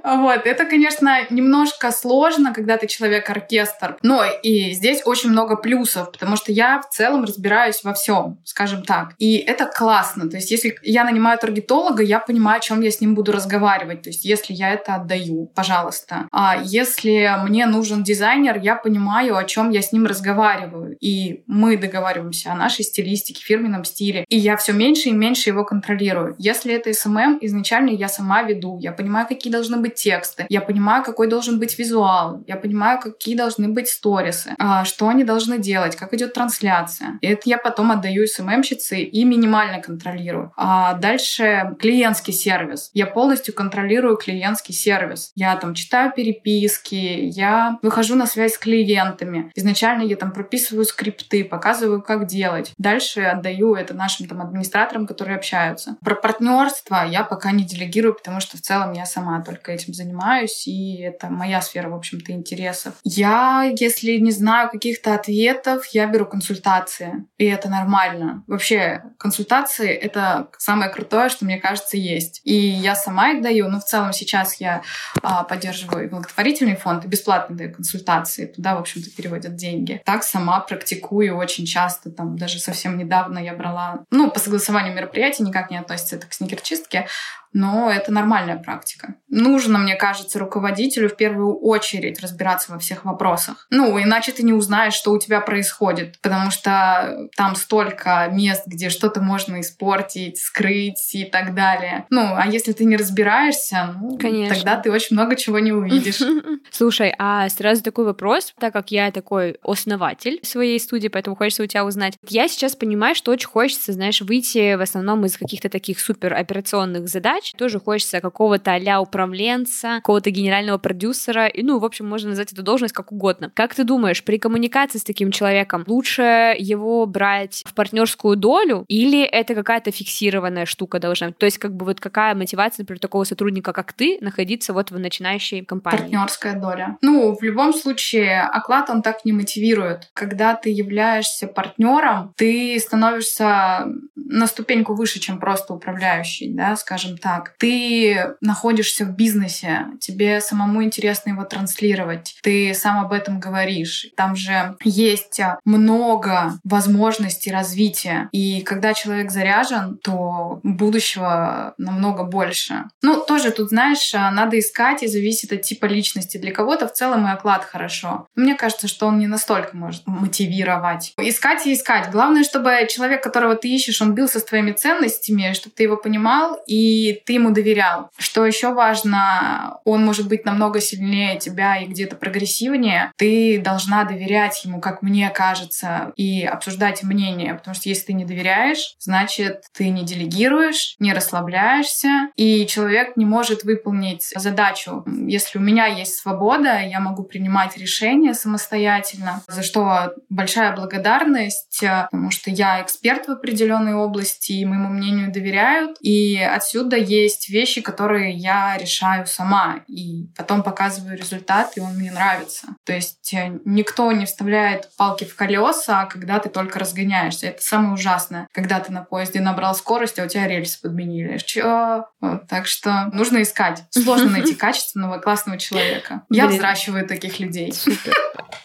Вот, 0.04 0.46
это, 0.46 0.66
конечно, 0.66 1.26
немножко 1.30 1.92
сложно, 1.92 2.54
когда 2.54 2.78
ты 2.78 2.88
человек-оркестр, 2.88 3.98
но 4.02 4.15
Ой, 4.18 4.30
и 4.44 4.72
здесь 4.72 5.02
очень 5.04 5.30
много 5.30 5.58
плюсов, 5.58 6.10
потому 6.12 6.38
что 6.38 6.54
я 6.54 6.82
в 6.82 6.90
целом 6.90 7.26
разбираюсь 7.26 7.84
во 7.84 7.94
всем, 7.94 8.40
скажем 8.46 8.84
так. 8.84 9.14
И 9.18 9.36
это 9.36 9.66
классно. 9.66 10.30
То 10.30 10.38
есть, 10.38 10.52
если 10.52 10.78
я 10.84 11.04
нанимаю 11.04 11.38
таргетолога, 11.38 12.02
я 12.02 12.20
понимаю, 12.20 12.60
о 12.60 12.62
чем 12.62 12.82
я 12.82 12.92
с 12.92 13.02
ним 13.02 13.14
буду 13.14 13.34
разговаривать. 13.34 14.04
То 14.04 14.10
есть, 14.10 14.24
если 14.24 14.54
я 14.54 14.72
это 14.72 14.96
отдаю, 14.96 15.48
пожалуйста. 15.54 16.28
А 16.32 16.56
если 16.64 17.30
мне 17.44 17.66
нужен 17.66 18.04
дизайнер, 18.04 18.58
я 18.60 18.76
понимаю, 18.76 19.36
о 19.36 19.44
чем 19.44 19.70
я 19.72 19.82
с 19.82 19.92
ним 19.92 20.06
разговариваю. 20.06 20.96
И 21.02 21.44
мы 21.46 21.76
договариваемся 21.76 22.54
о 22.54 22.56
нашей 22.56 22.86
стилистике, 22.86 23.44
фирменном 23.44 23.84
стиле. 23.84 24.24
И 24.30 24.38
я 24.38 24.56
все 24.56 24.72
меньше 24.72 25.10
и 25.10 25.14
меньше 25.14 25.50
его 25.50 25.66
контролирую. 25.66 26.36
Если 26.38 26.74
это 26.74 26.94
SMM, 26.94 27.40
изначально 27.42 27.90
я 27.90 28.08
сама 28.08 28.44
веду. 28.44 28.80
Я 28.80 28.94
понимаю, 28.94 29.28
какие 29.28 29.52
должны 29.52 29.78
быть 29.78 29.96
тексты. 29.96 30.46
Я 30.48 30.62
понимаю, 30.62 31.04
какой 31.04 31.28
должен 31.28 31.60
быть 31.60 31.78
визуал. 31.78 32.44
Я 32.48 32.56
понимаю, 32.56 33.02
какие 33.02 33.36
должны 33.36 33.68
быть 33.68 33.90
сторисы. 34.06 34.56
А, 34.60 34.86
что 34.86 35.08
они 35.10 35.24
должны 35.24 35.58
делать, 35.58 35.96
как 35.96 36.14
идет 36.14 36.34
трансляция. 36.34 37.18
И 37.22 37.28
это 37.28 37.42
я 37.46 37.58
потом 37.58 37.92
отдаю 37.92 38.28
СММщице 38.28 39.00
и 39.00 39.24
минимально 39.26 39.82
контролирую. 39.82 40.54
А 40.56 40.94
дальше 40.94 41.76
клиентский 41.80 42.32
сервис. 42.34 42.92
Я 42.94 43.08
полностью 43.08 43.56
контролирую 43.56 44.18
клиентский 44.18 44.76
сервис. 44.76 45.32
Я 45.36 45.56
там 45.56 45.74
читаю 45.74 46.12
переписки, 46.16 46.96
я 46.96 47.80
выхожу 47.82 48.16
на 48.16 48.28
связь 48.28 48.54
с 48.54 48.58
клиентами. 48.60 49.52
Изначально 49.56 50.04
я 50.04 50.18
там 50.18 50.32
прописываю 50.32 50.86
скрипты, 50.86 51.44
показываю, 51.44 52.04
как 52.04 52.28
делать. 52.28 52.74
Дальше 52.78 53.22
отдаю 53.22 53.74
это 53.74 53.96
нашим 53.96 54.28
там 54.28 54.40
администраторам, 54.42 55.08
которые 55.08 55.36
общаются. 55.36 55.98
Про 56.06 56.14
партнерство 56.14 57.04
я 57.10 57.24
пока 57.24 57.52
не 57.52 57.64
делегирую, 57.64 58.14
потому 58.14 58.40
что 58.40 58.58
в 58.58 58.62
целом 58.62 58.92
я 58.94 59.08
сама 59.08 59.42
только 59.42 59.72
этим 59.72 59.96
занимаюсь, 59.96 60.68
и 60.68 61.02
это 61.02 61.28
моя 61.28 61.60
сфера, 61.62 61.90
в 61.90 61.96
общем-то, 61.96 62.32
интересов. 62.32 62.94
Я, 63.04 63.74
если 63.80 63.95
не 64.04 64.32
знаю 64.32 64.70
каких-то 64.70 65.16
ответов, 65.16 65.86
я 65.88 66.08
беру 66.08 66.26
консультации, 66.26 67.26
и 67.38 67.46
это 67.46 67.70
нормально. 67.70 68.44
Вообще, 68.48 69.04
консультации— 69.18 69.90
это 69.94 70.50
самое 70.58 70.92
крутое, 70.92 71.30
что, 71.30 71.46
мне 71.46 71.58
кажется, 71.58 71.98
есть. 71.98 72.42
И 72.44 72.54
я 72.54 72.96
сама 72.96 73.32
их 73.32 73.42
даю, 73.42 73.68
но 73.68 73.80
в 73.80 73.86
целом 73.86 74.14
сейчас 74.14 74.60
я 74.60 74.82
а, 75.22 75.44
поддерживаю 75.44 76.10
благотворительный 76.10 76.76
фонд 76.76 77.06
и 77.06 77.08
бесплатно 77.08 77.56
даю 77.56 77.74
консультации. 77.74 78.46
Туда, 78.46 78.76
в 78.76 78.80
общем-то, 78.80 79.10
переводят 79.12 79.56
деньги. 79.56 80.02
Так 80.06 80.24
сама 80.24 80.60
практикую 80.60 81.36
очень 81.36 81.66
часто. 81.66 82.12
Там 82.12 82.38
даже 82.38 82.60
совсем 82.60 82.98
недавно 82.98 83.40
я 83.40 83.54
брала... 83.54 84.04
Ну, 84.12 84.32
по 84.32 84.40
согласованию 84.40 84.94
мероприятий 84.94 85.44
никак 85.44 85.70
не 85.70 85.78
относится 85.78 86.16
это 86.16 86.28
к 86.28 86.34
сникерчистке, 86.34 87.08
но 87.56 87.90
это 87.90 88.12
нормальная 88.12 88.58
практика. 88.58 89.16
Нужно, 89.30 89.78
мне 89.78 89.96
кажется, 89.96 90.40
руководителю 90.40 91.08
в 91.08 91.16
первую 91.16 91.58
очередь 91.58 92.22
разбираться 92.22 92.74
во 92.74 92.80
всех 92.80 93.06
вопросах. 93.06 93.66
Ну, 93.70 93.98
иначе 93.98 94.34
ты 94.34 94.44
не 94.44 94.52
узнаешь, 94.52 94.94
что 94.94 95.14
у 95.14 95.20
тебя 95.20 95.40
происходит, 95.40 96.20
потому 96.22 96.52
что 96.52 97.30
там 97.38 97.56
столько 97.56 98.28
мест, 98.30 98.64
где 98.68 98.90
что-то 98.90 99.22
можно 99.22 99.62
испортить, 99.62 100.38
скрыть 100.38 101.16
и 101.16 101.24
так 101.24 101.56
далее. 101.56 102.06
Ну, 102.10 102.34
а 102.36 102.46
если 102.46 102.74
ты 102.74 102.84
не 102.84 102.98
разбираешься, 102.98 103.96
ну, 104.02 104.18
Конечно. 104.18 104.54
тогда 104.54 104.76
ты 104.76 104.92
очень 104.92 105.16
много 105.16 105.38
чего 105.38 105.60
не 105.60 105.72
увидишь. 105.72 106.22
Слушай, 106.72 107.16
а 107.18 107.48
сразу 107.48 107.82
такой 107.84 108.04
вопрос, 108.04 108.54
так 108.60 108.74
как 108.74 108.92
я 108.92 109.12
такой 109.12 109.58
основатель 109.64 110.42
своей 110.44 110.78
студии, 110.78 111.08
поэтому 111.08 111.38
хочется 111.38 111.64
у 111.64 111.68
тебя 111.68 111.86
узнать. 111.86 112.18
Я 112.28 112.50
сейчас 112.50 112.76
понимаю, 112.76 113.16
что 113.16 113.32
очень 113.32 113.48
хочется, 113.48 113.94
знаешь, 113.94 114.20
выйти 114.20 114.76
в 114.76 114.82
основном 114.82 115.26
из 115.26 115.38
каких-то 115.38 115.70
таких 115.70 116.02
супер 116.02 116.34
операционных 116.34 117.08
задач, 117.08 117.45
задач. 117.46 117.54
Тоже 117.58 117.80
хочется 117.80 118.22
какого-то 118.22 118.76
а 118.76 119.02
управленца, 119.02 119.96
какого-то 119.98 120.30
генерального 120.32 120.78
продюсера. 120.78 121.48
И, 121.48 121.64
ну, 121.64 121.80
в 121.80 121.86
общем, 121.86 122.08
можно 122.08 122.30
назвать 122.30 122.54
эту 122.54 122.64
должность 122.64 122.94
как 122.94 123.12
угодно. 123.12 123.52
Как 123.54 123.74
ты 123.74 123.84
думаешь, 123.84 124.24
при 124.24 124.38
коммуникации 124.38 125.00
с 125.00 125.04
таким 125.04 125.32
человеком 125.32 125.84
лучше 125.88 126.56
его 126.58 127.06
брать 127.06 127.64
в 127.66 127.74
партнерскую 127.74 128.36
долю 128.36 128.86
или 128.88 129.24
это 129.24 129.56
какая-то 129.56 129.92
фиксированная 129.92 130.66
штука 130.66 131.00
должна 131.00 131.28
быть? 131.28 131.38
То 131.38 131.46
есть, 131.46 131.58
как 131.58 131.76
бы 131.76 131.86
вот 131.86 132.00
какая 132.00 132.36
мотивация, 132.36 132.84
например, 132.84 133.00
такого 133.00 133.24
сотрудника, 133.24 133.74
как 133.74 133.94
ты, 133.94 134.18
находиться 134.22 134.74
вот 134.74 134.92
в 134.92 135.00
начинающей 135.00 135.64
компании? 135.64 136.00
Партнерская 136.00 136.60
доля. 136.60 136.98
Ну, 137.02 137.36
в 137.36 137.42
любом 137.44 137.74
случае, 137.74 138.42
оклад 138.42 138.90
он 138.90 139.02
так 139.02 139.26
не 139.26 139.34
мотивирует. 139.34 140.10
Когда 140.14 140.56
ты 140.56 140.70
являешься 140.70 141.48
партнером, 141.48 142.34
ты 142.38 142.80
становишься 142.80 143.88
на 144.16 144.48
ступеньку 144.48 144.94
выше, 144.94 145.20
чем 145.20 145.40
просто 145.40 145.74
управляющий, 145.74 146.54
да, 146.54 146.76
скажем 146.76 147.18
так 147.18 147.35
так. 147.36 147.56
Ты 147.58 148.36
находишься 148.42 149.06
в 149.06 149.16
бизнесе, 149.16 149.88
тебе 150.00 150.42
самому 150.42 150.84
интересно 150.84 151.32
его 151.32 151.44
транслировать, 151.44 152.36
ты 152.42 152.74
сам 152.74 153.04
об 153.04 153.12
этом 153.12 153.40
говоришь. 153.40 154.08
Там 154.16 154.36
же 154.36 154.76
есть 154.84 155.40
много 155.64 156.54
возможностей 156.64 157.52
развития. 157.52 158.30
И 158.32 158.62
когда 158.62 158.94
человек 158.94 159.32
заряжен, 159.32 159.98
то 159.98 160.60
будущего 160.64 161.74
намного 161.78 162.24
больше. 162.24 162.86
Ну, 163.02 163.22
тоже 163.22 163.52
тут, 163.52 163.70
знаешь, 163.70 164.14
надо 164.14 164.60
искать 164.60 165.04
и 165.04 165.08
зависит 165.08 165.52
от 165.52 165.62
типа 165.64 165.86
личности. 165.86 166.38
Для 166.38 166.52
кого-то 166.52 166.88
в 166.88 166.94
целом 166.94 167.28
и 167.28 167.32
оклад 167.32 167.64
хорошо. 167.64 168.28
Мне 168.36 168.56
кажется, 168.56 168.88
что 168.88 169.08
он 169.08 169.20
не 169.20 169.28
настолько 169.28 169.76
может 169.76 170.04
мотивировать. 170.06 171.14
Искать 171.18 171.66
и 171.68 171.74
искать. 171.74 172.12
Главное, 172.12 172.44
чтобы 172.44 172.88
человек, 172.90 173.24
которого 173.24 173.56
ты 173.56 173.70
ищешь, 173.70 174.02
он 174.02 174.14
бился 174.14 174.40
с 174.40 174.46
твоими 174.46 174.72
ценностями, 174.72 175.54
чтобы 175.54 175.76
ты 175.76 175.84
его 175.84 175.98
понимал, 175.98 176.60
и 176.68 177.22
ты 177.26 177.34
ему 177.34 177.52
доверял. 177.52 178.10
Что 178.18 178.46
еще 178.46 178.74
важно, 178.74 179.80
он 179.84 180.06
может 180.06 180.28
быть 180.28 180.46
намного 180.46 180.80
сильнее 180.80 181.38
тебя 181.40 181.78
и 181.78 181.86
где-то 181.86 182.16
прогрессивнее. 182.16 183.12
Ты 183.18 183.60
должна 183.60 184.04
доверять 184.04 184.64
ему, 184.64 184.80
как 184.80 185.02
мне 185.02 185.30
кажется, 185.30 186.14
и 186.16 186.44
обсуждать 186.44 187.04
мнение. 187.04 187.56
Потому 187.56 187.76
что 187.76 187.90
если 187.90 188.08
ты 188.08 188.14
не 188.14 188.26
доверяешь, 188.26 188.96
значит, 189.00 189.64
ты 189.74 189.90
не 189.90 190.04
делегируешь, 190.04 190.96
не 191.00 191.14
расслабляешься, 191.14 192.30
и 192.36 192.66
человек 192.68 193.18
не 193.18 193.26
может 193.26 193.64
выполнить 193.64 194.32
задачу. 194.36 195.04
Если 195.28 195.58
у 195.58 195.62
меня 195.62 195.86
есть 195.88 196.18
свобода, 196.18 196.80
я 196.82 197.00
могу 197.00 197.24
принимать 197.24 197.78
решения 197.78 198.34
самостоятельно, 198.34 199.42
за 199.48 199.64
что 199.64 200.14
большая 200.30 200.76
благодарность, 200.76 201.80
потому 201.80 202.32
что 202.32 202.52
я 202.52 202.82
эксперт 202.82 203.28
в 203.28 203.32
определенной 203.32 203.94
области, 203.94 204.54
и 204.54 204.66
моему 204.66 204.90
мнению 204.90 205.32
доверяют, 205.32 205.98
и 206.02 206.38
отсюда 206.38 206.98
есть 207.06 207.50
вещи, 207.50 207.82
которые 207.82 208.32
я 208.32 208.78
решаю 208.78 209.26
сама, 209.28 209.82
и 209.88 210.28
потом 210.36 210.64
показываю 210.64 211.18
результат, 211.18 211.74
и 211.76 211.80
он 211.80 211.96
мне 211.96 212.12
нравится. 212.12 212.68
То 212.84 212.94
есть 212.94 213.34
э, 213.34 213.60
никто 213.66 214.12
не 214.12 214.26
вставляет 214.26 214.90
палки 214.98 215.24
в 215.24 215.36
колеса, 215.36 216.06
когда 216.06 216.40
ты 216.40 216.50
только 216.50 216.80
разгоняешься. 216.80 217.48
Это 217.48 217.62
самое 217.62 217.94
ужасное. 217.94 218.48
Когда 218.52 218.80
ты 218.80 218.92
на 218.92 219.02
поезде 219.02 219.40
набрал 219.40 219.76
скорость, 219.76 220.20
а 220.20 220.26
у 220.26 220.28
тебя 220.28 220.48
рельсы 220.48 220.82
подменили. 220.82 221.38
Чё? 221.38 222.06
Вот, 222.22 222.48
так 222.48 222.68
что 222.68 223.10
нужно 223.14 223.42
искать. 223.42 223.84
Сложно 223.92 224.32
найти 224.32 224.56
качественного, 224.56 225.20
классного 225.20 225.58
человека. 225.58 226.24
Я 226.30 226.48
взращиваю 226.48 227.08
таких 227.08 227.40
людей. 227.40 227.74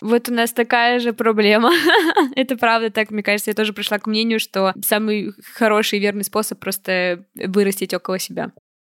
Вот 0.01 0.28
у 0.28 0.32
нас 0.32 0.53
такая 0.53 0.99
же 0.99 1.12
проблема. 1.12 1.72
Это 2.36 2.57
правда 2.57 2.91
так. 2.91 3.11
Мне 3.11 3.22
кажется, 3.22 3.51
я 3.51 3.55
тоже 3.55 3.72
пришла 3.72 3.99
к 3.99 4.07
мнению, 4.07 4.41
что 4.41 4.72
самый 4.84 5.32
хороший 5.55 5.99
и 5.99 6.03
верный 6.03 6.24
способ 6.24 6.59
просто 6.59 7.24
вырастить 7.34 7.93
около 7.93 8.18
себя. 8.18 8.30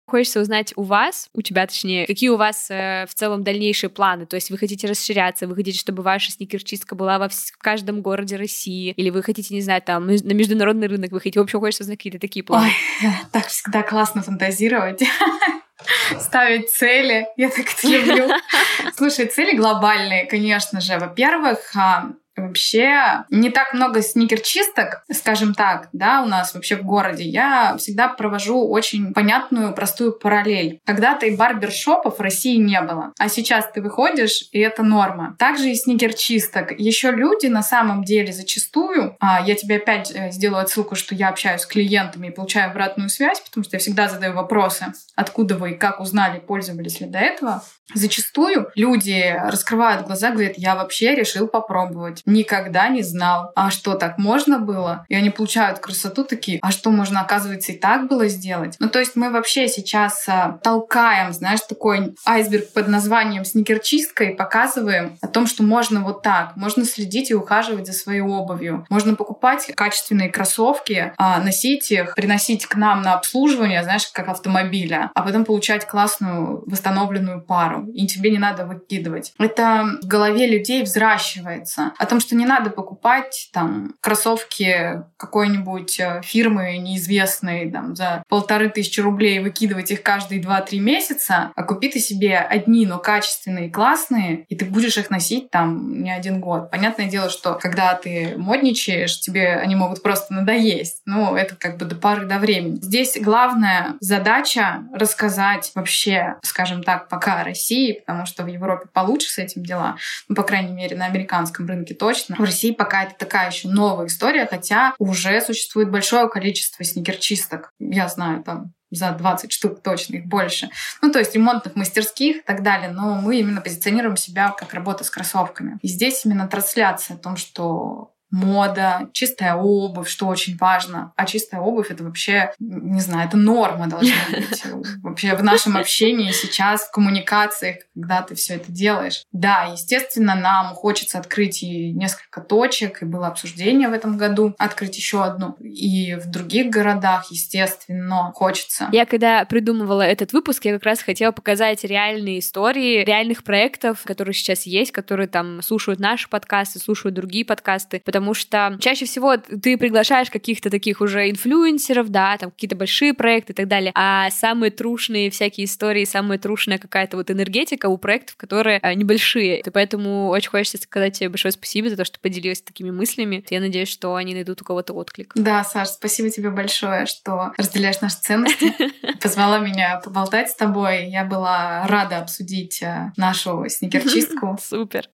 Хочется 0.08 0.40
узнать 0.40 0.72
у 0.76 0.84
вас, 0.84 1.30
у 1.34 1.42
тебя 1.42 1.66
точнее, 1.66 2.06
какие 2.06 2.30
у 2.30 2.38
вас 2.38 2.70
э, 2.70 3.08
в 3.10 3.16
целом 3.16 3.44
дальнейшие 3.44 3.90
планы. 3.90 4.28
То 4.28 4.36
есть 4.36 4.52
вы 4.52 4.58
хотите 4.60 4.86
расширяться, 4.86 5.48
вы 5.48 5.56
хотите, 5.56 5.80
чтобы 5.80 6.04
ваша 6.04 6.32
сникерчистка 6.32 6.94
была 6.94 7.18
во 7.18 7.28
в 7.28 7.58
каждом 7.58 8.02
городе 8.04 8.36
России, 8.36 8.92
или 8.92 9.10
вы 9.10 9.24
хотите, 9.24 9.56
не 9.56 9.62
знаю, 9.62 9.82
там, 9.82 10.06
на 10.06 10.34
международный 10.34 10.88
рынок 10.88 11.12
вы 11.12 11.20
хотите. 11.20 11.40
В 11.40 11.44
общем, 11.44 11.60
хочется 11.60 11.84
узнать 11.84 11.98
какие-то 11.98 12.20
такие 12.20 12.44
планы. 12.44 12.68
Ой, 12.68 13.10
так 13.32 13.48
всегда 13.48 13.82
классно 13.82 14.22
фантазировать. 14.22 15.02
ставить 16.20 16.70
цели. 16.70 17.28
Я 17.38 17.50
так 17.50 17.66
это 17.66 17.88
люблю. 17.88 18.30
Слушай, 18.96 19.26
цели 19.26 19.56
глобальные, 19.56 20.26
конечно 20.26 20.82
же. 20.82 20.98
Во-первых, 21.00 21.60
а, 21.76 22.12
Вообще 22.36 23.24
не 23.30 23.50
так 23.50 23.74
много 23.74 24.02
сникерчисток, 24.02 25.04
скажем 25.12 25.54
так, 25.54 25.90
да, 25.94 26.22
у 26.22 26.26
нас 26.26 26.54
вообще 26.54 26.76
в 26.76 26.84
городе. 26.84 27.24
Я 27.24 27.76
всегда 27.78 28.10
провожу 28.10 28.68
очень 28.68 29.14
понятную, 29.14 29.74
простую 29.74 30.14
параллель. 30.14 30.80
Когда-то 30.86 31.26
и 31.26 31.36
барбершопов 31.36 32.18
в 32.18 32.22
России 32.22 32.58
не 32.58 32.82
было, 32.82 33.14
а 33.18 33.30
сейчас 33.30 33.70
ты 33.74 33.82
выходишь, 33.82 34.50
и 34.52 34.60
это 34.60 34.84
норма. 34.84 35.36
Также 35.40 35.70
и 35.70 35.76
сникерчисток. 35.76 36.78
Еще 36.78 37.12
люди 37.12 37.48
на 37.48 37.64
самом 37.64 38.04
деле 38.04 38.34
зачастую, 38.34 39.16
а, 39.20 39.42
я 39.46 39.56
тебе 39.56 39.78
опять 39.78 40.12
э, 40.14 40.32
сделаю 40.32 40.62
отсылку, 40.62 40.96
что 40.96 41.16
я 41.16 41.30
общаюсь 41.30 41.62
с 41.62 41.66
клиентами 41.66 42.28
и 42.28 42.32
получаю 42.32 42.70
обратную 42.70 43.10
связь, 43.10 43.40
потому 43.40 43.64
что 43.64 43.76
я 43.76 43.80
всегда 43.80 44.10
задаю 44.10 44.34
вопросы, 44.34 44.88
откуда 45.16 45.56
вы 45.58 45.72
и 45.72 45.76
как 45.76 46.00
узнали, 46.02 46.40
пользовались 46.40 47.00
ли 47.00 47.08
до 47.08 47.20
этого. 47.20 47.64
Зачастую 47.94 48.72
люди 48.76 49.40
раскрывают 49.46 50.08
глаза, 50.08 50.32
говорят, 50.32 50.54
я 50.58 50.76
вообще 50.76 51.14
решил 51.14 51.48
попробовать. 51.48 52.24
Никогда 52.26 52.90
не 52.90 53.04
знал. 53.04 53.52
А 53.56 53.70
что, 53.70 53.96
так 53.96 54.18
можно 54.18 54.60
было? 54.60 55.06
И 55.10 55.16
они 55.16 55.30
получают 55.30 55.80
красоту 55.80 56.24
такие, 56.24 56.60
а 56.62 56.72
что, 56.72 56.90
можно, 56.92 57.22
оказывается, 57.22 57.72
и 57.72 57.78
так 57.78 58.08
было 58.08 58.28
сделать? 58.28 58.76
Ну, 58.80 58.90
то 58.90 59.00
есть 59.00 59.16
мы 59.16 59.30
вообще 59.30 59.68
сейчас 59.68 60.26
а, 60.28 60.60
толкаем, 60.64 61.34
знаешь, 61.34 61.62
такой 61.62 62.16
айсберг 62.26 62.74
под 62.74 62.88
названием 62.88 63.46
сникерчистка 63.46 64.26
и 64.26 64.36
показываем 64.36 65.18
о 65.22 65.28
том, 65.28 65.48
что 65.48 65.64
можно 65.64 66.02
вот 66.02 66.22
так, 66.22 66.56
можно 66.56 66.86
следить 66.86 67.32
и 67.32 67.36
ухаживать 67.36 67.88
за 67.88 67.94
своей 67.94 68.22
обувью, 68.22 68.86
можно 68.90 69.16
покупать 69.16 69.72
качественные 69.76 70.30
кроссовки, 70.30 71.14
а, 71.18 71.40
носить 71.40 71.92
их, 71.92 72.16
приносить 72.16 72.66
к 72.66 72.76
нам 72.76 73.02
на 73.02 73.14
обслуживание, 73.14 73.84
знаешь, 73.84 74.08
как 74.08 74.30
автомобиля, 74.30 75.12
а 75.14 75.22
потом 75.22 75.46
получать 75.46 75.86
классную 75.86 76.64
восстановленную 76.66 77.42
пару. 77.42 77.88
И 77.88 78.08
тебе 78.08 78.32
не 78.32 78.40
надо 78.40 78.66
выкидывать. 78.66 79.34
Это 79.38 79.98
в 80.02 80.08
голове 80.08 80.48
людей 80.48 80.84
взращивается. 80.84 81.94
О 81.98 82.06
том, 82.06 82.15
что 82.20 82.36
не 82.36 82.46
надо 82.46 82.70
покупать 82.70 83.50
там 83.54 83.96
кроссовки 84.02 85.04
какой-нибудь 85.18 86.00
э, 86.00 86.22
фирмы 86.24 86.78
неизвестной 86.78 87.72
там, 87.72 87.96
за 87.96 88.24
полторы 88.28 88.70
тысячи 88.70 89.00
рублей 89.00 89.40
выкидывать 89.40 89.92
их 89.92 90.04
каждые 90.04 90.42
два-три 90.42 90.80
месяца, 90.80 91.52
а 91.56 91.64
купи 91.64 91.90
ты 91.90 92.00
себе 92.00 92.38
одни, 92.38 92.86
но 92.86 93.00
качественные, 93.00 93.70
классные, 93.70 94.46
и 94.50 94.56
ты 94.56 94.66
будешь 94.66 94.98
их 94.98 95.10
носить 95.10 95.50
там 95.50 96.04
не 96.04 96.12
один 96.12 96.40
год. 96.40 96.72
Понятное 96.72 97.08
дело, 97.08 97.30
что 97.30 97.56
когда 97.56 97.94
ты 97.96 98.34
модничаешь, 98.38 99.20
тебе 99.20 99.56
они 99.56 99.76
могут 99.76 100.04
просто 100.04 100.34
надоесть. 100.34 101.02
Ну, 101.06 101.36
это 101.36 101.56
как 101.56 101.78
бы 101.78 101.86
до 101.86 101.96
пары 101.96 102.26
до 102.26 102.40
времени. 102.40 102.80
Здесь 102.82 103.18
главная 103.20 103.96
задача 104.00 104.84
рассказать 104.94 105.72
вообще, 105.76 106.36
скажем 106.44 106.84
так, 106.84 107.08
пока 107.08 107.42
о 107.42 107.44
России, 107.44 107.94
потому 108.06 108.26
что 108.26 108.44
в 108.44 108.48
Европе 108.48 108.88
получше 108.92 109.30
с 109.30 109.38
этим 109.38 109.64
дела, 109.64 109.98
ну, 110.28 110.36
по 110.36 110.44
крайней 110.44 110.74
мере, 110.74 110.96
на 110.96 111.06
американском 111.06 111.68
рынке 111.68 111.94
точно. 112.06 112.36
В 112.36 112.42
России 112.42 112.72
пока 112.72 113.04
это 113.04 113.16
такая 113.18 113.50
еще 113.50 113.68
новая 113.68 114.08
история, 114.08 114.46
хотя 114.46 114.94
уже 115.00 115.42
существует 115.42 115.90
большое 115.90 116.30
количество 116.30 116.84
сникерчисток. 116.84 117.72
Я 117.80 118.08
знаю 118.08 118.44
там 118.44 118.74
за 118.92 119.12
20 119.12 119.52
штук 119.52 119.82
точно, 119.82 120.18
их 120.18 120.26
больше. 120.26 120.70
Ну, 121.02 121.12
то 121.12 121.20
есть 121.20 121.34
ремонтных 121.36 121.76
мастерских 121.76 122.38
и 122.38 122.42
так 122.42 122.64
далее. 122.64 122.90
Но 122.90 123.16
мы 123.16 123.38
именно 123.38 123.62
позиционируем 123.62 124.18
себя 124.18 124.52
как 124.52 124.74
работа 124.74 125.04
с 125.04 125.10
кроссовками. 125.10 125.78
И 125.82 125.88
здесь 125.88 126.26
именно 126.26 126.48
трансляция 126.48 127.16
о 127.16 127.20
том, 127.20 127.38
что 127.38 128.15
мода, 128.32 129.10
чистая 129.14 129.56
обувь, 129.56 130.10
что 130.10 130.28
очень 130.28 130.58
важно. 130.58 131.14
А 131.16 131.26
чистая 131.26 131.62
обувь 131.62 131.92
это 131.92 132.04
вообще, 132.04 132.54
не 132.60 133.00
знаю, 133.00 133.28
это 133.28 133.38
норма 133.38 133.88
должна 133.88 134.16
быть. 134.32 134.64
Вообще 135.04 135.36
в 135.36 135.44
нашем 135.44 135.78
общении 135.78 136.32
сейчас, 136.32 136.88
в 136.88 136.92
коммуникациях, 136.92 137.78
когда 137.94 138.22
ты 138.22 138.36
все 138.36 138.56
это 138.56 138.72
делаешь. 138.72 139.24
Да, 139.32 139.70
естественно, 139.72 140.36
нам 140.36 140.74
хочется 140.74 141.20
открыть 141.20 141.64
и 141.64 141.92
несколько 141.92 142.42
точек, 142.42 143.02
и 143.02 143.06
было 143.06 143.28
обсуждение 143.28 143.88
в 143.88 143.94
этом 143.94 144.18
году, 144.18 144.54
открыть 144.58 144.98
еще 144.98 145.24
одну. 145.24 145.56
И 145.62 146.16
в 146.16 146.30
других 146.30 146.70
городах, 146.70 147.28
естественно, 147.32 148.32
хочется. 148.34 148.90
Я 148.92 149.06
когда 149.06 149.46
придумывала 149.46 150.02
этот 150.02 150.34
выпуск, 150.34 150.66
я 150.66 150.74
как 150.74 150.84
раз 150.84 151.02
хотела 151.02 151.32
показать 151.32 151.84
реальные 151.84 152.40
истории 152.40 153.04
реальных 153.04 153.44
проектов, 153.44 154.02
которые 154.04 154.34
сейчас 154.34 154.64
есть, 154.64 154.92
которые 154.92 155.28
там 155.28 155.62
слушают 155.62 156.00
наши 156.00 156.30
подкасты, 156.30 156.80
слушают 156.80 157.16
другие 157.16 157.46
подкасты, 157.46 158.02
потому 158.16 158.34
что 158.34 158.78
чаще 158.80 159.04
всего 159.04 159.36
ты 159.36 159.78
приглашаешь 159.78 160.30
каких-то 160.30 160.70
таких 160.70 161.02
уже 161.02 161.30
инфлюенсеров, 161.30 162.08
да, 162.08 162.38
там 162.38 162.50
какие-то 162.50 162.78
большие 162.78 163.14
проекты 163.14 163.52
и 163.52 163.56
так 163.56 163.68
далее, 163.68 163.92
а 163.94 164.30
самые 164.32 164.72
трушные 164.72 165.30
всякие 165.30 165.66
истории, 165.66 166.06
самая 166.06 166.38
трушная 166.38 166.78
какая-то 166.78 167.18
вот 167.18 167.30
энергетика 167.30 167.88
у 167.88 167.98
проектов, 167.98 168.38
которые 168.38 168.80
а, 168.82 168.94
небольшие. 168.94 169.60
И 169.60 169.70
поэтому 169.70 170.30
очень 170.30 170.50
хочется 170.50 170.78
сказать 170.78 171.20
тебе 171.20 171.28
большое 171.28 171.52
спасибо 171.52 171.90
за 171.90 171.98
то, 171.98 172.06
что 172.06 172.18
поделилась 172.22 172.62
такими 172.62 172.90
мыслями. 172.90 173.44
Я 173.50 173.60
надеюсь, 173.60 173.90
что 173.90 174.16
они 174.16 174.34
найдут 174.34 174.62
у 174.62 174.64
кого-то 174.64 174.94
отклик. 174.94 175.34
Да, 175.36 175.66
Саш, 175.66 175.90
спасибо 175.90 176.30
тебе 176.30 176.52
большое, 176.52 177.08
что 177.08 177.52
разделяешь 177.58 178.00
наши 178.00 178.16
ценности. 178.22 178.74
Позвала 179.22 179.60
меня 179.60 180.00
поболтать 180.02 180.52
с 180.52 180.56
тобой. 180.56 181.10
Я 181.10 181.26
была 181.26 181.86
рада 181.86 182.20
обсудить 182.20 182.82
э, 182.82 183.12
нашу 183.18 183.66
сникерчистку. 183.68 184.58
Супер. 184.62 185.10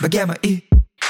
Богема 0.00 0.36
и 0.40 0.62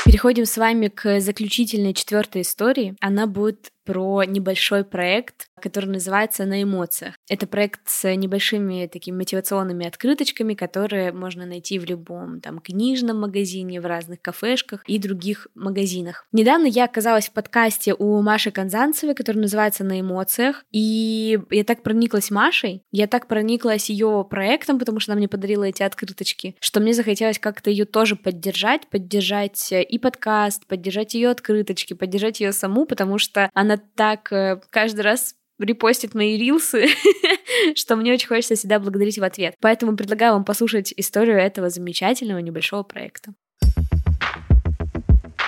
Переходим 0.04 0.46
с 0.46 0.56
вами 0.56 0.88
к 0.88 1.20
заключительной 1.20 1.94
четвертой 1.94 2.42
истории. 2.42 2.94
Она 3.00 3.26
будет 3.26 3.70
про 3.84 4.24
небольшой 4.24 4.84
проект, 4.84 5.48
который 5.60 5.86
называется 5.86 6.44
«На 6.44 6.62
эмоциях». 6.62 7.14
Это 7.28 7.46
проект 7.46 7.80
с 7.86 8.14
небольшими 8.14 8.86
такими 8.86 9.16
мотивационными 9.16 9.86
открыточками, 9.86 10.54
которые 10.54 11.12
можно 11.12 11.46
найти 11.46 11.78
в 11.78 11.84
любом 11.84 12.40
там 12.40 12.58
книжном 12.58 13.20
магазине, 13.20 13.80
в 13.80 13.86
разных 13.86 14.20
кафешках 14.20 14.82
и 14.86 14.98
других 14.98 15.48
магазинах. 15.54 16.26
Недавно 16.32 16.66
я 16.66 16.84
оказалась 16.84 17.28
в 17.28 17.32
подкасте 17.32 17.94
у 17.94 18.20
Маши 18.20 18.50
Конзанцевой, 18.50 19.14
который 19.14 19.38
называется 19.38 19.84
«На 19.84 20.00
эмоциях», 20.00 20.64
и 20.70 21.38
я 21.50 21.64
так 21.64 21.82
прониклась 21.82 22.30
Машей, 22.30 22.82
я 22.90 23.06
так 23.06 23.26
прониклась 23.26 23.90
ее 23.90 24.26
проектом, 24.28 24.78
потому 24.78 25.00
что 25.00 25.12
она 25.12 25.18
мне 25.18 25.28
подарила 25.28 25.64
эти 25.64 25.82
открыточки, 25.82 26.56
что 26.60 26.80
мне 26.80 26.92
захотелось 26.92 27.38
как-то 27.38 27.70
ее 27.70 27.84
тоже 27.84 28.16
поддержать, 28.16 28.88
поддержать 28.88 29.72
и 29.72 29.98
подкаст, 29.98 30.66
поддержать 30.66 31.14
ее 31.14 31.30
открыточки, 31.30 31.94
поддержать 31.94 32.40
ее 32.40 32.52
саму, 32.52 32.86
потому 32.86 33.18
что 33.18 33.50
она 33.54 33.73
так 33.76 34.32
э, 34.32 34.60
каждый 34.70 35.00
раз 35.00 35.34
репостит 35.58 36.14
мои 36.14 36.36
рилсы, 36.36 36.86
что 37.74 37.96
мне 37.96 38.12
очень 38.12 38.28
хочется 38.28 38.54
всегда 38.54 38.78
благодарить 38.78 39.18
в 39.18 39.24
ответ. 39.24 39.54
Поэтому 39.60 39.96
предлагаю 39.96 40.32
вам 40.32 40.44
послушать 40.44 40.92
историю 40.96 41.38
этого 41.38 41.70
замечательного 41.70 42.38
небольшого 42.38 42.82
проекта. 42.82 43.34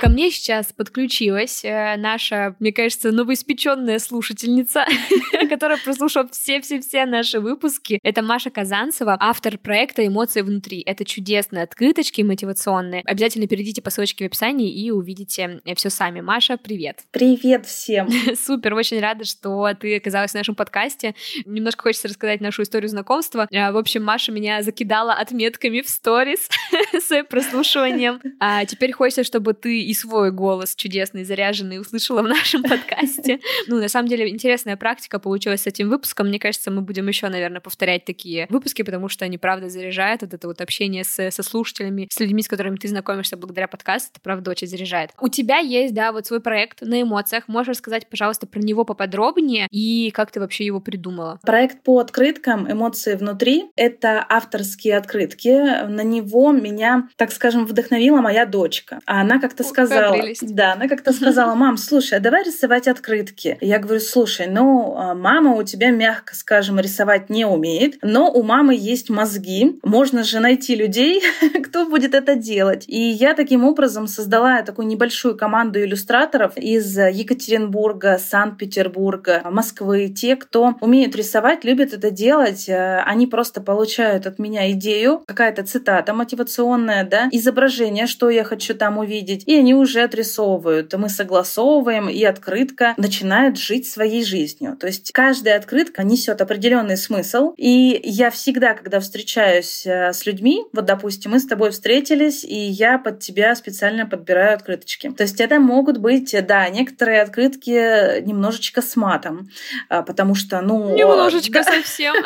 Ко 0.01 0.11
мне 0.11 0.30
сейчас 0.30 0.74
подключилась 0.74 1.64
э, 1.64 1.97
наша, 1.97 2.55
мне 2.61 2.70
кажется, 2.70 3.12
новоиспеченная 3.12 3.99
слушательница, 3.99 4.84
которая 5.49 5.78
прослушала 5.78 6.28
все-все-все 6.30 7.07
наши 7.07 7.40
выпуски. 7.40 7.99
Это 8.03 8.20
Маша 8.20 8.51
Казанцева, 8.51 9.16
автор 9.18 9.57
проекта 9.57 10.07
«Эмоции 10.07 10.42
внутри». 10.42 10.82
Это 10.84 11.07
чудесные 11.07 11.62
открыточки 11.62 12.20
мотивационные. 12.20 13.03
Обязательно 13.07 13.47
перейдите 13.47 13.80
по 13.80 13.88
ссылочке 13.88 14.24
в 14.24 14.26
описании 14.26 14.70
и 14.70 14.90
увидите 14.90 15.62
э, 15.64 15.74
все 15.74 15.88
сами. 15.88 16.20
Маша, 16.20 16.59
привет. 16.59 17.05
Привет 17.11 17.64
всем. 17.64 18.11
Супер, 18.36 18.74
очень 18.74 19.01
рада, 19.01 19.24
что 19.24 19.72
ты 19.80 19.97
оказалась 19.97 20.32
в 20.32 20.34
нашем 20.34 20.55
подкасте. 20.55 21.14
Немножко 21.47 21.84
хочется 21.84 22.09
рассказать 22.09 22.42
нашу 22.42 22.64
историю 22.64 22.90
знакомства. 22.90 23.49
Э, 23.51 23.72
в 23.72 23.78
общем, 23.78 24.05
Маша 24.05 24.30
меня 24.30 24.62
закидала 24.62 25.14
отметками 25.14 25.80
в 25.80 25.88
сторис 25.88 26.51
с 26.92 27.24
прослушиванием. 27.24 28.20
А 28.40 28.66
теперь 28.66 28.92
хочется, 28.92 29.24
чтобы 29.24 29.55
ты 29.55 29.86
и 29.87 29.95
свой 29.95 30.32
голос 30.32 30.74
чудесный, 30.74 31.24
заряженный 31.24 31.80
услышала 31.80 32.22
в 32.22 32.28
нашем 32.28 32.62
подкасте. 32.62 33.41
Ну, 33.68 33.80
на 33.80 33.89
самом 33.89 34.09
деле, 34.09 34.28
интересная 34.28 34.76
практика 34.76 35.18
получилась 35.18 35.62
с 35.62 35.66
этим 35.66 35.89
выпуском. 35.89 36.28
Мне 36.28 36.39
кажется, 36.39 36.70
мы 36.70 36.82
будем 36.82 37.09
еще, 37.09 37.28
наверное, 37.28 37.61
повторять 37.61 38.05
такие 38.05 38.47
выпуски, 38.49 38.82
потому 38.82 39.09
что 39.09 39.24
они, 39.24 39.39
правда, 39.39 39.68
заряжают. 39.68 40.22
Вот 40.22 40.34
это 40.34 40.47
вот 40.47 40.61
общение 40.61 41.05
с, 41.05 41.30
со 41.30 41.43
слушателями, 41.43 42.07
с 42.11 42.20
людьми, 42.20 42.43
с 42.43 42.49
которыми 42.49 42.76
ты 42.76 42.89
знакомишься 42.89 43.37
благодаря 43.37 43.66
подкасту, 43.66 44.11
это, 44.12 44.20
правда, 44.20 44.51
очень 44.51 44.66
заряжает. 44.66 45.11
У 45.20 45.28
тебя 45.28 45.59
есть, 45.59 45.95
да, 45.95 46.12
вот 46.12 46.26
свой 46.26 46.41
проект 46.41 46.82
на 46.82 47.03
эмоциях. 47.03 47.49
Можешь 47.49 47.70
рассказать, 47.70 48.09
пожалуйста, 48.09 48.47
про 48.47 48.61
него 48.61 48.84
поподробнее 48.84 49.66
и 49.70 50.11
как 50.12 50.30
ты 50.30 50.41
вообще 50.41 50.64
его 50.64 50.80
придумала? 50.80 51.41
Проект 51.43 51.82
по 51.82 51.99
открыткам 51.99 52.70
«Эмоции 52.70 53.14
внутри»— 53.14 53.70
это 53.76 54.24
авторские 54.28 54.97
открытки. 54.97 55.87
На 55.87 56.03
него 56.03 56.53
меня, 56.53 57.09
так 57.16 57.32
скажем, 57.32 57.66
вдохновила 57.66 58.20
моя 58.20 58.47
дочка. 58.47 59.01
А 59.07 59.20
она 59.20 59.41
как-то 59.41 59.64
сказала... 59.84 60.16
Да, 60.42 60.72
она 60.72 60.88
как-то 60.88 61.12
сказала, 61.12 61.54
мам, 61.54 61.76
слушай, 61.76 62.18
а 62.18 62.20
давай 62.20 62.44
рисовать 62.44 62.88
открытки. 62.88 63.58
Я 63.60 63.78
говорю, 63.78 64.00
слушай, 64.00 64.46
ну, 64.46 64.94
а, 64.96 65.14
мама 65.14 65.54
у 65.54 65.62
тебя, 65.62 65.90
мягко 65.90 66.34
скажем, 66.34 66.80
рисовать 66.80 67.30
не 67.30 67.44
умеет, 67.44 67.98
но 68.02 68.30
у 68.30 68.42
мамы 68.42 68.74
есть 68.74 69.10
мозги. 69.10 69.78
Можно 69.82 70.22
же 70.22 70.40
найти 70.40 70.74
людей, 70.74 71.22
кто 71.64 71.86
будет 71.86 72.14
это 72.14 72.34
делать. 72.34 72.84
И 72.86 72.98
я 72.98 73.34
таким 73.34 73.64
образом 73.64 74.06
создала 74.06 74.62
такую 74.62 74.86
небольшую 74.86 75.36
команду 75.36 75.80
иллюстраторов 75.80 76.56
из 76.56 76.96
Екатеринбурга, 76.96 78.18
Санкт-Петербурга, 78.18 79.42
Москвы. 79.50 80.08
Те, 80.08 80.36
кто 80.36 80.74
умеют 80.80 81.16
рисовать, 81.16 81.64
любят 81.64 81.92
это 81.92 82.10
делать, 82.10 82.68
э, 82.68 83.02
они 83.04 83.26
просто 83.26 83.60
получают 83.60 84.26
от 84.26 84.38
меня 84.38 84.70
идею, 84.72 85.22
какая-то 85.26 85.64
цитата 85.64 86.14
мотивационная, 86.14 87.04
да, 87.04 87.28
изображение, 87.32 88.06
что 88.06 88.30
я 88.30 88.44
хочу 88.44 88.74
там 88.74 88.98
увидеть, 88.98 89.42
и 89.46 89.54
они 89.56 89.65
уже 89.74 90.02
отрисовывают. 90.02 90.92
Мы 90.94 91.08
согласовываем, 91.08 92.08
и 92.08 92.22
открытка 92.24 92.94
начинает 92.96 93.58
жить 93.58 93.88
своей 93.88 94.24
жизнью. 94.24 94.76
То 94.78 94.86
есть 94.86 95.12
каждая 95.12 95.56
открытка 95.56 96.02
несет 96.02 96.40
определенный 96.40 96.96
смысл. 96.96 97.52
И 97.56 98.00
я 98.02 98.30
всегда, 98.30 98.74
когда 98.74 99.00
встречаюсь 99.00 99.86
э, 99.86 100.12
с 100.12 100.26
людьми, 100.26 100.64
вот, 100.72 100.84
допустим, 100.84 101.32
мы 101.32 101.40
с 101.40 101.46
тобой 101.46 101.70
встретились, 101.70 102.44
и 102.44 102.56
я 102.56 102.98
под 102.98 103.20
тебя 103.20 103.54
специально 103.54 104.06
подбираю 104.06 104.54
открыточки. 104.54 105.10
То 105.10 105.22
есть 105.22 105.40
это 105.40 105.58
могут 105.60 105.98
быть, 105.98 106.34
да, 106.46 106.68
некоторые 106.68 107.22
открытки 107.22 108.20
немножечко 108.20 108.82
с 108.82 108.96
матом, 108.96 109.48
а, 109.88 110.02
потому 110.02 110.34
что, 110.34 110.60
ну... 110.60 110.94
Немножечко 110.94 111.62
да. 111.62 111.64
совсем. 111.64 112.14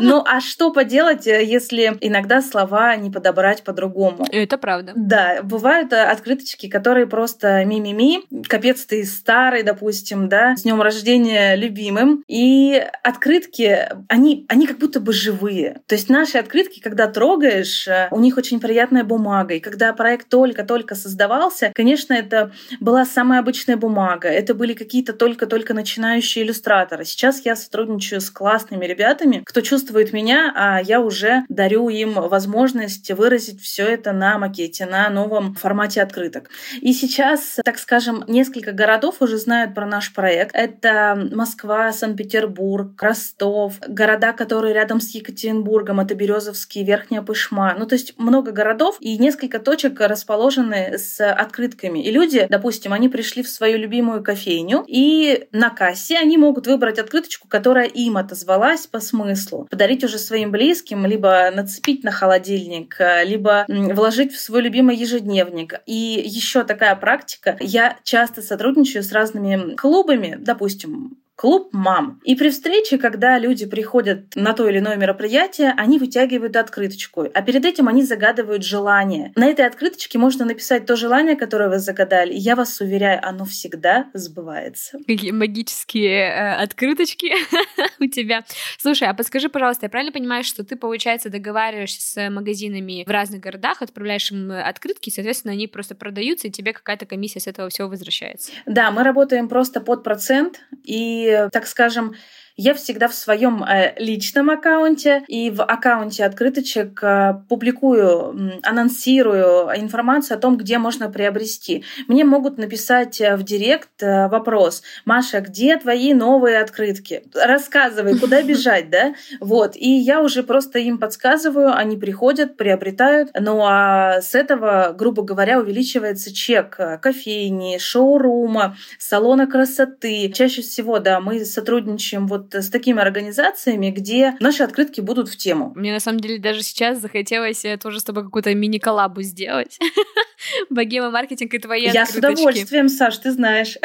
Ну, 0.00 0.22
а 0.26 0.40
что 0.40 0.72
поделать, 0.72 1.26
если 1.26 1.96
иногда 2.00 2.42
слова 2.42 2.96
не 2.96 3.10
подобрать 3.10 3.62
по-другому? 3.62 4.26
Это 4.30 4.58
правда. 4.58 4.92
Да, 4.96 5.40
бывают 5.42 5.92
э, 5.92 6.02
открыточки 6.02 6.61
открыточки, 6.62 6.68
которые 6.68 7.06
просто 7.06 7.64
ми-ми-ми, 7.64 8.24
капец 8.48 8.84
ты 8.84 9.04
старый, 9.04 9.62
допустим, 9.62 10.28
да, 10.28 10.56
с 10.56 10.62
днем 10.62 10.80
рождения 10.80 11.56
любимым. 11.56 12.24
И 12.28 12.82
открытки, 13.02 13.88
они, 14.08 14.46
они 14.48 14.66
как 14.66 14.78
будто 14.78 15.00
бы 15.00 15.12
живые. 15.12 15.80
То 15.86 15.94
есть 15.94 16.08
наши 16.08 16.38
открытки, 16.38 16.80
когда 16.80 17.06
трогаешь, 17.06 17.88
у 18.10 18.20
них 18.20 18.36
очень 18.36 18.60
приятная 18.60 19.04
бумага. 19.04 19.54
И 19.54 19.60
когда 19.60 19.92
проект 19.92 20.28
только-только 20.28 20.94
создавался, 20.94 21.72
конечно, 21.74 22.14
это 22.14 22.52
была 22.80 23.04
самая 23.04 23.40
обычная 23.40 23.76
бумага. 23.76 24.28
Это 24.28 24.54
были 24.54 24.74
какие-то 24.74 25.12
только-только 25.12 25.74
начинающие 25.74 26.44
иллюстраторы. 26.44 27.04
Сейчас 27.04 27.44
я 27.44 27.56
сотрудничаю 27.56 28.20
с 28.20 28.30
классными 28.30 28.86
ребятами, 28.86 29.42
кто 29.44 29.60
чувствует 29.60 30.12
меня, 30.12 30.52
а 30.54 30.80
я 30.82 31.00
уже 31.00 31.44
дарю 31.48 31.88
им 31.88 32.12
возможность 32.12 33.10
выразить 33.10 33.60
все 33.60 33.84
это 33.86 34.12
на 34.12 34.38
макете, 34.38 34.86
на 34.86 35.08
новом 35.10 35.54
формате 35.54 36.02
открыток. 36.02 36.50
И 36.80 36.92
сейчас, 36.92 37.58
так 37.64 37.78
скажем, 37.78 38.24
несколько 38.28 38.72
городов 38.72 39.16
уже 39.20 39.38
знают 39.38 39.74
про 39.74 39.86
наш 39.86 40.12
проект. 40.12 40.54
Это 40.54 41.28
Москва, 41.32 41.92
Санкт-Петербург, 41.92 43.00
Ростов, 43.00 43.74
города, 43.86 44.32
которые 44.32 44.74
рядом 44.74 45.00
с 45.00 45.10
Екатеринбургом, 45.10 46.00
это 46.00 46.14
Березовский, 46.14 46.84
Верхняя 46.84 47.22
Пышма. 47.22 47.74
Ну, 47.78 47.86
то 47.86 47.94
есть 47.94 48.18
много 48.18 48.52
городов 48.52 48.96
и 49.00 49.18
несколько 49.18 49.58
точек 49.58 50.00
расположены 50.00 50.98
с 50.98 51.24
открытками. 51.24 52.00
И 52.00 52.10
люди, 52.10 52.46
допустим, 52.48 52.92
они 52.92 53.08
пришли 53.08 53.42
в 53.42 53.48
свою 53.48 53.78
любимую 53.78 54.22
кофейню, 54.22 54.84
и 54.86 55.46
на 55.52 55.70
кассе 55.70 56.18
они 56.18 56.38
могут 56.38 56.66
выбрать 56.66 56.98
открыточку, 56.98 57.48
которая 57.48 57.86
им 57.86 58.16
отозвалась 58.16 58.86
по 58.86 59.00
смыслу. 59.00 59.66
Подарить 59.70 60.04
уже 60.04 60.18
своим 60.18 60.50
близким, 60.50 61.06
либо 61.06 61.50
нацепить 61.54 62.04
на 62.04 62.10
холодильник, 62.10 62.96
либо 63.24 63.64
вложить 63.68 64.32
в 64.32 64.40
свой 64.40 64.62
любимый 64.62 64.96
ежедневник. 64.96 65.80
И 65.86 66.22
еще 66.42 66.64
такая 66.64 66.94
практика. 66.96 67.56
Я 67.60 67.98
часто 68.02 68.42
сотрудничаю 68.42 69.02
с 69.02 69.12
разными 69.12 69.74
клубами, 69.76 70.36
допустим, 70.38 71.21
клуб 71.42 71.70
мам. 71.72 72.20
И 72.22 72.36
при 72.36 72.50
встрече, 72.50 72.98
когда 72.98 73.36
люди 73.36 73.66
приходят 73.66 74.36
на 74.36 74.52
то 74.52 74.68
или 74.68 74.78
иное 74.78 74.94
мероприятие, 74.94 75.74
они 75.76 75.98
вытягивают 75.98 76.54
открыточку, 76.54 77.26
а 77.34 77.42
перед 77.42 77.64
этим 77.64 77.88
они 77.88 78.04
загадывают 78.04 78.62
желание. 78.62 79.32
На 79.34 79.48
этой 79.48 79.66
открыточке 79.66 80.20
можно 80.20 80.44
написать 80.44 80.86
то 80.86 80.94
желание, 80.94 81.34
которое 81.34 81.68
вы 81.68 81.80
загадали, 81.80 82.32
и 82.32 82.38
я 82.38 82.54
вас 82.54 82.80
уверяю, 82.80 83.18
оно 83.26 83.44
всегда 83.44 84.06
сбывается. 84.14 84.98
Какие 85.04 85.32
магические 85.32 86.28
э, 86.28 86.54
открыточки 86.62 87.32
у 87.98 88.06
тебя. 88.06 88.44
Слушай, 88.78 89.08
а 89.08 89.14
подскажи, 89.14 89.48
пожалуйста, 89.48 89.86
я 89.86 89.90
правильно 89.90 90.12
понимаю, 90.12 90.44
что 90.44 90.62
ты, 90.62 90.76
получается, 90.76 91.28
договариваешься 91.28 92.02
с 92.02 92.30
магазинами 92.30 93.02
в 93.04 93.10
разных 93.10 93.40
городах, 93.40 93.82
отправляешь 93.82 94.30
им 94.30 94.52
открытки, 94.52 95.08
и, 95.08 95.12
соответственно, 95.12 95.54
они 95.54 95.66
просто 95.66 95.96
продаются, 95.96 96.46
и 96.46 96.52
тебе 96.52 96.72
какая-то 96.72 97.04
комиссия 97.04 97.40
с 97.40 97.48
этого 97.48 97.68
всего 97.68 97.88
возвращается? 97.88 98.52
Да, 98.64 98.92
мы 98.92 99.02
работаем 99.02 99.48
просто 99.48 99.80
под 99.80 100.04
процент, 100.04 100.60
и 100.84 101.31
так 101.52 101.66
скажем, 101.66 102.14
я 102.56 102.74
всегда 102.74 103.08
в 103.08 103.14
своем 103.14 103.64
э, 103.64 103.94
личном 103.98 104.50
аккаунте 104.50 105.24
и 105.26 105.50
в 105.50 105.62
аккаунте 105.62 106.24
открыточек 106.24 107.02
э, 107.02 107.34
публикую, 107.48 108.60
анонсирую 108.62 109.70
информацию 109.76 110.36
о 110.36 110.40
том, 110.40 110.56
где 110.56 110.78
можно 110.78 111.10
приобрести. 111.10 111.84
Мне 112.08 112.24
могут 112.24 112.58
написать 112.58 113.20
э, 113.20 113.36
в 113.36 113.42
директ 113.42 113.90
вопрос, 114.00 114.82
Маша, 115.04 115.40
где 115.40 115.76
твои 115.76 116.12
новые 116.14 116.60
открытки? 116.60 117.24
Рассказывай, 117.34 118.18
куда 118.18 118.42
бежать, 118.42 118.90
да? 118.90 119.14
Вот. 119.40 119.76
И 119.76 119.88
я 119.88 120.20
уже 120.20 120.42
просто 120.42 120.78
им 120.78 120.98
подсказываю, 120.98 121.74
они 121.74 121.96
приходят, 121.96 122.56
приобретают. 122.56 123.30
Ну 123.38 123.62
а 123.64 124.20
с 124.20 124.34
этого, 124.34 124.94
грубо 124.96 125.22
говоря, 125.22 125.60
увеличивается 125.60 126.34
чек 126.34 126.78
кофейни, 127.00 127.78
шоурума, 127.78 128.76
салона 128.98 129.46
красоты. 129.46 130.30
Чаще 130.34 130.62
всего, 130.62 130.98
да, 130.98 131.20
мы 131.20 131.44
сотрудничаем 131.44 132.26
вот 132.26 132.41
вот 132.42 132.54
с 132.54 132.68
такими 132.70 133.00
организациями, 133.00 133.90
где 133.90 134.36
наши 134.40 134.62
открытки 134.62 135.00
будут 135.00 135.28
в 135.28 135.36
тему. 135.36 135.72
Мне 135.74 135.92
на 135.92 136.00
самом 136.00 136.20
деле 136.20 136.38
даже 136.38 136.62
сейчас 136.62 137.00
захотелось 137.00 137.64
э, 137.64 137.76
тоже 137.76 138.00
с 138.00 138.04
тобой 138.04 138.24
какую-то 138.24 138.54
мини-коллабу 138.54 139.22
сделать. 139.22 139.78
Богема 140.70 141.10
маркетинг 141.10 141.54
и 141.54 141.58
твои 141.58 141.82
Я 141.82 142.02
открыточки. 142.02 142.12
с 142.12 142.40
удовольствием, 142.40 142.88
Саш, 142.88 143.18
ты 143.18 143.32
знаешь. 143.32 143.76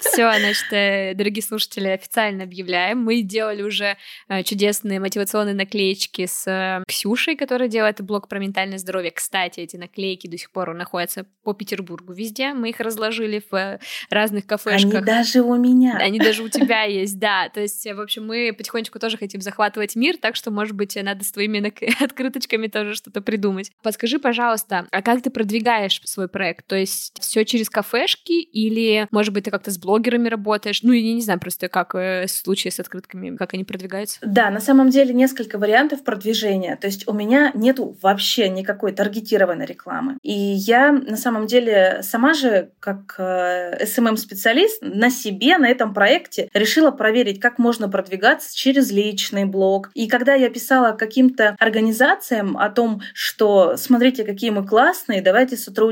Все, 0.00 0.30
значит, 0.38 0.72
э, 0.72 1.14
дорогие 1.14 1.42
слушатели, 1.42 1.88
официально 1.88 2.44
объявляем. 2.44 2.98
Мы 3.02 3.22
делали 3.22 3.62
уже 3.62 3.96
э, 4.28 4.42
чудесные 4.42 5.00
мотивационные 5.00 5.54
наклеечки 5.54 6.26
с 6.26 6.82
Ксюшей, 6.86 7.36
которая 7.36 7.68
делает 7.68 8.00
блог 8.02 8.28
про 8.28 8.38
ментальное 8.38 8.78
здоровье. 8.78 9.10
Кстати, 9.10 9.60
эти 9.60 9.76
наклейки 9.76 10.26
до 10.26 10.38
сих 10.38 10.50
пор 10.50 10.74
находятся 10.74 11.26
по 11.42 11.52
Петербургу 11.54 12.12
везде. 12.12 12.52
Мы 12.54 12.70
их 12.70 12.80
разложили 12.80 13.42
в 13.50 13.78
разных 14.10 14.46
кафешках. 14.46 14.94
Они 14.94 15.04
даже 15.04 15.42
у 15.42 15.56
меня. 15.56 15.96
Они 15.98 16.18
даже 16.18 16.42
у 16.42 16.48
тебя 16.48 16.82
есть, 16.82 17.18
да. 17.18 17.48
То 17.48 17.60
есть 17.60 17.86
в 17.86 18.00
общем, 18.00 18.26
мы 18.26 18.52
потихонечку 18.56 18.98
тоже 18.98 19.16
хотим 19.16 19.40
захватывать 19.40 19.96
мир, 19.96 20.16
так 20.16 20.36
что, 20.36 20.50
может 20.50 20.74
быть, 20.74 20.96
надо 20.96 21.24
с 21.24 21.32
твоими 21.32 21.72
открыточками 22.04 22.66
тоже 22.66 22.94
что-то 22.94 23.20
придумать. 23.20 23.70
Подскажи, 23.82 24.18
пожалуйста, 24.18 24.86
а 24.90 25.02
как 25.02 25.22
ты 25.22 25.30
продвигаешь 25.30 25.93
свой 26.04 26.28
проект? 26.28 26.66
То 26.66 26.76
есть 26.76 27.18
все 27.20 27.44
через 27.44 27.70
кафешки 27.70 28.32
или, 28.32 29.06
может 29.10 29.32
быть, 29.32 29.44
ты 29.44 29.50
как-то 29.50 29.70
с 29.70 29.78
блогерами 29.78 30.28
работаешь? 30.28 30.82
Ну, 30.82 30.92
я 30.92 31.14
не 31.14 31.22
знаю 31.22 31.40
просто, 31.40 31.68
как 31.68 31.94
э, 31.94 32.26
случаи 32.28 32.68
с 32.68 32.80
открытками, 32.80 33.36
как 33.36 33.54
они 33.54 33.64
продвигаются. 33.64 34.18
Да, 34.22 34.50
на 34.50 34.60
самом 34.60 34.90
деле 34.90 35.14
несколько 35.14 35.58
вариантов 35.58 36.04
продвижения. 36.04 36.76
То 36.76 36.86
есть 36.86 37.06
у 37.08 37.12
меня 37.12 37.50
нету 37.54 37.96
вообще 38.02 38.48
никакой 38.48 38.92
таргетированной 38.92 39.66
рекламы. 39.66 40.18
И 40.22 40.32
я 40.32 40.92
на 40.92 41.16
самом 41.16 41.46
деле 41.46 42.00
сама 42.02 42.34
же, 42.34 42.70
как 42.80 43.14
э, 43.18 43.84
SMM-специалист, 43.84 44.82
на 44.82 45.10
себе, 45.10 45.58
на 45.58 45.68
этом 45.68 45.94
проекте 45.94 46.48
решила 46.54 46.90
проверить, 46.90 47.40
как 47.40 47.58
можно 47.58 47.88
продвигаться 47.88 48.56
через 48.56 48.90
личный 48.90 49.44
блог. 49.44 49.90
И 49.94 50.08
когда 50.08 50.34
я 50.34 50.50
писала 50.50 50.92
каким-то 50.92 51.56
организациям 51.58 52.56
о 52.56 52.70
том, 52.70 53.02
что 53.12 53.76
смотрите, 53.76 54.24
какие 54.24 54.50
мы 54.50 54.66
классные, 54.66 55.22
давайте 55.22 55.56
сотрудничать, 55.56 55.83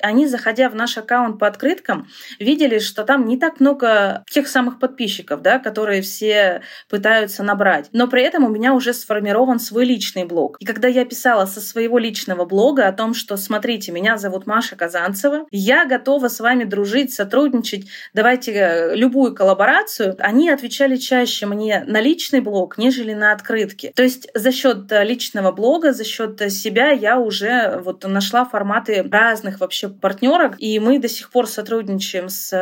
они, 0.00 0.26
заходя 0.26 0.68
в 0.68 0.74
наш 0.74 0.96
аккаунт 0.98 1.38
по 1.38 1.46
открыткам, 1.46 2.08
видели, 2.38 2.78
что 2.78 3.04
там 3.04 3.26
не 3.26 3.38
так 3.38 3.60
много 3.60 4.24
тех 4.30 4.48
самых 4.48 4.78
подписчиков, 4.78 5.42
да, 5.42 5.58
которые 5.58 6.02
все 6.02 6.62
пытаются 6.88 7.42
набрать. 7.42 7.88
Но 7.92 8.08
при 8.08 8.22
этом 8.22 8.44
у 8.44 8.48
меня 8.48 8.74
уже 8.74 8.92
сформирован 8.92 9.58
свой 9.58 9.84
личный 9.84 10.24
блог. 10.24 10.56
И 10.60 10.64
когда 10.64 10.88
я 10.88 11.04
писала 11.04 11.46
со 11.46 11.60
своего 11.60 11.98
личного 11.98 12.44
блога 12.44 12.86
о 12.88 12.92
том, 12.92 13.14
что 13.14 13.36
смотрите, 13.36 13.92
меня 13.92 14.16
зовут 14.16 14.46
Маша 14.46 14.76
Казанцева, 14.76 15.46
я 15.50 15.84
готова 15.84 16.28
с 16.28 16.40
вами 16.40 16.64
дружить, 16.64 17.12
сотрудничать, 17.12 17.86
давайте 18.14 18.52
э, 18.52 18.96
любую 18.96 19.34
коллаборацию, 19.34 20.16
они 20.18 20.50
отвечали 20.50 20.96
чаще 20.96 21.46
мне 21.46 21.84
на 21.86 22.00
личный 22.00 22.40
блог, 22.40 22.78
нежели 22.78 23.12
на 23.12 23.32
открытки. 23.32 23.92
То 23.94 24.02
есть 24.02 24.28
за 24.34 24.52
счет 24.52 24.90
э, 24.90 25.04
личного 25.04 25.52
блога, 25.52 25.92
за 25.92 26.04
счет 26.04 26.40
э, 26.40 26.50
себя 26.50 26.90
я 26.90 27.18
уже 27.18 27.80
вот 27.84 28.04
нашла 28.04 28.44
форматы 28.44 29.02
разных 29.36 29.60
вообще 29.60 29.90
партнеров, 29.90 30.54
и 30.58 30.78
мы 30.78 30.98
до 30.98 31.08
сих 31.08 31.30
пор 31.30 31.46
сотрудничаем 31.46 32.30
с 32.30 32.52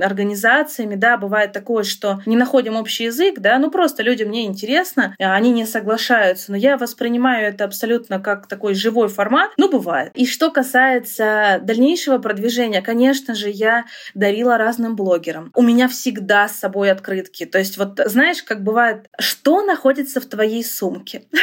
организациями, 0.00 0.94
да, 0.94 1.16
бывает 1.16 1.52
такое, 1.52 1.82
что 1.82 2.20
не 2.24 2.36
находим 2.36 2.76
общий 2.76 3.04
язык, 3.04 3.40
да, 3.40 3.58
ну 3.58 3.68
просто 3.68 4.04
людям 4.04 4.30
не 4.30 4.46
интересно, 4.46 5.16
а 5.18 5.34
они 5.34 5.50
не 5.50 5.66
соглашаются, 5.66 6.52
но 6.52 6.56
я 6.56 6.76
воспринимаю 6.76 7.48
это 7.48 7.64
абсолютно 7.64 8.20
как 8.20 8.46
такой 8.46 8.74
живой 8.74 9.08
формат, 9.08 9.50
ну 9.56 9.68
бывает. 9.68 10.12
И 10.14 10.24
что 10.24 10.52
касается 10.52 11.58
дальнейшего 11.62 12.18
продвижения, 12.18 12.80
конечно 12.80 13.34
же, 13.34 13.50
я 13.50 13.86
дарила 14.14 14.56
разным 14.56 14.94
блогерам. 14.94 15.50
У 15.56 15.62
меня 15.62 15.88
всегда 15.88 16.46
с 16.48 16.56
собой 16.56 16.92
открытки, 16.92 17.44
то 17.44 17.58
есть 17.58 17.76
вот 17.76 18.00
знаешь, 18.06 18.44
как 18.44 18.62
бывает, 18.62 19.08
что 19.18 19.64
находится 19.64 20.20
в 20.20 20.26
твоей 20.26 20.62
сумке? 20.62 21.24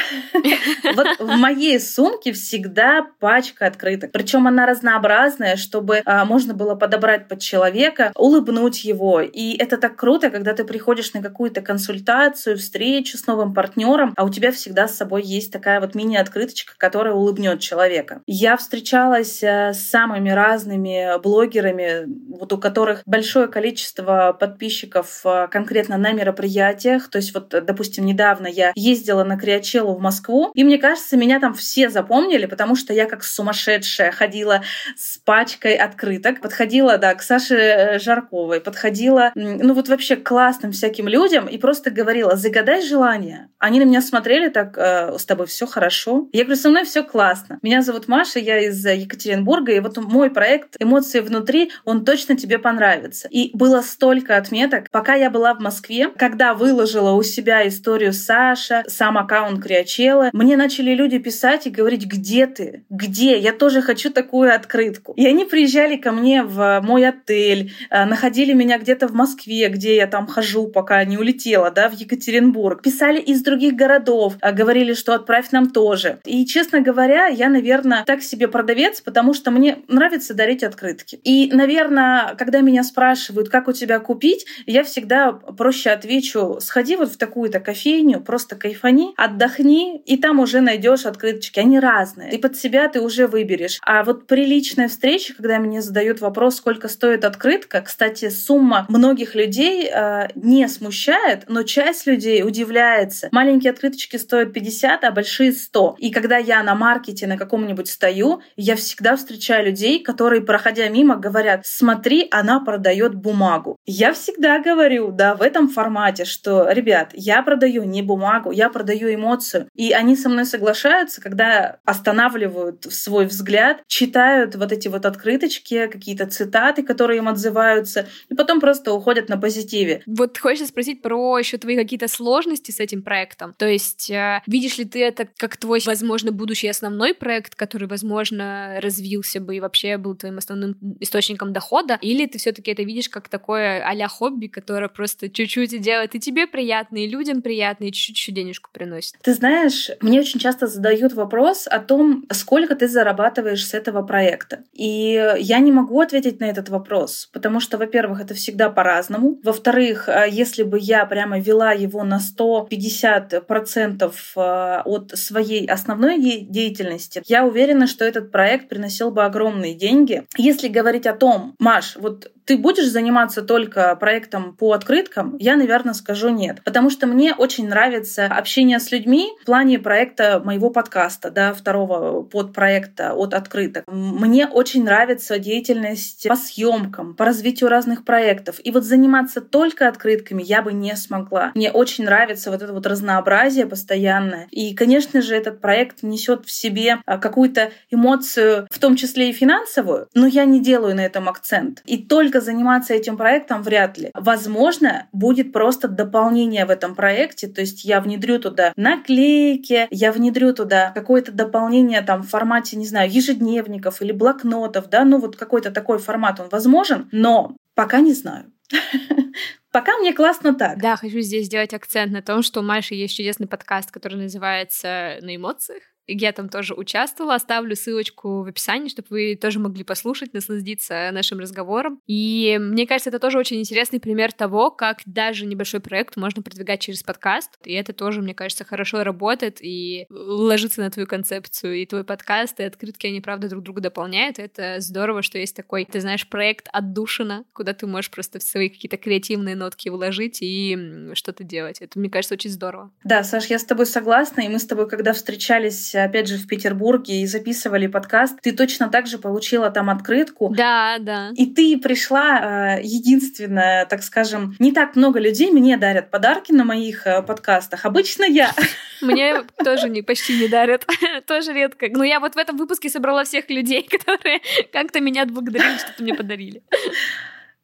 Вот 0.96 1.08
в 1.20 1.38
моей 1.38 1.80
сумке 1.80 2.32
всегда 2.34 3.06
пачка 3.20 3.66
открыток. 3.66 4.12
Причем 4.12 4.48
она 4.52 4.66
разнообразная, 4.66 5.56
чтобы 5.56 6.02
а, 6.06 6.26
можно 6.26 6.54
было 6.54 6.76
подобрать 6.76 7.28
под 7.28 7.40
человека, 7.40 8.12
улыбнуть 8.16 8.84
его. 8.84 9.22
И 9.22 9.58
это 9.58 9.78
так 9.78 9.96
круто, 9.96 10.30
когда 10.30 10.54
ты 10.54 10.64
приходишь 10.64 11.14
на 11.14 11.22
какую-то 11.22 11.62
консультацию, 11.62 12.58
встречу 12.58 13.18
с 13.18 13.28
новым 13.28 13.54
партнером, 13.54 14.14
а 14.16 14.24
у 14.24 14.30
тебя 14.30 14.52
всегда 14.52 14.88
с 14.88 14.98
собой 14.98 15.24
есть 15.24 15.52
такая 15.52 15.80
вот 15.80 15.96
мини-открыточка, 15.96 16.74
которая 16.78 17.14
улыбнет 17.14 17.60
человека. 17.60 18.22
Я 18.28 18.58
встречалась 18.58 19.42
э, 19.42 19.74
с 19.74 19.90
самыми 19.90 20.30
разными 20.30 21.20
блогерами, 21.22 22.06
вот 22.38 22.54
у 22.54 22.58
которых 22.58 23.04
большое 23.06 23.48
количество 23.48 24.36
подписчиков 24.38 25.22
э, 25.26 25.48
конкретно 25.50 25.98
на 25.98 26.12
мероприятиях. 26.12 27.10
То 27.10 27.18
есть 27.18 27.34
вот, 27.34 27.50
допустим, 27.50 28.06
недавно 28.06 28.48
я 28.48 28.72
ездила 28.76 29.24
на 29.24 29.38
Криачелу 29.38 29.96
в 29.96 30.02
Москву, 30.02 30.52
и 30.54 30.64
мне 30.64 30.78
кажется, 30.78 31.18
меня 31.18 31.40
там 31.40 31.54
все 31.54 31.90
запомнили, 31.90 32.46
потому 32.46 32.76
что 32.76 32.94
я 32.94 33.06
как 33.06 33.24
сумасшедшая 33.24 34.12
ходила 34.12 34.41
подходила 34.42 34.62
с 34.96 35.18
пачкой 35.18 35.76
открыток, 35.76 36.42
подходила, 36.42 36.98
да, 36.98 37.14
к 37.16 37.22
Саше 37.22 37.56
э, 37.56 38.00
Жарковой, 38.00 38.60
подходила, 38.60 39.32
ну 39.36 39.74
вот 39.74 39.88
вообще 39.88 40.16
классным 40.16 40.72
всяким 40.72 41.08
людям 41.08 41.48
и 41.48 41.58
просто 41.58 41.92
говорила, 41.92 42.36
загадай 42.36 42.82
желание. 42.82 43.50
Они 43.60 43.80
на 43.80 43.84
меня 43.84 44.02
смотрели 44.02 44.50
так, 44.50 44.78
э, 44.78 45.18
с 45.18 45.26
тобой 45.26 45.46
все 45.46 45.66
хорошо. 45.68 46.28
Я 46.34 46.44
говорю, 46.44 46.60
со 46.60 46.70
мной 46.70 46.86
все 46.86 47.04
классно. 47.04 47.60
Меня 47.62 47.82
зовут 47.82 48.08
Маша, 48.08 48.40
я 48.40 48.60
из 48.60 48.86
Екатеринбурга, 48.86 49.74
и 49.74 49.80
вот 49.80 49.98
мой 49.98 50.30
проект 50.30 50.76
«Эмоции 50.80 51.20
внутри», 51.20 51.72
он 51.86 52.06
точно 52.06 52.36
тебе 52.36 52.58
понравится. 52.58 53.28
И 53.32 53.52
было 53.56 53.82
столько 53.82 54.38
отметок. 54.38 54.90
Пока 54.92 55.16
я 55.16 55.30
была 55.30 55.54
в 55.54 55.60
Москве, 55.60 56.10
когда 56.18 56.54
выложила 56.54 57.12
у 57.12 57.24
себя 57.24 57.68
историю 57.68 58.14
Саша, 58.14 58.84
сам 58.88 59.18
аккаунт 59.18 59.62
Криачела, 59.64 60.30
мне 60.34 60.58
начали 60.58 60.94
люди 60.94 61.20
писать 61.20 61.68
и 61.68 61.70
говорить, 61.70 62.06
где 62.06 62.48
ты? 62.48 62.86
Где? 62.90 63.38
Я 63.38 63.54
тоже 63.54 63.82
хочу 63.82 64.10
такую 64.32 64.56
открытку. 64.56 65.12
И 65.18 65.28
они 65.28 65.44
приезжали 65.44 65.98
ко 65.98 66.14
мне 66.14 66.44
в 66.44 66.80
мой 66.84 67.06
отель, 67.06 67.74
э, 67.90 68.06
находили 68.06 68.54
меня 68.54 68.78
где-то 68.78 69.10
в 69.10 69.14
Москве, 69.14 69.68
где 69.68 69.98
я 69.98 70.08
там 70.08 70.26
хожу, 70.26 70.68
пока 70.68 71.04
не 71.04 71.18
улетела, 71.18 71.70
да, 71.70 71.90
в 71.90 71.94
Екатеринбург. 71.94 72.82
Писали 72.82 73.20
из 73.20 73.42
других 73.42 73.74
городов, 73.74 74.38
э, 74.42 74.54
говорили, 74.54 74.94
что 74.94 75.14
отправь 75.14 75.52
нам 75.52 75.70
тоже. 75.70 76.20
И, 76.24 76.46
честно 76.46 76.80
говоря, 76.80 77.28
я, 77.28 77.50
наверное, 77.50 78.06
так 78.06 78.24
себе 78.24 78.48
продавец, 78.48 79.02
потому 79.02 79.34
что 79.34 79.52
мне 79.52 79.80
нравится 79.90 80.34
дарить 80.34 80.64
открытки. 80.64 81.20
И, 81.26 81.52
наверное, 81.52 82.36
когда 82.38 82.62
меня 82.62 82.84
спрашивают, 82.86 83.50
как 83.50 83.68
у 83.68 83.74
тебя 83.74 84.00
купить, 84.00 84.46
я 84.66 84.86
всегда 84.86 85.34
проще 85.34 85.90
отвечу, 85.90 86.60
сходи 86.62 86.96
вот 86.96 87.10
в 87.10 87.18
такую-то 87.18 87.60
кофейню, 87.60 88.22
просто 88.22 88.56
кайфани, 88.56 89.14
отдохни, 89.18 90.02
и 90.06 90.16
там 90.16 90.40
уже 90.40 90.62
найдешь 90.62 91.06
открыточки. 91.06 91.60
Они 91.60 91.82
разные. 91.82 92.32
И 92.32 92.38
под 92.38 92.56
себя 92.56 92.88
ты 92.88 93.02
уже 93.02 93.28
выберешь. 93.28 93.80
А 93.82 94.06
вот 94.06 94.21
при 94.28 94.46
личной 94.46 94.88
встрече, 94.88 95.34
когда 95.34 95.60
мне 95.60 95.82
задают 95.82 96.22
вопрос, 96.22 96.58
сколько 96.58 96.88
стоит 96.88 97.26
открытка, 97.26 97.82
кстати, 97.82 98.30
сумма 98.30 98.86
многих 98.90 99.36
людей 99.36 99.90
э, 99.92 100.28
не 100.36 100.68
смущает, 100.68 101.46
но 101.48 101.64
часть 101.64 102.08
людей 102.08 102.44
удивляется. 102.44 103.30
Маленькие 103.32 103.72
открыточки 103.72 104.18
стоят 104.18 104.54
50, 104.54 105.04
а 105.04 105.12
большие 105.12 105.52
100. 105.52 105.96
И 106.00 106.12
когда 106.12 106.38
я 106.38 106.64
на 106.64 106.76
маркете 106.76 107.28
на 107.28 107.38
каком-нибудь 107.38 107.88
стою, 107.88 108.42
я 108.56 108.76
всегда 108.76 109.16
встречаю 109.16 109.66
людей, 109.66 110.04
которые, 110.04 110.42
проходя 110.42 110.88
мимо, 110.90 111.16
говорят, 111.16 111.62
смотри, 111.66 112.28
она 112.32 112.60
продает 112.60 113.16
бумагу. 113.16 113.78
Я 113.86 114.14
всегда 114.14 114.60
говорю, 114.60 115.12
да, 115.12 115.36
в 115.36 115.42
этом 115.42 115.70
формате, 115.70 116.26
что, 116.26 116.70
ребят, 116.72 117.12
я 117.14 117.42
продаю 117.42 117.84
не 117.84 118.02
бумагу, 118.02 118.52
я 118.52 118.70
продаю 118.70 119.14
эмоцию. 119.14 119.68
И 119.76 119.92
они 119.92 120.16
со 120.16 120.30
мной 120.30 120.46
соглашаются, 120.46 121.22
когда 121.22 121.80
останавливают 121.86 122.86
свой 122.90 123.26
взгляд, 123.26 123.82
читают 123.88 124.11
вот 124.56 124.72
эти 124.72 124.88
вот 124.88 125.06
открыточки, 125.06 125.88
какие-то 125.88 126.26
цитаты, 126.28 126.84
которые 126.84 127.18
им 127.18 127.28
отзываются, 127.28 128.08
и 128.30 128.36
потом 128.36 128.60
просто 128.60 128.94
уходят 128.94 129.30
на 129.30 129.38
позитиве. 129.38 130.02
Вот 130.06 130.38
хочется 130.38 130.68
спросить 130.68 131.02
про 131.02 131.38
еще 131.38 131.58
твои 131.58 131.76
какие-то 131.76 132.08
сложности 132.08 132.72
с 132.72 132.80
этим 132.80 133.02
проектом. 133.02 133.54
То 133.58 133.68
есть 133.68 134.10
э, 134.10 134.42
видишь 134.48 134.78
ли 134.78 134.86
ты 134.86 135.04
это 135.04 135.28
как 135.38 135.58
твой, 135.58 135.82
возможно, 135.86 136.32
будущий 136.32 136.68
основной 136.68 137.14
проект, 137.14 137.56
который, 137.56 137.88
возможно, 137.88 138.80
развился 138.82 139.40
бы 139.40 139.56
и 139.56 139.60
вообще 139.60 139.98
был 139.98 140.16
твоим 140.16 140.38
основным 140.38 140.78
источником 141.00 141.54
дохода, 141.54 141.98
или 142.02 142.26
ты 142.26 142.38
все-таки 142.38 142.72
это 142.72 142.84
видишь 142.84 143.10
как 143.10 143.30
такое 143.30 143.84
а 143.84 144.08
хобби, 144.08 144.48
которое 144.48 144.90
просто 144.90 145.30
чуть-чуть 145.30 145.82
делает 145.82 146.16
и 146.16 146.20
тебе 146.20 146.48
приятно, 146.48 146.98
и 146.98 147.08
людям 147.08 147.42
приятно, 147.42 147.86
и 147.86 147.92
чуть-чуть 147.92 148.34
денежку 148.34 148.70
приносит? 148.74 149.16
Ты 149.22 149.34
знаешь, 149.34 149.90
мне 150.02 150.20
очень 150.20 150.40
часто 150.40 150.68
задают 150.68 151.14
вопрос 151.14 151.68
о 151.68 151.80
том, 151.80 152.26
сколько 152.32 152.76
ты 152.76 152.88
зарабатываешь 152.88 153.66
с 153.66 153.74
этого 153.74 154.01
проекта. 154.06 154.64
И 154.74 155.36
я 155.40 155.60
не 155.60 155.72
могу 155.72 156.00
ответить 156.02 156.40
на 156.40 156.46
этот 156.46 156.70
вопрос, 156.70 157.30
потому 157.34 157.60
что, 157.60 157.78
во-первых, 157.78 158.22
это 158.22 158.34
всегда 158.34 158.70
по-разному. 158.70 159.40
Во-вторых, 159.44 160.10
а, 160.10 160.26
если 160.26 160.64
бы 160.64 160.80
я 160.80 161.06
прямо 161.06 161.40
вела 161.40 161.72
его 161.72 162.04
на 162.04 162.20
150% 162.20 164.12
а, 164.36 164.82
от 164.86 165.12
своей 165.18 165.66
основной 165.66 166.20
деятельности, 166.20 167.22
я 167.28 167.46
уверена, 167.46 167.88
что 167.88 168.06
этот 168.06 168.32
проект 168.32 168.70
приносил 168.70 169.12
бы 169.12 169.24
огромные 169.24 169.76
деньги. 169.76 170.24
Если 170.38 170.68
говорить 170.68 171.08
о 171.08 171.14
том, 171.14 171.56
Маш, 171.60 171.96
вот 171.96 172.32
ты 172.52 172.58
будешь 172.58 172.90
заниматься 172.90 173.44
только 173.44 173.96
проектом 173.96 174.54
по 174.54 174.74
открыткам, 174.74 175.38
я, 175.40 175.56
наверное, 175.56 175.94
скажу 175.94 176.28
нет. 176.28 176.62
Потому 176.66 176.90
что 176.90 177.08
мне 177.08 177.34
очень 177.34 177.70
нравится 177.70 178.26
общение 178.26 178.82
с 178.82 178.92
людьми 178.92 179.32
в 179.42 179.46
плане 179.46 179.80
проекта 179.80 180.42
моего 180.44 180.70
подкаста, 180.70 181.32
да, 181.32 181.54
второго 181.54 182.24
подпроекта 182.24 183.14
от 183.14 183.34
открыток. 183.34 183.86
Мне 183.88 184.48
очень 184.48 184.84
нравится 184.84 185.40
деятельность 185.40 186.28
по 186.28 186.36
съемкам, 186.36 187.14
по 187.16 187.24
развитию 187.24 187.70
разных 187.70 188.04
проектов. 188.04 188.60
И 188.62 188.72
вот 188.72 188.84
заниматься 188.84 189.40
только 189.40 189.88
открытками 189.88 190.44
я 190.44 190.62
бы 190.62 190.74
не 190.74 190.98
смогла. 190.98 191.54
Мне 191.56 191.72
очень 191.72 192.04
нравится 192.04 192.52
вот 192.52 192.62
это 192.62 192.74
вот 192.74 192.86
разнообразие 192.86 193.66
постоянное. 193.66 194.50
И, 194.52 194.76
конечно 194.76 195.22
же, 195.22 195.38
этот 195.38 195.62
проект 195.62 196.04
несет 196.04 196.46
в 196.46 196.52
себе 196.52 196.98
а, 197.06 197.18
какую-то 197.18 197.72
эмоцию, 197.92 198.68
в 198.70 198.78
том 198.78 198.98
числе 198.98 199.30
и 199.30 199.34
финансовую, 199.34 200.10
но 200.14 200.28
я 200.28 200.44
не 200.44 200.60
делаю 200.60 200.98
на 200.98 201.06
этом 201.06 201.30
акцент. 201.30 201.82
И 201.86 201.98
только 201.98 202.41
заниматься 202.42 202.94
этим 202.94 203.18
проектом 203.18 203.64
вряд 203.64 203.98
ли. 203.98 204.12
Возможно, 204.14 205.08
будет 205.12 205.54
просто 205.54 205.88
дополнение 205.88 206.66
в 206.66 206.70
этом 206.70 206.96
проекте, 206.96 207.48
то 207.48 207.62
есть 207.62 207.86
я 207.86 208.02
внедрю 208.02 208.40
туда 208.40 208.74
наклейки, 208.76 209.88
я 209.90 210.12
внедрю 210.12 210.54
туда 210.54 210.92
какое-то 210.94 211.32
дополнение 211.32 212.02
там 212.02 212.24
в 212.24 212.30
формате, 212.30 212.78
не 212.78 212.86
знаю, 212.86 213.12
ежедневников 213.12 214.02
или 214.02 214.12
блокнотов, 214.12 214.90
да, 214.90 215.06
ну 215.06 215.20
вот 215.20 215.36
какой-то 215.36 215.72
такой 215.72 216.00
формат 216.00 216.40
он 216.40 216.50
возможен, 216.50 217.08
но 217.12 217.56
пока 217.76 218.00
не 218.00 218.14
знаю. 218.14 218.52
Пока 219.72 219.98
мне 219.98 220.14
классно 220.14 220.54
так. 220.54 220.82
Да, 220.82 220.98
хочу 220.98 221.22
здесь 221.22 221.46
сделать 221.46 221.74
акцент 221.74 222.12
на 222.12 222.22
том, 222.22 222.44
что 222.44 222.60
у 222.60 222.64
Маши 222.64 222.94
есть 222.94 223.16
чудесный 223.16 223.48
подкаст, 223.48 223.90
который 223.90 224.18
называется 224.18 225.18
«На 225.22 225.36
эмоциях». 225.36 225.82
Я 226.14 226.32
там 226.32 226.50
тоже 226.50 226.74
участвовала. 226.74 227.36
Оставлю 227.36 227.76
ссылочку 227.76 228.44
в 228.44 228.48
описании, 228.48 228.90
чтобы 228.90 229.08
вы 229.10 229.36
тоже 229.40 229.60
могли 229.60 229.84
послушать, 229.84 230.34
насладиться 230.34 231.10
нашим 231.12 231.40
разговором. 231.40 232.00
И 232.08 232.58
мне 232.60 232.86
кажется, 232.86 233.10
это 233.10 233.20
тоже 233.20 233.38
очень 233.38 233.60
интересный 233.60 234.00
пример 234.00 234.32
того, 234.32 234.72
как 234.72 235.00
даже 235.06 235.46
небольшой 235.46 235.80
проект 235.80 236.18
можно 236.18 236.42
продвигать 236.42 236.82
через 236.82 237.04
подкаст. 237.04 237.58
И 237.66 237.74
это 237.74 237.94
тоже, 237.94 238.22
мне 238.22 238.34
кажется, 238.34 238.64
хорошо 238.64 239.04
работает 239.04 239.60
и 239.62 240.06
ложится 240.10 240.82
на 240.82 240.92
твою 240.92 241.08
концепцию. 241.08 241.76
И 241.76 241.86
твой 241.86 242.04
подкаст, 242.04 242.60
и 242.60 242.64
открытки, 242.64 243.08
они, 243.08 243.22
правда, 243.22 243.50
друг 243.50 243.64
друга 243.64 243.82
дополняют. 243.82 244.40
Это 244.40 244.80
здорово, 244.80 245.22
что 245.22 245.38
есть 245.38 245.56
такой, 245.56 245.86
ты 245.86 246.02
знаешь, 246.02 246.28
проект 246.28 246.68
отдушина, 246.72 247.46
куда 247.54 247.74
ты 247.74 247.88
можешь 247.88 248.12
просто 248.12 248.40
свои 248.40 248.70
какие-то 248.70 248.98
креативные 248.98 249.56
нотки 249.56 249.90
вложить 249.90 250.40
и 250.42 251.10
что-то 251.14 251.44
делать. 251.44 251.82
Это, 251.82 252.00
мне 252.00 252.10
кажется, 252.10 252.34
очень 252.34 252.50
здорово. 252.50 252.92
Да, 253.04 253.24
Саш, 253.24 253.46
я 253.48 253.60
с 253.60 253.66
тобой 253.66 253.86
согласна. 253.86 254.42
И 254.42 254.50
мы 254.50 254.60
с 254.60 254.66
тобой, 254.66 254.90
когда 254.90 255.14
встречались 255.14 255.94
опять 256.06 256.28
же, 256.28 256.38
в 256.38 256.48
Петербурге 256.48 257.22
и 257.22 257.28
записывали 257.28 257.88
подкаст, 257.88 258.40
ты 258.42 258.52
точно 258.52 258.90
так 258.90 259.08
же 259.08 259.18
получила 259.18 259.70
там 259.70 259.90
открытку. 259.90 260.54
Да, 260.56 260.98
да. 261.00 261.30
И 261.36 261.46
ты 261.46 261.78
пришла 261.78 262.78
э, 262.78 262.82
единственная, 262.84 263.86
так 263.86 264.04
скажем, 264.04 264.56
не 264.60 264.72
так 264.72 264.96
много 264.96 265.20
людей 265.20 265.52
мне 265.52 265.78
дарят 265.78 266.12
подарки 266.12 266.52
на 266.52 266.64
моих 266.64 267.08
э, 267.08 267.22
подкастах. 267.22 267.86
Обычно 267.86 268.24
я. 268.24 268.52
Мне 269.02 269.44
тоже 269.64 269.90
не, 269.90 270.02
почти 270.04 270.40
не 270.40 270.48
дарят. 270.48 270.86
тоже 271.26 271.54
редко. 271.54 271.88
Но 271.90 272.04
я 272.04 272.20
вот 272.20 272.36
в 272.36 272.38
этом 272.38 272.58
выпуске 272.58 272.90
собрала 272.90 273.24
всех 273.24 273.50
людей, 273.50 273.84
которые 273.90 274.42
как-то 274.72 275.00
меня 275.00 275.24
отблагодарили, 275.24 275.78
что-то 275.78 276.04
мне 276.04 276.14
подарили. 276.14 276.62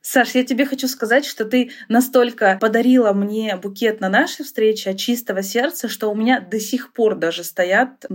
Саш, 0.09 0.35
я 0.35 0.45
тебе 0.45 0.65
хочу 0.65 0.87
сказать, 0.87 1.25
что 1.25 1.43
ты 1.43 1.71
настолько 1.89 2.57
подарила 2.61 3.11
мне 3.11 3.57
букет 3.57 3.99
на 3.99 4.07
нашей 4.07 4.45
встрече 4.45 4.91
от 4.91 4.97
чистого 4.97 5.43
сердца, 5.43 5.89
что 5.89 6.09
у 6.09 6.15
меня 6.15 6.39
до 6.39 6.61
сих 6.61 6.93
пор 6.93 7.15
даже 7.15 7.43
стоят 7.43 8.05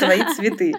твои 0.00 0.22
цветы. 0.36 0.74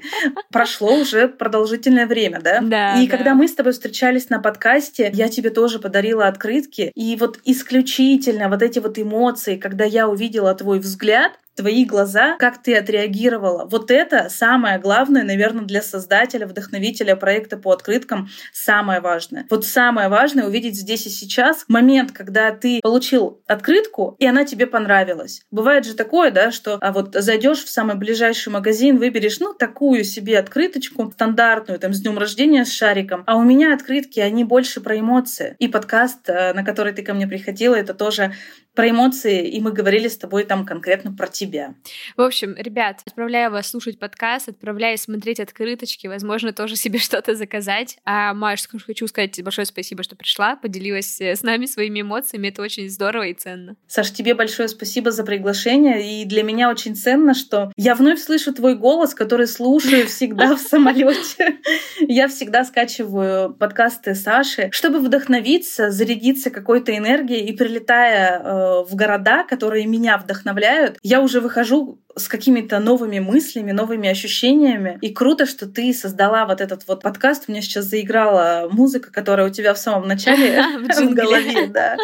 Прошло 0.51 0.95
уже 0.95 1.29
продолжительное 1.29 2.05
время, 2.05 2.41
да? 2.41 2.59
Да. 2.59 3.01
И 3.01 3.07
да. 3.07 3.15
когда 3.15 3.33
мы 3.33 3.47
с 3.47 3.53
тобой 3.53 3.71
встречались 3.71 4.29
на 4.29 4.39
подкасте, 4.39 5.09
я 5.13 5.29
тебе 5.29 5.51
тоже 5.51 5.79
подарила 5.79 6.27
открытки. 6.27 6.91
И 6.95 7.15
вот 7.15 7.39
исключительно 7.45 8.49
вот 8.49 8.61
эти 8.61 8.79
вот 8.79 8.99
эмоции, 8.99 9.55
когда 9.55 9.85
я 9.85 10.09
увидела 10.09 10.53
твой 10.53 10.79
взгляд, 10.79 11.31
твои 11.57 11.83
глаза, 11.83 12.37
как 12.37 12.61
ты 12.61 12.75
отреагировала. 12.75 13.65
Вот 13.65 13.91
это 13.91 14.29
самое 14.29 14.79
главное, 14.79 15.23
наверное, 15.23 15.65
для 15.65 15.81
создателя, 15.81 16.45
вдохновителя 16.45 17.15
проекта 17.15 17.57
по 17.57 17.71
открыткам 17.71 18.29
самое 18.53 19.01
важное. 19.01 19.45
Вот 19.49 19.65
самое 19.65 20.07
важное 20.07 20.45
увидеть 20.45 20.75
здесь 20.75 21.07
и 21.07 21.09
сейчас 21.09 21.65
момент, 21.67 22.11
когда 22.11 22.51
ты 22.51 22.79
получил 22.81 23.41
открытку, 23.47 24.15
и 24.19 24.25
она 24.25 24.45
тебе 24.45 24.67
понравилась. 24.67 25.41
Бывает 25.51 25.85
же 25.85 25.95
такое, 25.95 26.31
да, 26.31 26.51
что 26.51 26.77
а 26.79 26.91
вот 26.91 27.15
зайдешь 27.15 27.63
в 27.63 27.69
самый 27.69 27.95
ближайший 27.95 28.49
магазин, 28.49 28.97
выберешь, 28.97 29.39
ну, 29.39 29.53
такую 29.53 30.03
себе 30.03 30.37
открыточку 30.37 31.11
стандартную, 31.11 31.79
там, 31.79 31.93
с 31.93 32.01
днем 32.01 32.17
рождения 32.17 32.65
с 32.65 32.71
шариком, 32.71 33.23
а 33.25 33.35
у 33.35 33.43
меня 33.43 33.73
открытки, 33.73 34.19
они 34.19 34.43
больше 34.43 34.79
про 34.79 34.99
эмоции. 34.99 35.55
И 35.57 35.67
подкаст, 35.67 36.29
э, 36.29 36.53
на 36.53 36.63
который 36.63 36.93
ты 36.93 37.01
ко 37.01 37.13
мне 37.15 37.25
приходила, 37.25 37.75
это 37.75 37.95
тоже 37.95 38.33
про 38.77 38.91
эмоции, 38.91 39.49
и 39.49 39.59
мы 39.59 39.71
говорили 39.71 40.07
с 40.07 40.19
тобой 40.19 40.43
там 40.43 40.63
конкретно 40.63 41.11
про 41.11 41.25
тебя. 41.25 41.73
В 42.15 42.21
общем, 42.21 42.53
ребят, 42.55 43.01
отправляю 43.07 43.49
вас 43.49 43.71
слушать 43.71 43.97
подкаст, 43.97 44.49
отправляю 44.49 44.99
смотреть 44.99 45.39
открыточки, 45.39 46.05
возможно, 46.05 46.53
тоже 46.53 46.75
себе 46.75 46.99
что-то 47.07 47.33
заказать. 47.33 47.97
А, 48.05 48.35
Маш, 48.35 48.67
хочу 48.67 49.07
сказать 49.07 49.41
большое 49.43 49.65
спасибо, 49.65 50.03
что 50.03 50.15
пришла, 50.15 50.57
поделилась 50.57 51.19
э, 51.19 51.35
с 51.35 51.41
нами 51.41 51.65
своими 51.65 52.01
эмоциями. 52.01 52.49
Это 52.49 52.61
очень 52.61 52.87
здорово 52.87 53.23
и 53.23 53.33
ценно. 53.33 53.75
Саш, 53.87 54.11
тебе 54.11 54.35
большое 54.35 54.69
спасибо 54.69 55.09
за 55.09 55.23
приглашение. 55.23 56.21
И 56.21 56.25
для 56.25 56.43
меня 56.43 56.69
очень 56.69 56.95
ценно, 56.95 57.33
что 57.33 57.71
я 57.77 57.95
вновь 57.95 58.19
слышу 58.19 58.53
твой 58.53 58.75
голос, 58.75 59.15
который 59.15 59.47
слушаю 59.47 60.05
всегда 60.07 60.55
в 60.55 60.59
самолете. 60.59 61.57
Я 61.99 62.27
всегда 62.27 62.63
скачиваю 62.63 63.55
подкасты 63.55 64.13
Саши, 64.13 64.69
чтобы 64.71 64.99
вдохновиться, 64.99 65.89
зарядиться 65.89 66.51
какой-то 66.51 66.95
энергией 66.95 67.43
и 67.43 67.57
прилетая 67.57 68.39
э, 68.39 68.66
в 68.87 68.95
города, 68.95 69.43
которые 69.43 69.85
меня 69.85 70.17
вдохновляют, 70.17 70.97
я 71.03 71.21
уже 71.21 71.41
выхожу 71.41 71.99
с 72.17 72.27
какими-то 72.27 72.79
новыми 72.79 73.19
мыслями, 73.19 73.71
новыми 73.71 74.09
ощущениями. 74.09 74.97
И 75.01 75.13
круто, 75.13 75.45
что 75.45 75.67
ты 75.67 75.93
создала 75.93 76.45
вот 76.45 76.61
этот 76.61 76.87
вот 76.87 77.01
подкаст. 77.01 77.45
У 77.47 77.51
меня 77.51 77.61
сейчас 77.61 77.85
заиграла 77.85 78.67
музыка, 78.71 79.11
которая 79.11 79.47
у 79.47 79.51
тебя 79.51 79.73
в 79.73 79.77
самом 79.77 80.07
начале 80.07 80.61
в 80.79 81.13
голове. 81.13 81.67
Да. 81.67 81.97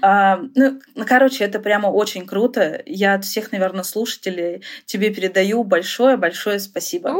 А, 0.00 0.40
ну, 0.54 0.80
короче, 1.06 1.44
это 1.44 1.58
прямо 1.58 1.88
очень 1.88 2.26
круто. 2.26 2.82
Я 2.86 3.14
от 3.14 3.24
всех, 3.24 3.52
наверное, 3.52 3.84
слушателей 3.84 4.62
тебе 4.86 5.10
передаю 5.10 5.64
большое-большое 5.64 6.60
спасибо. 6.60 7.14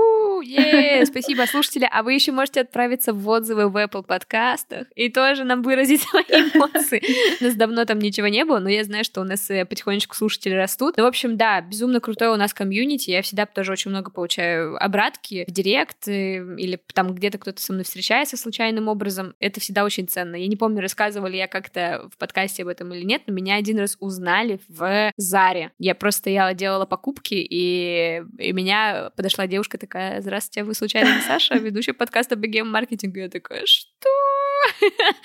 Спасибо, 1.06 1.42
слушатели. 1.46 1.88
А 1.90 2.02
вы 2.02 2.14
еще 2.14 2.32
можете 2.32 2.60
отправиться 2.62 3.12
в 3.12 3.28
отзывы 3.28 3.68
в 3.68 3.76
Apple 3.76 4.02
подкастах 4.02 4.86
и 4.94 5.10
тоже 5.10 5.44
нам 5.44 5.62
выразить 5.62 6.02
свои 6.02 6.22
эмоции. 6.28 7.02
У 7.40 7.44
нас 7.44 7.54
давно 7.54 7.84
там 7.84 7.98
ничего 7.98 8.28
не 8.28 8.44
было, 8.44 8.58
но 8.58 8.68
я 8.68 8.84
знаю, 8.84 9.04
что 9.04 9.20
у 9.20 9.24
нас 9.24 9.50
э, 9.50 9.64
потихонечку 9.64 10.14
слушатели 10.14 10.54
растут. 10.54 10.96
Ну, 10.96 11.04
в 11.04 11.06
общем, 11.06 11.36
да, 11.36 11.60
безумно 11.60 12.00
крутое 12.00 12.38
нас 12.38 12.54
комьюнити, 12.54 13.10
я 13.10 13.22
всегда 13.22 13.44
тоже 13.44 13.72
очень 13.72 13.90
много 13.90 14.10
получаю 14.10 14.82
обратки 14.82 15.44
в 15.46 15.50
директ 15.50 16.08
э, 16.08 16.36
или 16.56 16.80
там 16.94 17.14
где-то 17.14 17.38
кто-то 17.38 17.60
со 17.60 17.72
мной 17.72 17.84
встречается 17.84 18.36
случайным 18.36 18.88
образом. 18.88 19.34
Это 19.40 19.60
всегда 19.60 19.84
очень 19.84 20.08
ценно. 20.08 20.36
Я 20.36 20.46
не 20.46 20.56
помню, 20.56 20.80
рассказывали 20.80 21.36
я 21.36 21.48
как-то 21.48 22.08
в 22.12 22.16
подкасте 22.16 22.62
об 22.62 22.68
этом 22.68 22.94
или 22.94 23.04
нет, 23.04 23.22
но 23.26 23.34
меня 23.34 23.56
один 23.56 23.78
раз 23.78 23.96
узнали 24.00 24.60
в 24.68 25.12
Заре. 25.16 25.72
Я 25.78 25.94
просто 25.94 26.20
стояла, 26.20 26.54
делала 26.54 26.86
покупки, 26.86 27.34
и, 27.34 28.22
и 28.38 28.52
меня 28.52 29.10
подошла 29.16 29.46
девушка 29.46 29.78
такая, 29.78 30.20
здравствуйте, 30.28 30.64
вы 30.64 30.74
случайно 30.74 31.14
не 31.14 31.22
Саша, 31.22 31.54
ведущий 31.54 31.92
подкаста 31.92 32.34
BGM 32.34 32.64
Маркетинг? 32.64 33.16
Я 33.16 33.30
такая, 33.30 33.64
что? 33.64 34.10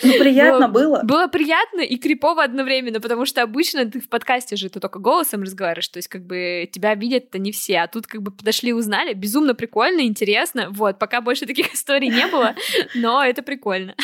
Ну, 0.01 0.17
приятно 0.17 0.69
было. 0.69 1.01
Было 1.03 1.27
приятно 1.27 1.81
и 1.81 1.97
крипово 1.97 2.41
одновременно, 2.41 3.01
потому 3.01 3.25
что 3.25 3.41
обычно 3.41 3.85
ты 3.85 3.99
в 3.99 4.07
подкасте 4.07 4.55
же 4.55 4.69
ты 4.69 4.79
только 4.79 4.99
голосом 4.99 5.43
разговариваешь, 5.43 5.89
то 5.89 5.97
есть 5.97 6.07
как 6.07 6.25
бы 6.25 6.69
тебя 6.71 6.95
видят-то 6.95 7.37
не 7.37 7.51
все, 7.51 7.79
а 7.79 7.87
тут 7.87 8.07
как 8.07 8.21
бы 8.21 8.31
подошли, 8.31 8.71
узнали, 8.71 9.13
безумно 9.13 9.55
прикольно, 9.55 10.01
интересно, 10.01 10.69
вот, 10.69 10.99
пока 10.99 11.19
больше 11.19 11.45
таких 11.45 11.73
историй 11.73 12.07
не 12.07 12.27
было, 12.27 12.55
но 12.95 13.21
это 13.21 13.41
прикольно. 13.41 13.95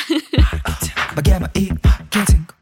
Богема 1.16 1.50
и 1.56 1.70
маркетинг 1.82 2.56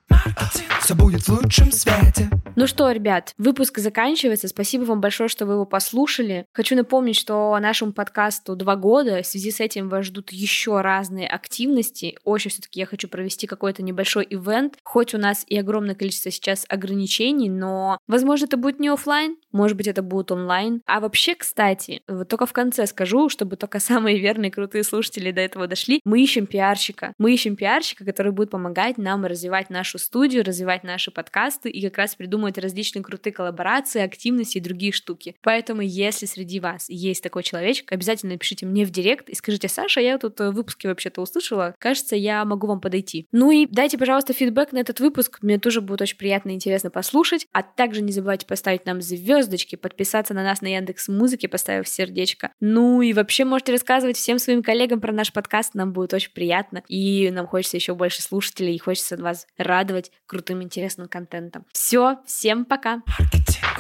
все 0.82 0.96
будет 0.96 1.22
в 1.22 1.30
лучшем 1.30 1.72
свете. 1.72 2.30
Ну 2.56 2.66
что, 2.66 2.90
ребят, 2.90 3.34
выпуск 3.38 3.78
заканчивается. 3.78 4.48
Спасибо 4.48 4.84
вам 4.84 5.02
большое, 5.02 5.30
что 5.30 5.46
вы 5.46 5.54
его 5.54 5.66
послушали. 5.66 6.46
Хочу 6.54 6.76
напомнить, 6.76 7.16
что 7.16 7.56
нашему 7.60 7.94
подкасту 7.94 8.56
два 8.56 8.76
года. 8.76 9.22
В 9.22 9.28
связи 9.28 9.52
с 9.52 9.60
этим 9.60 9.90
вас 9.90 10.06
ждут 10.06 10.32
еще 10.32 10.82
разные 10.82 11.28
активности. 11.28 12.18
Очень 12.24 12.52
все-таки 12.52 12.80
я 12.80 12.86
хочу 12.86 13.08
провести 13.08 13.48
какой-то 13.48 13.84
небольшой 13.84 14.26
ивент. 14.30 14.78
Хоть 14.84 15.14
у 15.14 15.18
нас 15.18 15.44
и 15.48 15.58
огромное 15.58 15.94
количество 15.94 16.32
сейчас 16.32 16.66
ограничений, 16.68 17.50
но, 17.50 18.00
возможно, 18.08 18.46
это 18.46 18.58
будет 18.58 18.80
не 18.80 18.88
офлайн, 18.88 19.38
может 19.52 19.78
быть, 19.78 19.88
это 19.88 20.02
будет 20.02 20.32
онлайн. 20.32 20.82
А 20.86 21.00
вообще, 21.00 21.36
кстати, 21.36 22.02
вот 22.08 22.28
только 22.28 22.46
в 22.46 22.54
конце 22.54 22.86
скажу, 22.86 23.30
чтобы 23.30 23.56
только 23.56 23.80
самые 23.80 24.20
верные, 24.20 24.52
крутые 24.52 24.84
слушатели 24.84 25.32
до 25.32 25.42
этого 25.42 25.68
дошли. 25.68 26.00
Мы 26.06 26.22
ищем 26.22 26.46
пиарщика. 26.46 27.14
Мы 27.18 27.34
ищем 27.34 27.56
пиарщика, 27.56 28.06
который 28.06 28.32
будет 28.32 28.52
помогать 28.52 28.98
нам 28.98 29.26
развивать 29.26 29.70
нашу 29.70 29.98
студию, 30.28 30.44
развивать 30.44 30.84
наши 30.84 31.10
подкасты 31.10 31.70
и 31.70 31.82
как 31.84 32.00
раз 32.00 32.16
придумывать 32.16 32.58
различные 32.58 33.02
крутые 33.02 33.32
коллаборации, 33.32 34.02
активности 34.02 34.58
и 34.58 34.62
другие 34.62 34.92
штуки. 34.92 35.38
Поэтому, 35.42 35.82
если 35.82 36.26
среди 36.26 36.60
вас 36.60 36.90
есть 36.90 37.24
такой 37.24 37.44
человечек, 37.44 37.90
обязательно 37.94 38.34
напишите 38.34 38.66
мне 38.66 38.84
в 38.84 38.90
директ 38.90 39.30
и 39.30 39.36
скажите, 39.36 39.70
Саша, 39.70 40.02
я 40.02 40.18
тут 40.18 40.38
в 40.42 40.52
выпуске 40.52 40.90
вообще-то 40.90 41.22
услышала, 41.22 41.76
кажется, 41.80 42.18
я 42.18 42.44
могу 42.44 42.68
вам 42.68 42.82
подойти. 42.82 43.26
Ну 43.32 43.52
и 43.52 43.68
дайте, 43.68 43.98
пожалуйста, 43.98 44.34
фидбэк 44.34 44.74
на 44.74 44.80
этот 44.80 45.00
выпуск, 45.00 45.38
мне 45.42 45.60
тоже 45.60 45.80
будет 45.80 46.02
очень 46.02 46.18
приятно 46.18 46.50
и 46.50 46.56
интересно 46.56 46.90
послушать, 46.90 47.48
а 47.54 47.64
также 47.64 48.02
не 48.02 48.12
забывайте 48.12 48.46
поставить 48.46 48.86
нам 48.86 49.02
звездочки, 49.02 49.78
подписаться 49.78 50.34
на 50.34 50.44
нас 50.44 50.60
на 50.60 50.68
Яндекс 50.68 51.08
Музыке, 51.08 51.48
поставив 51.48 51.88
сердечко. 51.88 52.52
Ну 52.60 53.02
и 53.02 53.14
вообще 53.14 53.46
можете 53.46 53.72
рассказывать 53.72 54.18
всем 54.18 54.40
своим 54.40 54.62
коллегам 54.62 55.00
про 55.00 55.14
наш 55.14 55.32
подкаст, 55.32 55.74
нам 55.74 55.94
будет 55.94 56.14
очень 56.14 56.34
приятно, 56.34 56.84
и 56.90 57.32
нам 57.32 57.48
хочется 57.48 57.78
еще 57.78 57.96
больше 57.96 58.22
слушателей, 58.22 58.76
и 58.76 58.80
хочется 58.80 59.16
вас 59.16 59.48
радовать 59.58 60.12
крутым 60.26 60.64
интересным 60.64 61.08
контентом. 61.08 61.66
Все, 61.72 62.18
всем 62.26 62.66
пока! 62.66 63.02
Маркетинг. 63.20 63.77